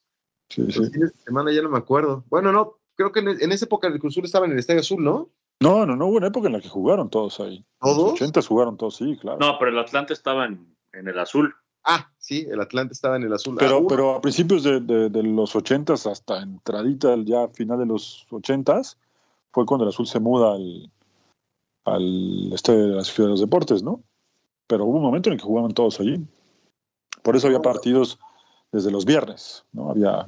Sí, 0.49 0.61
Los 0.61 0.91
fines 0.91 1.13
de 1.13 1.19
semana 1.23 1.51
ya 1.51 1.61
no 1.61 1.69
me 1.69 1.77
acuerdo. 1.77 2.23
Bueno, 2.29 2.51
no, 2.51 2.77
creo 2.95 3.11
que 3.11 3.19
en, 3.19 3.51
esa 3.51 3.65
época 3.65 3.87
el 3.87 3.99
Cruz 3.99 4.13
Azul 4.13 4.25
estaba 4.25 4.45
en 4.45 4.53
el 4.53 4.59
Estadio 4.59 4.81
Azul, 4.81 5.03
¿no? 5.03 5.29
No, 5.59 5.85
no, 5.85 5.95
no, 5.95 6.07
hubo 6.07 6.17
una 6.17 6.27
época 6.27 6.47
en 6.47 6.53
la 6.53 6.61
que 6.61 6.69
jugaron 6.69 7.09
todos 7.09 7.39
ahí. 7.39 7.65
¿Todos? 7.79 7.97
los 7.97 8.13
80 8.13 8.41
jugaron 8.41 8.77
todos, 8.77 8.97
sí, 8.97 9.17
claro. 9.19 9.39
No, 9.39 9.57
pero 9.57 9.71
el 9.71 9.79
Atlante 9.79 10.13
estaba 10.13 10.45
en, 10.45 10.75
el 10.93 11.17
azul. 11.17 11.53
Ah, 11.83 12.11
sí, 12.17 12.45
el 12.49 12.59
Atlante 12.59 12.93
estaba 12.93 13.15
en 13.15 13.23
el 13.23 13.33
azul. 13.33 13.55
Pero, 13.57 13.77
ah, 13.77 13.85
pero 13.87 14.15
a 14.15 14.21
principios 14.21 14.63
de, 14.63 14.81
de, 14.81 15.23
los 15.23 15.55
80 15.55 15.93
hasta 15.93 16.41
entradita 16.41 17.15
ya 17.23 17.47
final 17.49 17.79
de 17.79 17.85
los 17.85 18.27
80 18.31 18.81
fue 19.51 19.65
cuando 19.65 19.85
el 19.85 19.89
azul 19.89 20.07
se 20.07 20.19
muda 20.19 20.55
al, 20.55 20.91
al 21.85 22.53
Estadio 22.53 22.87
de 22.89 22.95
la 22.95 23.03
Ciudad 23.03 23.27
de 23.27 23.31
los 23.31 23.41
Deportes, 23.41 23.83
¿no? 23.83 24.03
Pero 24.67 24.85
hubo 24.85 24.97
un 24.97 25.03
momento 25.03 25.29
en 25.29 25.33
el 25.33 25.39
que 25.39 25.45
jugaban 25.45 25.73
todos 25.73 25.99
allí. 25.99 26.25
Por 27.21 27.35
eso 27.35 27.47
había 27.47 27.61
partidos 27.61 28.19
desde 28.75 28.91
los 28.91 29.05
viernes, 29.05 29.63
¿no? 29.71 29.89
Había 29.89 30.27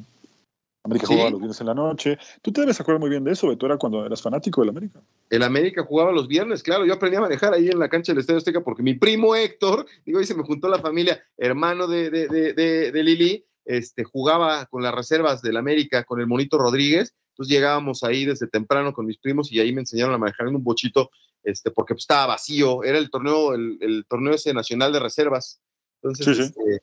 América 0.83 1.07
jugaba 1.07 1.29
los 1.31 1.39
viernes 1.39 1.59
en 1.59 1.67
la 1.67 1.73
noche. 1.73 2.17
Tú 2.41 2.53
te 2.53 2.61
debes 2.61 2.79
acordar 2.79 3.01
muy 3.01 3.09
bien 3.09 3.25
de 3.25 3.33
eso, 3.33 3.49
Beto, 3.49 3.65
era 3.65 3.77
cuando 3.77 4.05
eras 4.05 4.21
fanático 4.21 4.61
del 4.61 4.69
América. 4.69 5.01
El 5.29 5.43
América 5.43 5.83
jugaba 5.83 6.13
los 6.13 6.29
viernes, 6.29 6.63
claro. 6.63 6.85
Yo 6.85 6.93
aprendí 6.93 7.17
a 7.17 7.21
manejar 7.21 7.53
ahí 7.53 7.67
en 7.67 7.77
la 7.77 7.89
cancha 7.89 8.13
del 8.13 8.21
Estadio 8.21 8.37
Azteca 8.37 8.61
porque 8.61 8.83
mi 8.83 8.93
primo 8.93 9.35
Héctor, 9.35 9.85
digo, 10.05 10.19
ahí 10.19 10.25
se 10.25 10.33
me 10.33 10.43
juntó 10.43 10.69
la 10.69 10.79
familia, 10.79 11.21
hermano 11.37 11.87
de, 11.87 12.09
de, 12.09 12.27
de, 12.27 12.91
de 12.93 13.03
Lili, 13.03 13.45
este, 13.65 14.05
jugaba 14.05 14.65
con 14.67 14.81
las 14.81 14.95
reservas 14.95 15.41
del 15.41 15.57
América, 15.57 16.05
con 16.05 16.21
el 16.21 16.27
Monito 16.27 16.57
Rodríguez. 16.57 17.13
Entonces 17.31 17.53
llegábamos 17.53 18.05
ahí 18.05 18.23
desde 18.23 18.47
temprano 18.47 18.93
con 18.93 19.05
mis 19.05 19.17
primos 19.17 19.51
y 19.51 19.59
ahí 19.59 19.73
me 19.73 19.81
enseñaron 19.81 20.15
a 20.15 20.17
manejar 20.17 20.47
en 20.47 20.55
un 20.55 20.63
bochito, 20.63 21.11
este, 21.43 21.69
porque 21.69 21.95
pues, 21.95 22.03
estaba 22.03 22.27
vacío. 22.27 22.85
Era 22.85 22.97
el 22.97 23.09
torneo, 23.09 23.53
el, 23.53 23.77
el, 23.81 24.05
torneo 24.07 24.33
ese 24.33 24.53
nacional 24.53 24.93
de 24.93 24.99
reservas. 24.99 25.59
Entonces, 26.01 26.39
este, 26.39 26.81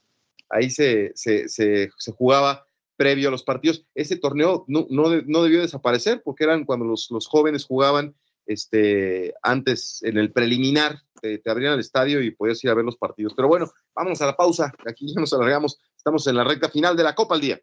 ahí 0.51 0.71
se, 0.71 1.13
se, 1.15 1.49
se, 1.49 1.91
se 1.97 2.13
jugaba 2.13 2.67
previo 2.97 3.29
a 3.29 3.31
los 3.31 3.43
partidos. 3.43 3.85
Ese 3.95 4.17
torneo 4.17 4.65
no, 4.69 4.87
no, 4.91 5.05
no 5.27 5.43
debió 5.43 5.61
desaparecer 5.61 6.23
porque 6.25 6.45
eran 6.45 6.65
cuando 6.65 6.85
los, 6.85 7.11
los, 7.11 7.27
jóvenes 7.27 7.65
jugaban 7.65 8.15
este, 8.47 9.35
antes 9.43 10.03
en 10.03 10.19
el 10.19 10.33
preliminar, 10.33 11.01
te, 11.21 11.41
abrían 11.47 11.75
el 11.75 11.81
estadio 11.81 12.23
y 12.23 12.31
podías 12.31 12.63
ir 12.65 12.71
a 12.71 12.75
ver 12.75 12.85
los 12.85 12.97
partidos. 12.97 13.35
Pero 13.35 13.49
bueno, 13.49 13.71
vamos 13.95 14.21
a 14.21 14.27
la 14.27 14.37
pausa, 14.37 14.73
aquí 14.87 15.07
ya 15.13 15.21
nos 15.21 15.33
alargamos, 15.33 15.79
estamos 15.97 16.27
en 16.27 16.37
la 16.37 16.45
recta 16.45 16.69
final 16.69 16.97
de 16.97 17.05
la 17.05 17.15
Copa 17.15 17.35
al 17.35 17.41
Día. 17.41 17.61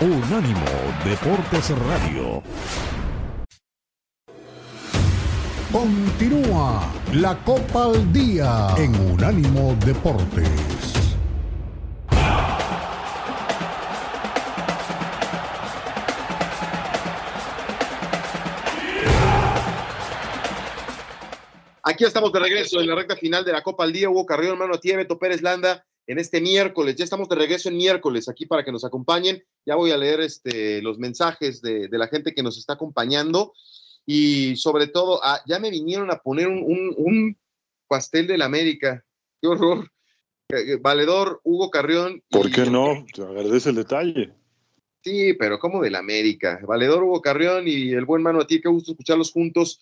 Unánimo 0.00 0.64
Deportes 1.04 1.68
Radio. 1.78 2.42
Continúa 5.70 6.90
la 7.12 7.36
Copa 7.44 7.84
al 7.84 8.10
Día 8.10 8.68
en 8.78 8.94
Unánimo 9.12 9.76
Deportes. 9.84 11.12
Aquí 21.82 22.04
estamos 22.04 22.32
de 22.32 22.40
regreso 22.40 22.80
en 22.80 22.86
la 22.86 22.94
recta 22.94 23.16
final 23.16 23.44
de 23.44 23.52
la 23.52 23.62
Copa 23.62 23.84
al 23.84 23.92
Día. 23.92 24.08
Hugo 24.08 24.24
Carrión, 24.24 24.52
hermano 24.52 24.76
a 24.76 24.80
ti, 24.80 24.96
Beto 24.96 25.18
Pérez 25.18 25.42
Landa, 25.42 25.84
en 26.10 26.18
este 26.18 26.40
miércoles. 26.40 26.96
Ya 26.96 27.04
estamos 27.04 27.28
de 27.28 27.36
regreso 27.36 27.68
en 27.68 27.76
miércoles 27.76 28.28
aquí 28.28 28.44
para 28.44 28.64
que 28.64 28.72
nos 28.72 28.84
acompañen. 28.84 29.44
Ya 29.64 29.76
voy 29.76 29.92
a 29.92 29.96
leer 29.96 30.20
este, 30.20 30.82
los 30.82 30.98
mensajes 30.98 31.62
de, 31.62 31.86
de 31.86 31.98
la 31.98 32.08
gente 32.08 32.34
que 32.34 32.42
nos 32.42 32.58
está 32.58 32.72
acompañando 32.72 33.52
y 34.04 34.56
sobre 34.56 34.88
todo, 34.88 35.20
ah, 35.22 35.40
ya 35.46 35.60
me 35.60 35.70
vinieron 35.70 36.10
a 36.10 36.16
poner 36.16 36.48
un, 36.48 36.64
un, 36.64 36.94
un 36.96 37.38
pastel 37.86 38.26
de 38.26 38.38
la 38.38 38.46
América. 38.46 39.04
Qué 39.40 39.46
horror. 39.46 39.88
Eh, 40.48 40.78
valedor 40.80 41.40
Hugo 41.44 41.70
Carrión. 41.70 42.20
¿Por 42.28 42.50
qué 42.50 42.66
no? 42.66 43.06
Te 43.14 43.22
agradece 43.22 43.70
el 43.70 43.76
detalle. 43.76 44.32
Sí, 45.04 45.34
pero 45.34 45.60
¿cómo 45.60 45.80
de 45.80 45.90
la 45.90 46.00
América? 46.00 46.58
Valedor 46.66 47.04
Hugo 47.04 47.22
Carrión 47.22 47.68
y 47.68 47.92
el 47.92 48.04
buen 48.04 48.24
mano 48.24 48.40
a 48.40 48.48
ti, 48.48 48.60
qué 48.60 48.68
gusto 48.68 48.90
escucharlos 48.90 49.30
juntos. 49.30 49.80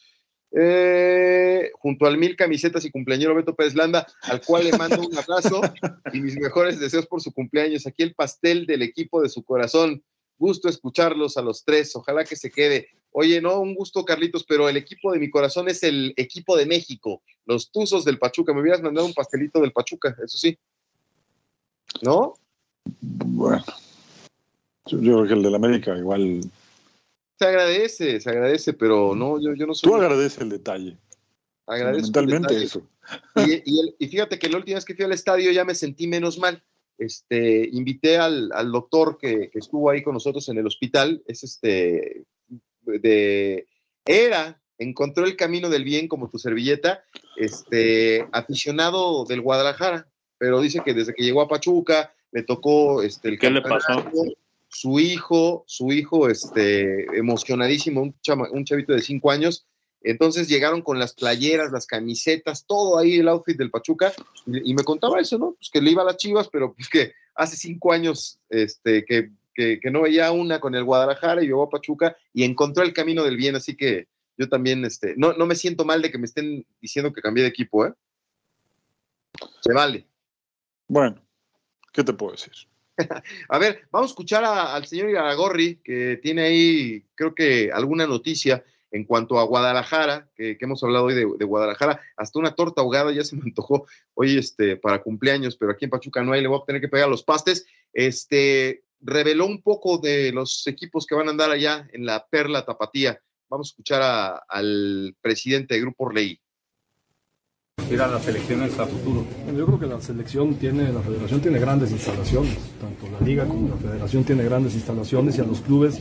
Eh, 0.51 1.71
junto 1.75 2.07
al 2.07 2.17
mil 2.17 2.35
camisetas 2.35 2.85
y 2.85 2.91
cumpleañero 2.91 3.35
Beto 3.35 3.55
Pérez 3.55 3.75
Landa, 3.75 4.07
al 4.23 4.41
cual 4.41 4.65
le 4.65 4.79
mando 4.79 5.01
un 5.01 5.17
abrazo 5.17 5.61
y 6.13 6.21
mis 6.21 6.39
mejores 6.39 6.81
deseos 6.81 7.07
por 7.07 7.21
su 7.21 7.33
cumpleaños. 7.33 7.87
Aquí 7.87 8.03
el 8.03 8.15
pastel 8.15 8.67
del 8.67 8.83
equipo 8.83 9.21
de 9.23 9.29
su 9.29 9.43
corazón. 9.45 10.03
Gusto 10.39 10.69
escucharlos 10.69 11.37
a 11.37 11.43
los 11.43 11.65
tres. 11.65 11.95
Ojalá 11.97 12.25
que 12.25 12.37
se 12.37 12.51
quede. 12.51 12.89
Oye, 13.11 13.41
no, 13.41 13.61
un 13.61 13.75
gusto, 13.75 14.05
Carlitos, 14.05 14.45
pero 14.45 14.69
el 14.69 14.77
equipo 14.77 15.13
de 15.13 15.19
mi 15.19 15.31
corazón 15.31 15.69
es 15.69 15.83
el 15.83 16.15
equipo 16.17 16.57
de 16.57 16.67
México, 16.67 17.23
los 17.47 17.71
Tuzos 17.71 18.05
del 18.05 18.19
Pachuca. 18.19 18.53
Me 18.53 18.61
hubieras 18.61 18.83
mandado 18.83 19.07
un 19.07 19.15
pastelito 19.15 19.61
del 19.61 19.73
Pachuca, 19.73 20.17
eso 20.23 20.39
sí. 20.39 20.57
¿No? 22.03 22.35
Bueno, 23.01 23.65
yo, 24.87 25.01
yo 25.01 25.15
creo 25.17 25.27
que 25.27 25.35
el 25.35 25.43
del 25.43 25.55
América 25.55 25.97
igual. 25.97 26.41
Se 27.39 27.47
agradece, 27.47 28.21
se 28.21 28.31
agradece, 28.31 28.73
pero 28.73 29.15
no, 29.15 29.41
yo, 29.41 29.55
yo 29.55 29.67
no 29.67 29.75
soy. 29.75 29.91
Tú 29.91 29.97
agradeces 29.97 30.41
el 30.41 30.49
detalle. 30.49 30.99
Agradezco 31.67 32.07
Fundamentalmente 32.07 32.57
el 32.57 32.63
eso. 32.63 32.83
Y, 33.37 33.63
y, 33.65 33.81
el, 33.81 33.97
y, 33.99 34.09
fíjate 34.09 34.39
que 34.39 34.49
la 34.49 34.57
última 34.57 34.77
vez 34.77 34.85
que 34.85 34.95
fui 34.95 35.05
al 35.05 35.13
estadio 35.13 35.53
ya 35.53 35.65
me 35.65 35.75
sentí 35.75 36.07
menos 36.07 36.39
mal. 36.39 36.63
Este, 36.99 37.69
invité 37.71 38.19
al, 38.19 38.51
al 38.53 38.73
doctor 38.73 39.19
que, 39.19 39.51
que, 39.51 39.59
estuvo 39.61 39.89
ahí 39.89 40.03
con 40.03 40.15
nosotros 40.15 40.49
en 40.49 40.59
el 40.59 40.67
hospital, 40.67 41.23
es 41.27 41.45
este 41.45 42.25
de 42.85 43.67
era, 44.05 44.61
encontró 44.79 45.25
el 45.25 45.37
camino 45.37 45.69
del 45.69 45.85
bien 45.85 46.09
como 46.09 46.31
tu 46.31 46.39
servilleta, 46.39 47.05
este, 47.37 48.27
aficionado 48.33 49.25
del 49.27 49.43
Guadalajara, 49.43 50.09
pero 50.39 50.61
dice 50.61 50.81
que 50.85 50.95
desde 50.95 51.15
que 51.15 51.23
llegó 51.23 51.43
a 51.43 51.49
Pachuca 51.49 52.15
le 52.33 52.43
tocó 52.43 53.03
este, 53.03 53.29
el 53.29 53.39
¿Qué 53.39 53.51
le 53.51 53.63
pasó? 53.63 54.05
Su 54.69 55.01
hijo, 55.01 55.65
su 55.67 55.93
hijo, 55.93 56.29
este, 56.29 57.05
emocionadísimo, 57.17 58.03
un, 58.03 58.15
chama, 58.21 58.49
un 58.51 58.65
chavito 58.65 58.93
de 58.93 59.03
cinco 59.03 59.31
años, 59.31 59.67
entonces 60.03 60.49
llegaron 60.49 60.83
con 60.83 60.99
las 60.99 61.15
playeras, 61.15 61.73
las 61.73 61.87
camisetas, 61.87 62.65
todo 62.67 62.99
ahí 62.99 63.17
el 63.17 63.29
outfit 63.29 63.57
del 63.57 63.71
Pachuca, 63.71 64.13
y, 64.47 64.75
me 64.75 64.85
contaba 64.85 65.21
eso, 65.21 65.39
¿no? 65.39 65.55
Pues 65.59 65.71
que 65.71 65.81
le 65.81 65.91
iba 65.91 66.03
a 66.03 66.07
las 66.07 66.17
chivas, 66.17 66.49
pero 66.49 66.73
pues 66.77 66.89
que 66.89 67.13
hace 67.35 67.57
cinco 67.57 67.93
años 67.93 68.39
este, 68.49 69.05
que 69.05 69.31
que, 69.55 69.81
que, 69.81 69.91
no 69.91 70.03
veía 70.03 70.31
una 70.31 70.61
con 70.61 70.77
el 70.77 70.85
Guadalajara 70.85 71.43
y 71.43 71.47
llegó 71.47 71.65
a 71.65 71.69
Pachuca 71.69 72.17
y 72.33 72.45
encontró 72.45 72.85
el 72.85 72.93
camino 72.93 73.25
del 73.25 73.37
bien, 73.37 73.57
así 73.57 73.75
que 73.75 74.07
yo 74.37 74.49
también, 74.49 74.85
este, 74.85 75.15
no, 75.17 75.33
no 75.33 75.47
me 75.47 75.57
siento 75.57 75.85
mal 75.85 76.01
de 76.01 76.13
que 76.13 76.19
me 76.19 76.27
estén 76.27 76.65
diciendo 76.81 77.13
que 77.13 77.21
cambié 77.21 77.43
de 77.43 77.51
equipo, 77.51 77.85
¿eh? 77.85 77.93
Se 79.61 79.73
vale. 79.73 80.07
Bueno, 80.87 81.21
¿qué 81.93 82.05
te 82.05 82.13
puedo 82.13 82.33
decir? 82.33 82.53
a 83.49 83.59
ver, 83.59 83.83
vamos 83.91 84.11
a 84.11 84.13
escuchar 84.13 84.45
al 84.45 84.87
señor 84.87 85.11
Iragorri, 85.11 85.81
que 85.83 86.19
tiene 86.23 86.43
ahí, 86.43 87.05
creo 87.15 87.35
que 87.35 87.71
alguna 87.73 88.07
noticia 88.07 88.65
en 88.91 89.05
cuanto 89.05 89.39
a 89.39 89.45
Guadalajara, 89.45 90.31
que, 90.35 90.57
hemos 90.61 90.83
hablado 90.83 91.07
hoy 91.07 91.15
de, 91.15 91.45
Guadalajara, 91.45 92.01
hasta 92.17 92.39
una 92.39 92.55
torta 92.55 92.81
ahogada 92.81 93.13
ya 93.13 93.25
se 93.25 93.37
me 93.37 93.43
antojó 93.43 93.87
hoy 94.15 94.39
este, 94.39 94.77
para 94.77 95.03
cumpleaños, 95.03 95.57
pero 95.57 95.73
aquí 95.73 95.85
en 95.85 95.91
Pachuca 95.91 96.23
no 96.23 96.33
hay, 96.33 96.41
le 96.41 96.49
voy 96.49 96.61
a 96.61 96.67
tener 96.67 96.81
que 96.81 96.89
pegar 96.89 97.09
los 97.09 97.23
pastes. 97.23 97.67
Este, 97.93 98.85
reveló 99.01 99.47
un 99.47 99.63
poco 99.63 99.99
de 99.99 100.33
los 100.33 100.67
equipos 100.67 101.07
que 101.07 101.15
van 101.15 101.29
a 101.29 101.31
andar 101.31 101.51
allá 101.51 101.89
en 101.93 102.07
la 102.07 102.27
Perla 102.29 102.65
Tapatía. 102.65 103.21
Vamos 103.49 103.69
a 103.69 103.73
escuchar 103.73 104.43
al 104.49 105.17
presidente 105.21 105.75
de 105.75 105.81
Grupo 105.81 106.05
Orley. 106.05 106.41
Ir 107.91 108.03
a 108.03 108.07
las 108.07 108.27
elecciones 108.29 108.79
a 108.79 108.87
futuro. 108.87 109.25
Yo 109.57 109.65
creo 109.65 109.79
que 109.79 109.87
la 109.87 110.01
selección 110.01 110.55
tiene, 110.55 110.93
la 110.93 111.01
federación 111.01 111.41
tiene 111.41 111.59
grandes 111.59 111.91
instalaciones, 111.91 112.59
tanto 112.81 113.07
la 113.19 113.27
liga 113.27 113.47
como 113.47 113.69
la 113.69 113.77
federación 113.77 114.25
tiene 114.25 114.45
grandes 114.45 114.75
instalaciones 114.75 115.39
y 115.39 115.41
a 115.41 115.45
los 115.45 115.61
clubes 115.63 116.01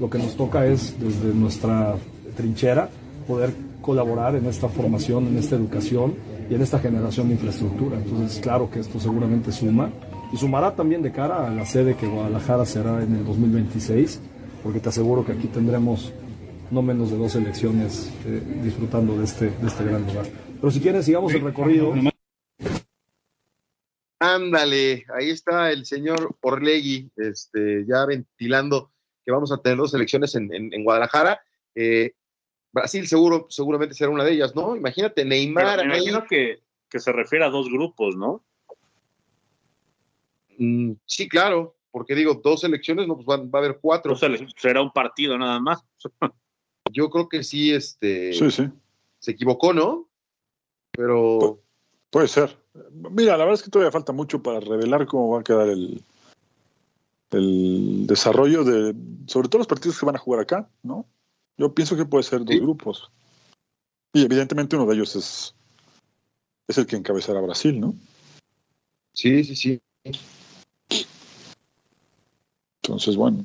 lo 0.00 0.10
que 0.10 0.18
nos 0.18 0.36
toca 0.36 0.66
es 0.66 0.98
desde 0.98 1.32
nuestra 1.32 1.94
trinchera 2.36 2.88
poder 3.26 3.52
colaborar 3.80 4.34
en 4.34 4.46
esta 4.46 4.68
formación, 4.68 5.28
en 5.28 5.38
esta 5.38 5.54
educación 5.54 6.14
y 6.50 6.54
en 6.54 6.62
esta 6.62 6.78
generación 6.78 7.28
de 7.28 7.34
infraestructura. 7.34 7.98
Entonces, 7.98 8.40
claro 8.40 8.68
que 8.70 8.80
esto 8.80 8.98
seguramente 8.98 9.52
suma 9.52 9.90
y 10.32 10.36
sumará 10.36 10.74
también 10.74 11.02
de 11.02 11.12
cara 11.12 11.46
a 11.46 11.50
la 11.50 11.64
sede 11.64 11.94
que 11.94 12.06
Guadalajara 12.06 12.66
será 12.66 13.02
en 13.02 13.14
el 13.14 13.24
2026, 13.24 14.20
porque 14.62 14.80
te 14.80 14.88
aseguro 14.88 15.24
que 15.24 15.32
aquí 15.32 15.46
tendremos 15.46 16.12
no 16.70 16.82
menos 16.82 17.10
de 17.10 17.16
dos 17.16 17.34
elecciones 17.34 18.10
eh, 18.26 18.42
disfrutando 18.62 19.16
de 19.16 19.24
este, 19.24 19.46
de 19.46 19.66
este 19.66 19.84
gran 19.84 20.06
lugar. 20.06 20.26
Pero 20.60 20.70
si 20.70 20.80
quieren, 20.80 21.02
sigamos 21.02 21.32
el 21.34 21.42
recorrido. 21.42 21.94
Ándale, 24.20 25.06
ahí 25.16 25.30
está 25.30 25.70
el 25.70 25.86
señor 25.86 26.36
Orlegui, 26.40 27.10
este, 27.16 27.84
ya 27.86 28.04
ventilando 28.04 28.90
que 29.24 29.30
vamos 29.30 29.52
a 29.52 29.58
tener 29.58 29.78
dos 29.78 29.94
elecciones 29.94 30.34
en, 30.34 30.52
en, 30.52 30.72
en 30.72 30.84
Guadalajara. 30.84 31.40
Eh, 31.74 32.12
Brasil 32.72 33.06
seguro, 33.06 33.46
seguramente 33.48 33.94
será 33.94 34.10
una 34.10 34.24
de 34.24 34.32
ellas, 34.32 34.56
¿no? 34.56 34.74
Imagínate, 34.74 35.24
Neymar. 35.24 35.76
Pero 35.76 35.88
me 35.88 35.96
imagino 35.96 36.24
que, 36.26 36.60
que 36.88 36.98
se 36.98 37.12
refiere 37.12 37.44
a 37.44 37.50
dos 37.50 37.68
grupos, 37.68 38.16
¿no? 38.16 38.42
Mm, 40.58 40.92
sí, 41.06 41.28
claro, 41.28 41.76
porque 41.92 42.14
digo, 42.14 42.40
dos 42.42 42.64
elecciones, 42.64 43.06
no, 43.06 43.14
pues 43.16 43.26
va, 43.28 43.36
va 43.36 43.60
a 43.60 43.62
haber 43.64 43.78
cuatro. 43.80 44.14
O 44.14 44.16
sea, 44.16 44.28
será 44.56 44.82
un 44.82 44.92
partido 44.92 45.38
nada 45.38 45.60
más. 45.60 45.84
Yo 46.90 47.08
creo 47.10 47.28
que 47.28 47.44
sí, 47.44 47.72
este. 47.72 48.32
Sí, 48.32 48.50
sí. 48.50 48.68
Se 49.20 49.30
equivocó, 49.32 49.72
¿no? 49.72 50.08
Pero. 50.98 51.38
Pu 51.38 51.60
puede 52.10 52.26
ser. 52.26 52.58
Mira, 52.92 53.36
la 53.36 53.44
verdad 53.44 53.54
es 53.54 53.62
que 53.62 53.70
todavía 53.70 53.92
falta 53.92 54.12
mucho 54.12 54.42
para 54.42 54.58
revelar 54.58 55.06
cómo 55.06 55.30
va 55.30 55.40
a 55.40 55.44
quedar 55.44 55.68
el, 55.68 56.02
el 57.30 58.06
desarrollo 58.06 58.64
de, 58.64 58.94
sobre 59.26 59.48
todo 59.48 59.58
los 59.58 59.68
partidos 59.68 59.98
que 59.98 60.06
van 60.06 60.16
a 60.16 60.20
jugar 60.20 60.40
acá, 60.40 60.68
¿no? 60.82 61.06
Yo 61.56 61.74
pienso 61.74 61.96
que 61.96 62.04
puede 62.04 62.24
ser 62.24 62.40
dos 62.40 62.54
¿Sí? 62.54 62.60
grupos. 62.60 63.12
Y 64.12 64.24
evidentemente 64.24 64.74
uno 64.74 64.86
de 64.86 64.94
ellos 64.94 65.14
es, 65.16 65.54
es 66.66 66.78
el 66.78 66.86
que 66.86 66.96
encabezará 66.96 67.40
Brasil, 67.40 67.78
¿no? 67.78 67.94
Sí, 69.12 69.44
sí, 69.44 69.54
sí. 69.54 69.80
Entonces, 72.82 73.16
bueno. 73.16 73.44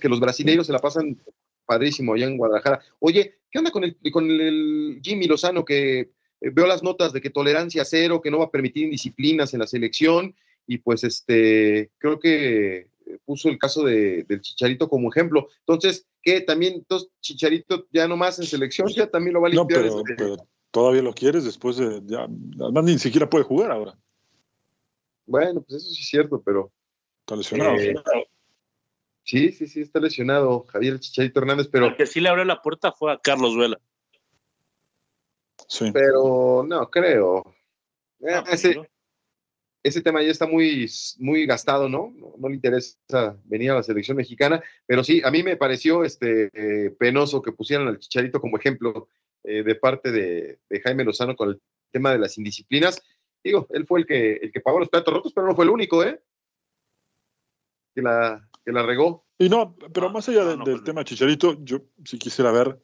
Que 0.00 0.08
los 0.08 0.18
brasileños 0.18 0.66
se 0.66 0.72
la 0.72 0.78
pasan 0.78 1.20
padrísimo 1.66 2.14
allá 2.14 2.26
en 2.26 2.38
Guadalajara. 2.38 2.80
Oye, 3.00 3.40
¿qué 3.50 3.58
onda 3.58 3.70
con 3.70 3.84
el, 3.84 3.98
con 4.10 4.30
el 4.30 5.00
Jimmy 5.02 5.26
Lozano 5.26 5.64
que 5.64 6.17
veo 6.40 6.66
las 6.66 6.82
notas 6.82 7.12
de 7.12 7.20
que 7.20 7.30
tolerancia 7.30 7.84
cero, 7.84 8.20
que 8.20 8.30
no 8.30 8.38
va 8.38 8.46
a 8.46 8.50
permitir 8.50 8.84
indisciplinas 8.84 9.52
en 9.54 9.60
la 9.60 9.66
selección 9.66 10.34
y 10.66 10.78
pues 10.78 11.04
este, 11.04 11.90
creo 11.98 12.18
que 12.18 12.88
puso 13.24 13.48
el 13.48 13.58
caso 13.58 13.84
de, 13.84 14.24
del 14.24 14.40
Chicharito 14.40 14.88
como 14.88 15.10
ejemplo. 15.10 15.48
Entonces, 15.60 16.06
¿qué? 16.22 16.42
También, 16.42 16.74
entonces, 16.74 17.10
Chicharito 17.20 17.86
ya 17.90 18.06
no 18.06 18.16
más 18.16 18.38
en 18.38 18.44
selección, 18.44 18.88
ya 18.88 19.06
también 19.06 19.34
lo 19.34 19.40
va 19.40 19.48
a 19.48 19.50
limpiar. 19.50 19.86
No, 19.86 20.02
pero, 20.02 20.16
pero 20.16 20.48
todavía 20.70 21.02
lo 21.02 21.14
quieres 21.14 21.44
después 21.44 21.76
de, 21.76 22.02
ya, 22.04 22.28
además 22.60 22.84
ni 22.84 22.98
siquiera 22.98 23.28
puede 23.28 23.44
jugar 23.44 23.70
ahora. 23.70 23.98
Bueno, 25.26 25.62
pues 25.62 25.82
eso 25.82 25.92
sí 25.92 26.02
es 26.02 26.08
cierto, 26.08 26.42
pero... 26.44 26.70
Está 27.20 27.36
lesionado. 27.36 27.76
Eh, 27.76 27.94
Sí, 29.28 29.52
sí, 29.52 29.66
sí, 29.66 29.82
está 29.82 30.00
lesionado 30.00 30.64
Javier 30.72 30.98
Chicharito 30.98 31.40
Hernández, 31.40 31.68
pero. 31.70 31.88
El 31.88 31.96
que 31.96 32.06
sí 32.06 32.18
le 32.18 32.30
abrió 32.30 32.46
la 32.46 32.62
puerta 32.62 32.92
fue 32.92 33.12
a 33.12 33.18
Carlos 33.18 33.58
Vela. 33.58 33.78
Sí. 35.68 35.90
Pero 35.92 36.64
no, 36.66 36.90
creo. 36.90 37.44
Eh, 38.20 38.32
Ah, 38.34 38.42
pues, 38.44 38.64
ese, 38.64 38.74
¿no? 38.76 38.86
ese 39.82 40.02
tema 40.02 40.22
ya 40.22 40.30
está 40.30 40.46
muy, 40.46 40.90
muy 41.18 41.46
gastado, 41.46 41.88
¿no? 41.88 42.12
¿no? 42.16 42.34
no 42.38 42.48
le 42.48 42.54
interesa 42.56 43.38
venir 43.44 43.70
a 43.70 43.74
la 43.76 43.82
selección 43.82 44.16
mexicana, 44.16 44.62
pero 44.86 45.04
sí, 45.04 45.20
a 45.24 45.30
mí 45.30 45.42
me 45.42 45.56
pareció 45.56 46.04
este, 46.04 46.50
eh, 46.52 46.90
penoso 46.98 47.40
que 47.42 47.52
pusieran 47.52 47.86
al 47.86 47.98
Chicharito 47.98 48.40
como 48.40 48.56
ejemplo 48.58 49.08
eh, 49.44 49.62
de 49.62 49.74
parte 49.76 50.10
de, 50.10 50.58
de 50.68 50.80
Jaime 50.80 51.04
Lozano 51.04 51.36
con 51.36 51.50
el 51.50 51.60
tema 51.92 52.12
de 52.12 52.18
las 52.18 52.36
indisciplinas. 52.38 53.00
Digo, 53.44 53.66
él 53.70 53.86
fue 53.86 54.00
el 54.00 54.06
que, 54.06 54.32
el 54.34 54.50
que 54.50 54.60
pagó 54.60 54.80
los 54.80 54.88
platos 54.88 55.14
rotos, 55.14 55.32
pero 55.32 55.46
no 55.46 55.54
fue 55.54 55.64
el 55.64 55.70
único, 55.70 56.02
¿eh? 56.02 56.20
Que 57.94 58.02
la, 58.02 58.48
que 58.64 58.72
la 58.72 58.82
regó. 58.82 59.24
Y 59.38 59.48
no, 59.48 59.76
pero 59.92 60.08
No, 60.08 60.12
más 60.14 60.28
allá 60.28 60.42
no, 60.42 60.48
de- 60.50 60.56
no, 60.56 60.64
del 60.64 60.82
tema 60.82 61.04
Chicharito, 61.04 61.56
yo 61.62 61.82
sí 62.04 62.18
quisiera 62.18 62.50
ver 62.50 62.78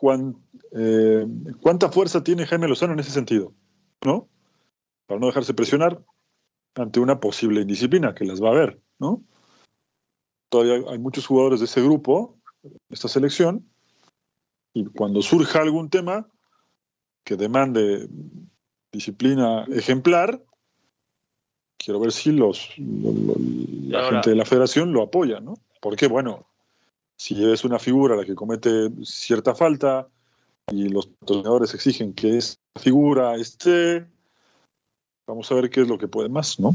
cuán- 0.00 0.36
eh, 0.72 1.26
cuánta 1.60 1.90
fuerza 1.90 2.22
tiene 2.24 2.46
Jaime 2.46 2.68
Lozano 2.68 2.94
en 2.94 3.00
ese 3.00 3.10
sentido, 3.10 3.52
¿no? 4.04 4.28
Para 5.06 5.20
no 5.20 5.26
dejarse 5.26 5.52
presionar 5.54 6.02
ante 6.74 7.00
una 7.00 7.20
posible 7.20 7.60
indisciplina, 7.60 8.14
que 8.14 8.24
las 8.24 8.42
va 8.42 8.48
a 8.48 8.52
haber, 8.52 8.80
¿no? 8.98 9.22
Todavía 10.48 10.90
hay 10.90 10.98
muchos 10.98 11.26
jugadores 11.26 11.60
de 11.60 11.66
ese 11.66 11.82
grupo, 11.82 12.38
esta 12.88 13.08
selección, 13.08 13.66
y 14.72 14.86
cuando 14.86 15.20
surja 15.22 15.60
algún 15.60 15.90
tema 15.90 16.28
que 17.24 17.36
demande 17.36 18.08
disciplina 18.92 19.64
ejemplar, 19.72 20.42
quiero 21.76 22.00
ver 22.00 22.12
si 22.12 22.32
los, 22.32 22.76
lo- 22.78 23.12
lo- 23.12 23.34
la 23.88 23.98
ahora- 24.00 24.10
gente 24.16 24.30
de 24.30 24.36
la 24.36 24.44
federación 24.44 24.92
lo 24.92 25.02
apoya, 25.02 25.40
¿no? 25.40 25.54
Porque, 25.80 26.06
bueno, 26.08 26.46
si 27.20 27.52
es 27.52 27.64
una 27.64 27.78
figura 27.78 28.16
la 28.16 28.24
que 28.24 28.34
comete 28.34 28.88
cierta 29.04 29.54
falta 29.54 30.08
y 30.72 30.88
los 30.88 31.06
patrocinadores 31.06 31.74
exigen 31.74 32.14
que 32.14 32.38
esa 32.38 32.56
figura 32.80 33.36
esté, 33.36 34.06
vamos 35.26 35.52
a 35.52 35.54
ver 35.54 35.68
qué 35.68 35.82
es 35.82 35.88
lo 35.88 35.98
que 35.98 36.08
puede 36.08 36.30
más, 36.30 36.58
¿no? 36.58 36.74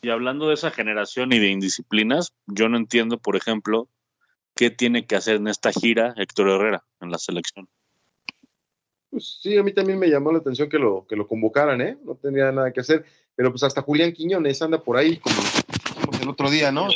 Y 0.00 0.08
hablando 0.08 0.48
de 0.48 0.54
esa 0.54 0.70
generación 0.70 1.30
y 1.34 1.40
de 1.40 1.50
indisciplinas, 1.50 2.32
yo 2.46 2.70
no 2.70 2.78
entiendo, 2.78 3.18
por 3.18 3.36
ejemplo, 3.36 3.86
qué 4.56 4.70
tiene 4.70 5.04
que 5.04 5.16
hacer 5.16 5.36
en 5.36 5.48
esta 5.48 5.72
gira 5.72 6.14
Héctor 6.16 6.48
Herrera 6.48 6.84
en 7.02 7.10
la 7.10 7.18
selección. 7.18 7.68
Pues 9.10 9.40
sí, 9.42 9.58
a 9.58 9.62
mí 9.62 9.74
también 9.74 9.98
me 9.98 10.08
llamó 10.08 10.32
la 10.32 10.38
atención 10.38 10.70
que 10.70 10.78
lo, 10.78 11.06
que 11.06 11.16
lo 11.16 11.28
convocaran, 11.28 11.82
¿eh? 11.82 11.98
No 12.02 12.14
tenía 12.14 12.50
nada 12.50 12.72
que 12.72 12.80
hacer, 12.80 13.04
pero 13.36 13.50
pues 13.50 13.62
hasta 13.62 13.82
Julián 13.82 14.14
Quiñones 14.14 14.62
anda 14.62 14.82
por 14.82 14.96
ahí, 14.96 15.18
como 15.18 16.16
el 16.18 16.28
otro 16.30 16.48
día, 16.48 16.72
¿no? 16.72 16.88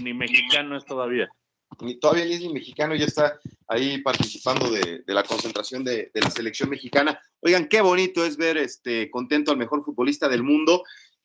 Ni 0.00 0.14
mexicano 0.14 0.76
es 0.76 0.84
todavía. 0.84 1.28
Ni- 1.80 1.98
todavía 1.98 2.24
ni 2.24 2.34
es 2.34 2.40
ni 2.40 2.52
mexicano, 2.52 2.94
ya 2.94 3.04
está 3.06 3.38
ahí 3.68 4.02
participando 4.02 4.70
de, 4.70 5.02
la 5.06 5.22
concentración 5.22 5.84
de, 5.84 6.10
la 6.14 6.30
selección 6.30 6.68
mexicana. 6.68 7.18
Oigan, 7.40 7.68
qué 7.68 7.80
bonito 7.80 8.24
es 8.24 8.36
ver 8.36 8.56
este 8.58 9.10
contento 9.10 9.50
al 9.52 9.56
mejor 9.56 9.84
futbolista 9.84 10.28
del 10.28 10.42
mundo. 10.42 10.82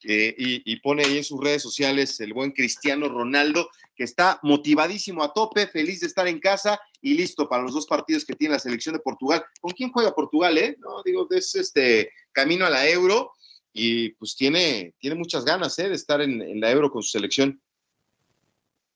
eh, 0.08 0.36
y, 0.38 0.76
pone 0.82 1.04
ahí 1.04 1.18
en 1.18 1.24
sus 1.24 1.42
redes 1.44 1.64
sociales 1.64 2.20
el 2.20 2.34
buen 2.34 2.52
Cristiano 2.52 3.08
Ronaldo, 3.08 3.70
que 3.96 4.04
está 4.04 4.40
motivadísimo 4.44 5.24
a 5.24 5.34
tope, 5.34 5.66
feliz 5.68 6.02
de 6.02 6.08
estar 6.08 6.28
en 6.28 6.40
casa 6.40 6.80
y 7.02 7.16
listo 7.16 7.50
para 7.50 7.64
los 7.64 7.74
dos 7.74 7.88
partidos 7.88 8.24
que 8.24 8.36
tiene 8.36 8.54
la 8.54 8.60
selección 8.60 8.94
de 8.94 9.00
Portugal. 9.02 9.44
¿Con 9.60 9.72
quién 9.72 9.92
juega 9.92 10.14
Portugal, 10.14 10.58
eh? 10.60 10.76
No, 10.80 11.02
digo, 11.04 11.28
es 11.32 11.56
este 11.56 12.12
camino 12.32 12.66
a 12.66 12.70
la 12.70 12.88
Euro 12.88 13.32
y 13.74 14.10
pues 14.10 14.36
tiene, 14.36 14.94
tiene 15.00 15.16
muchas 15.16 15.44
ganas, 15.44 15.80
eh, 15.80 15.90
de 15.90 15.96
estar 15.96 16.22
en 16.22 16.60
la 16.62 16.70
Euro 16.72 16.92
con 16.92 17.02
su 17.02 17.10
selección. 17.10 17.60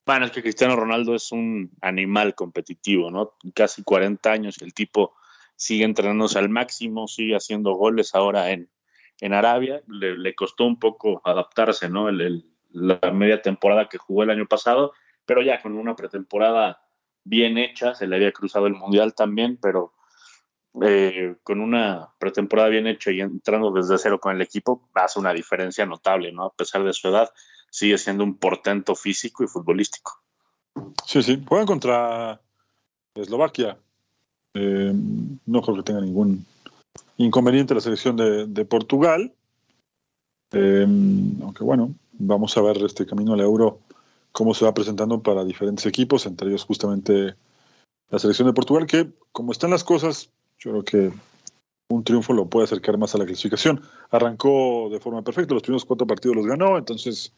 Bueno, 0.09 0.25
es 0.25 0.31
que 0.31 0.41
Cristiano 0.41 0.75
Ronaldo 0.75 1.13
es 1.13 1.31
un 1.31 1.69
animal 1.81 2.33
competitivo, 2.33 3.11
¿no? 3.11 3.35
Casi 3.53 3.83
40 3.83 4.31
años 4.31 4.59
el 4.63 4.73
tipo 4.73 5.13
sigue 5.55 5.85
entrenándose 5.85 6.39
al 6.39 6.49
máximo, 6.49 7.07
sigue 7.07 7.35
haciendo 7.35 7.73
goles 7.75 8.15
ahora 8.15 8.49
en, 8.49 8.71
en 9.21 9.33
Arabia. 9.35 9.83
Le, 9.87 10.33
costó 10.33 10.65
un 10.65 10.79
poco 10.79 11.21
adaptarse, 11.23 11.91
¿no? 11.91 12.09
La 12.71 12.99
media 13.13 13.43
temporada 13.43 13.87
que 13.87 13.99
jugó 13.99 14.23
el 14.23 14.31
año 14.31 14.47
pasado, 14.47 14.93
pero 15.27 15.43
ya 15.43 15.61
con 15.61 15.77
una 15.77 15.95
pretemporada 15.95 16.81
bien 17.23 17.59
hecha, 17.59 17.93
se 17.93 18.07
le 18.07 18.15
había 18.15 18.31
cruzado 18.31 18.65
el 18.65 18.73
Mundial 18.73 19.13
también, 19.13 19.59
pero 19.61 19.93
eh, 20.81 21.35
con 21.43 21.61
una 21.61 22.15
pretemporada 22.17 22.69
bien 22.69 22.87
hecha 22.87 23.11
y 23.11 23.21
entrando 23.21 23.69
desde 23.69 23.99
cero 23.99 24.19
con 24.19 24.35
el 24.35 24.41
equipo, 24.41 24.89
hace 24.95 25.19
una 25.19 25.33
diferencia 25.33 25.85
notable, 25.85 26.31
¿no? 26.31 26.45
A 26.45 26.53
pesar 26.55 26.83
de 26.83 26.93
su 26.93 27.09
edad, 27.09 27.29
sigue 27.69 27.97
siendo 27.97 28.23
un 28.23 28.35
portento 28.35 28.95
físico 28.95 29.43
y 29.43 29.47
futbolístico. 29.47 30.21
Sí, 31.05 31.23
sí. 31.23 31.43
Juegan 31.47 31.67
contra 31.67 32.41
Eslovaquia. 33.15 33.77
Eh, 34.53 34.93
no 35.45 35.61
creo 35.61 35.75
que 35.77 35.83
tenga 35.83 36.01
ningún 36.01 36.45
inconveniente 37.17 37.75
la 37.75 37.81
selección 37.81 38.15
de, 38.15 38.65
Portugal. 38.65 39.33
Eh, 40.51 40.85
aunque 41.41 41.63
bueno, 41.63 41.93
vamos 42.13 42.57
a 42.57 42.61
ver 42.61 42.77
este 42.83 43.05
camino 43.05 43.33
al 43.33 43.41
euro, 43.41 43.79
cómo 44.31 44.53
se 44.53 44.65
va 44.65 44.73
presentando 44.73 45.21
para 45.21 45.45
diferentes 45.45 45.85
equipos, 45.85 46.25
entre 46.25 46.49
ellos 46.49 46.65
justamente 46.65 47.35
la 48.09 48.19
selección 48.19 48.47
de 48.47 48.53
Portugal, 48.53 48.87
que 48.87 49.11
como 49.31 49.51
están 49.51 49.69
las 49.69 49.83
cosas, 49.83 50.31
yo 50.57 50.71
creo 50.71 50.83
que 50.83 51.11
un 51.89 52.03
triunfo 52.03 52.33
lo 52.33 52.47
puede 52.47 52.65
acercar 52.65 52.97
más 52.97 53.15
a 53.15 53.17
la 53.17 53.25
clasificación. 53.25 53.81
Arrancó 54.09 54.89
de 54.91 54.99
forma 54.99 55.21
perfecta, 55.21 55.53
los 55.53 55.63
primeros 55.63 55.85
cuatro 55.85 56.07
partidos 56.07 56.35
los 56.35 56.45
ganó, 56.45 56.77
entonces 56.77 57.33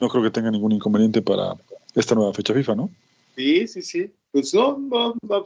no 0.00 0.08
creo 0.08 0.22
que 0.22 0.30
tenga 0.30 0.50
ningún 0.50 0.72
inconveniente 0.72 1.22
para 1.22 1.54
esta 1.94 2.14
nueva 2.14 2.34
fecha 2.34 2.54
FIFA, 2.54 2.74
¿no? 2.74 2.90
Sí, 3.36 3.66
sí, 3.66 3.82
sí. 3.82 4.10
Pues 4.30 4.52
no, 4.54 4.78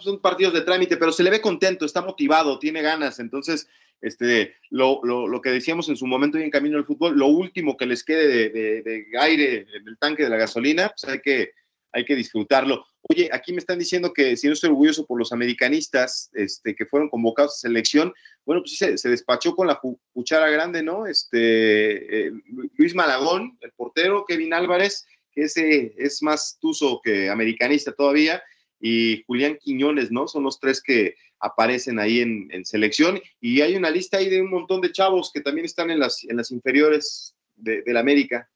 son 0.00 0.18
partidos 0.20 0.54
de 0.54 0.62
trámite, 0.62 0.96
pero 0.96 1.12
se 1.12 1.22
le 1.22 1.30
ve 1.30 1.40
contento, 1.40 1.84
está 1.84 2.00
motivado, 2.00 2.58
tiene 2.58 2.80
ganas. 2.80 3.18
Entonces, 3.18 3.68
este, 4.00 4.54
lo, 4.70 5.00
lo, 5.04 5.26
lo 5.28 5.40
que 5.40 5.50
decíamos 5.50 5.88
en 5.88 5.96
su 5.96 6.06
momento 6.06 6.38
y 6.38 6.42
en 6.42 6.50
camino 6.50 6.78
al 6.78 6.86
fútbol, 6.86 7.18
lo 7.18 7.26
último 7.26 7.76
que 7.76 7.86
les 7.86 8.04
quede 8.04 8.28
de, 8.28 8.48
de, 8.50 8.82
de 8.82 9.06
aire 9.18 9.66
en 9.74 9.88
el 9.88 9.98
tanque 9.98 10.22
de 10.24 10.30
la 10.30 10.36
gasolina, 10.36 10.88
pues 10.88 11.12
hay 11.12 11.20
que, 11.20 11.50
hay 11.92 12.04
que 12.04 12.16
disfrutarlo. 12.16 12.86
Oye, 13.10 13.28
aquí 13.32 13.52
me 13.52 13.58
están 13.58 13.78
diciendo 13.78 14.12
que 14.12 14.36
si 14.36 14.46
no 14.46 14.52
estoy 14.52 14.70
orgulloso 14.70 15.06
por 15.06 15.18
los 15.18 15.32
americanistas 15.32 16.30
este, 16.34 16.74
que 16.74 16.86
fueron 16.86 17.08
convocados 17.08 17.54
a 17.54 17.68
selección, 17.68 18.12
bueno, 18.48 18.62
pues 18.62 18.70
sí 18.70 18.76
se, 18.78 18.96
se 18.96 19.10
despachó 19.10 19.54
con 19.54 19.66
la 19.66 19.74
cu- 19.78 20.00
cuchara 20.14 20.48
grande, 20.48 20.82
¿no? 20.82 21.06
Este, 21.06 22.28
eh, 22.28 22.32
Luis 22.78 22.94
Malagón, 22.94 23.58
el 23.60 23.72
portero, 23.72 24.24
Kevin 24.26 24.54
Álvarez, 24.54 25.06
que 25.30 25.42
ese 25.42 25.92
es 25.98 26.22
más 26.22 26.56
tuso 26.58 27.02
que 27.04 27.28
americanista 27.28 27.92
todavía, 27.92 28.42
y 28.80 29.22
Julián 29.26 29.58
Quiñones, 29.60 30.10
¿no? 30.10 30.26
Son 30.26 30.44
los 30.44 30.58
tres 30.58 30.82
que 30.82 31.14
aparecen 31.40 31.98
ahí 31.98 32.20
en, 32.20 32.48
en 32.50 32.64
selección, 32.64 33.20
y 33.38 33.60
hay 33.60 33.76
una 33.76 33.90
lista 33.90 34.16
ahí 34.16 34.30
de 34.30 34.40
un 34.40 34.48
montón 34.48 34.80
de 34.80 34.92
chavos 34.92 35.30
que 35.30 35.42
también 35.42 35.66
están 35.66 35.90
en 35.90 35.98
las, 35.98 36.24
en 36.24 36.38
las 36.38 36.50
inferiores 36.50 37.36
de, 37.54 37.82
de 37.82 37.92
la 37.92 38.00
América. 38.00 38.48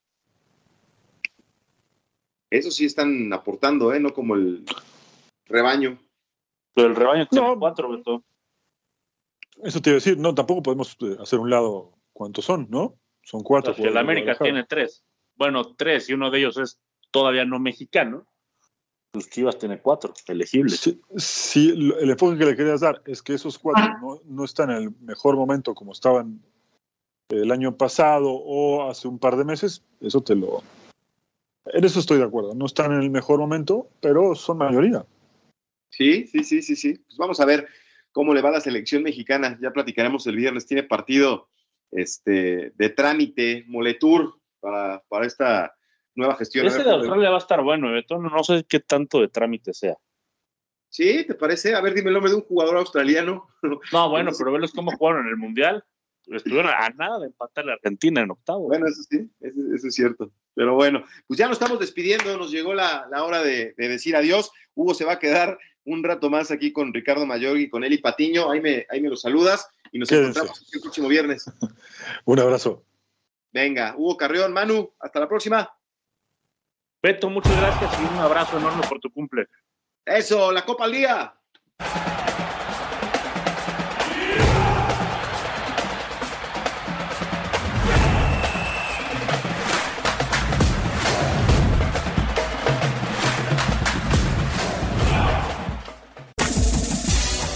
Eso 2.49 2.71
sí 2.71 2.87
están 2.87 3.31
aportando, 3.35 3.93
¿eh? 3.93 4.01
No 4.01 4.15
como 4.15 4.37
el 4.37 4.65
rebaño. 5.45 5.99
Pero 6.75 6.89
el 6.89 6.97
rebaño 6.97 7.27
tiene 7.29 7.47
No. 7.47 7.59
cuatro, 7.59 7.91
Beto. 7.91 8.25
Eso 9.63 9.81
te 9.81 9.91
iba 9.91 9.95
a 9.95 10.01
decir, 10.01 10.19
no, 10.19 10.35
tampoco 10.35 10.63
podemos 10.63 10.97
eh, 11.01 11.17
hacer 11.21 11.39
un 11.39 11.51
lado 11.51 11.93
cuántos 12.13 12.45
son, 12.45 12.67
¿no? 12.69 12.97
Son 13.23 13.41
O 13.41 13.45
cuatro. 13.45 13.75
sea, 13.75 13.83
que 13.85 13.91
el 13.91 13.97
América 13.97 14.37
tiene 14.37 14.65
tres. 14.65 15.05
Bueno, 15.37 15.75
tres, 15.77 16.11
y 16.11 16.15
uno 16.15 16.31
de 16.31 16.39
ellos 16.41 16.57
es 16.59 16.81
todavía 17.11 17.45
no 17.45 17.59
mexicano. 17.59 18.27
Pues 19.13 19.31
Chivas 19.31 19.59
tiene 19.59 19.79
cuatro 19.81 20.13
elegibles. 20.27 20.81
Sí, 20.81 21.01
sí, 21.17 21.71
el 22.01 22.11
enfoque 22.11 22.39
que 22.39 22.47
le 22.47 22.57
querías 22.57 22.81
dar 22.81 23.03
es 23.07 23.23
que 23.23 23.35
esos 23.35 23.59
cuatro 23.59 23.85
no, 24.01 24.21
no 24.25 24.45
están 24.45 24.71
en 24.71 24.77
el 24.79 24.91
mejor 25.01 25.37
momento 25.37 25.75
como 25.75 25.93
estaban 25.93 26.43
el 27.29 27.51
año 27.53 27.77
pasado 27.77 28.31
o 28.33 28.89
hace 28.91 29.09
un 29.09 29.19
par 29.19 29.37
de 29.37 29.45
meses. 29.45 29.85
Eso 30.01 30.23
te 30.23 30.35
lo. 30.35 30.63
En 31.67 31.85
eso 31.85 32.01
estoy 32.01 32.19
de 32.19 32.25
acuerdo. 32.25 32.55
No 32.55 32.67
están 32.67 32.93
en 32.93 33.03
el 33.03 33.11
mejor 33.11 33.39
momento, 33.39 33.89
pero 34.01 34.35
son 34.35 34.59
mayoría. 34.59 35.05
Sí, 35.91 36.27
sí, 36.27 36.43
sí, 36.43 36.63
sí, 36.63 36.75
sí. 36.75 36.95
Pues 36.95 37.17
vamos 37.19 37.39
a 37.39 37.45
ver 37.45 37.69
cómo 38.13 38.35
le 38.35 38.43
va 38.43 38.51
a 38.51 38.53
la 38.53 38.61
selección 38.61 39.03
mexicana. 39.03 39.59
Ya 39.61 39.73
platicaremos 39.73 40.27
el 40.27 40.37
viernes. 40.37 40.67
Tiene 40.67 40.85
partido 40.85 41.49
este, 41.91 42.73
de 42.75 42.89
trámite, 42.91 43.65
Moletour, 43.67 44.35
para, 44.61 45.03
para 45.09 45.27
esta 45.27 45.75
nueva 46.15 46.37
gestión. 46.37 46.67
Ese 46.67 46.85
de 46.85 46.91
Australia 46.91 47.31
va 47.31 47.37
a 47.37 47.39
estar 47.39 47.63
bueno, 47.63 47.93
Beto. 47.93 48.19
No 48.19 48.45
sé 48.45 48.65
qué 48.69 48.81
tanto 48.81 49.21
de 49.21 49.29
trámite 49.29 49.75
sea. 49.75 49.97
¿Sí? 50.89 51.25
¿Te 51.27 51.35
parece? 51.35 51.75
A 51.75 51.81
ver, 51.81 51.95
dime 51.95 52.09
el 52.09 52.15
nombre 52.15 52.31
de 52.31 52.37
un 52.37 52.45
jugador 52.45 52.77
australiano. 52.77 53.49
No, 53.93 54.11
bueno, 54.11 54.31
pero 54.37 54.53
velos 54.53 54.73
cómo 54.73 54.93
jugaron 54.93 55.23
en 55.23 55.31
el 55.31 55.37
Mundial. 55.37 55.85
Estuvieron 56.27 56.71
a 56.71 56.89
nada 56.91 57.19
de 57.19 57.27
empatar 57.27 57.65
la 57.65 57.73
Argentina 57.73 58.21
en 58.21 58.31
octavo. 58.31 58.69
Bueno, 58.69 58.87
eso 58.87 59.03
sí, 59.09 59.29
eso, 59.41 59.87
es 59.89 59.95
cierto. 59.95 60.31
Pero 60.55 60.75
bueno, 60.75 61.03
pues 61.27 61.39
ya 61.39 61.49
nos 61.49 61.57
estamos 61.57 61.81
despidiendo, 61.81 62.37
nos 62.37 62.53
llegó 62.53 62.75
la, 62.75 63.09
hora 63.25 63.43
de, 63.43 63.75
decir 63.77 64.15
adiós. 64.15 64.53
Hugo 64.75 64.95
se 64.95 65.05
va 65.05 65.15
a 65.15 65.19
quedar 65.19 65.59
un 65.85 66.03
rato 66.03 66.31
más 66.31 66.51
aquí 66.51 66.73
con 66.73 66.93
Ricardo 66.93 67.27
Mayor 67.27 67.59
y 67.59 67.69
con 67.69 67.85
Eli 67.85 67.99
Patiño. 67.99 68.51
Ahí 68.51 68.61
me, 68.61 68.87
ahí 68.89 69.01
me 69.01 69.09
lo 69.09 69.17
saludas 69.17 69.69
y 69.91 69.99
nos 69.99 70.11
encontramos 70.11 70.67
el 70.73 70.81
próximo 70.81 71.09
viernes. 71.09 71.51
un 72.25 72.39
abrazo. 72.39 72.85
Venga, 73.53 73.95
Hugo 73.97 74.17
Carrión, 74.17 74.53
Manu, 74.53 74.93
hasta 74.99 75.21
la 75.21 75.29
próxima. 75.29 75.71
Beto, 77.03 77.29
muchas 77.29 77.57
gracias 77.57 78.01
y 78.01 78.15
un 78.15 78.21
abrazo 78.21 78.59
enorme 78.59 78.83
por 78.89 79.01
tu 79.01 79.11
cumple. 79.11 79.49
Eso, 80.05 80.53
la 80.53 80.65
Copa 80.65 80.85
al 80.85 80.93
Día. 80.93 81.35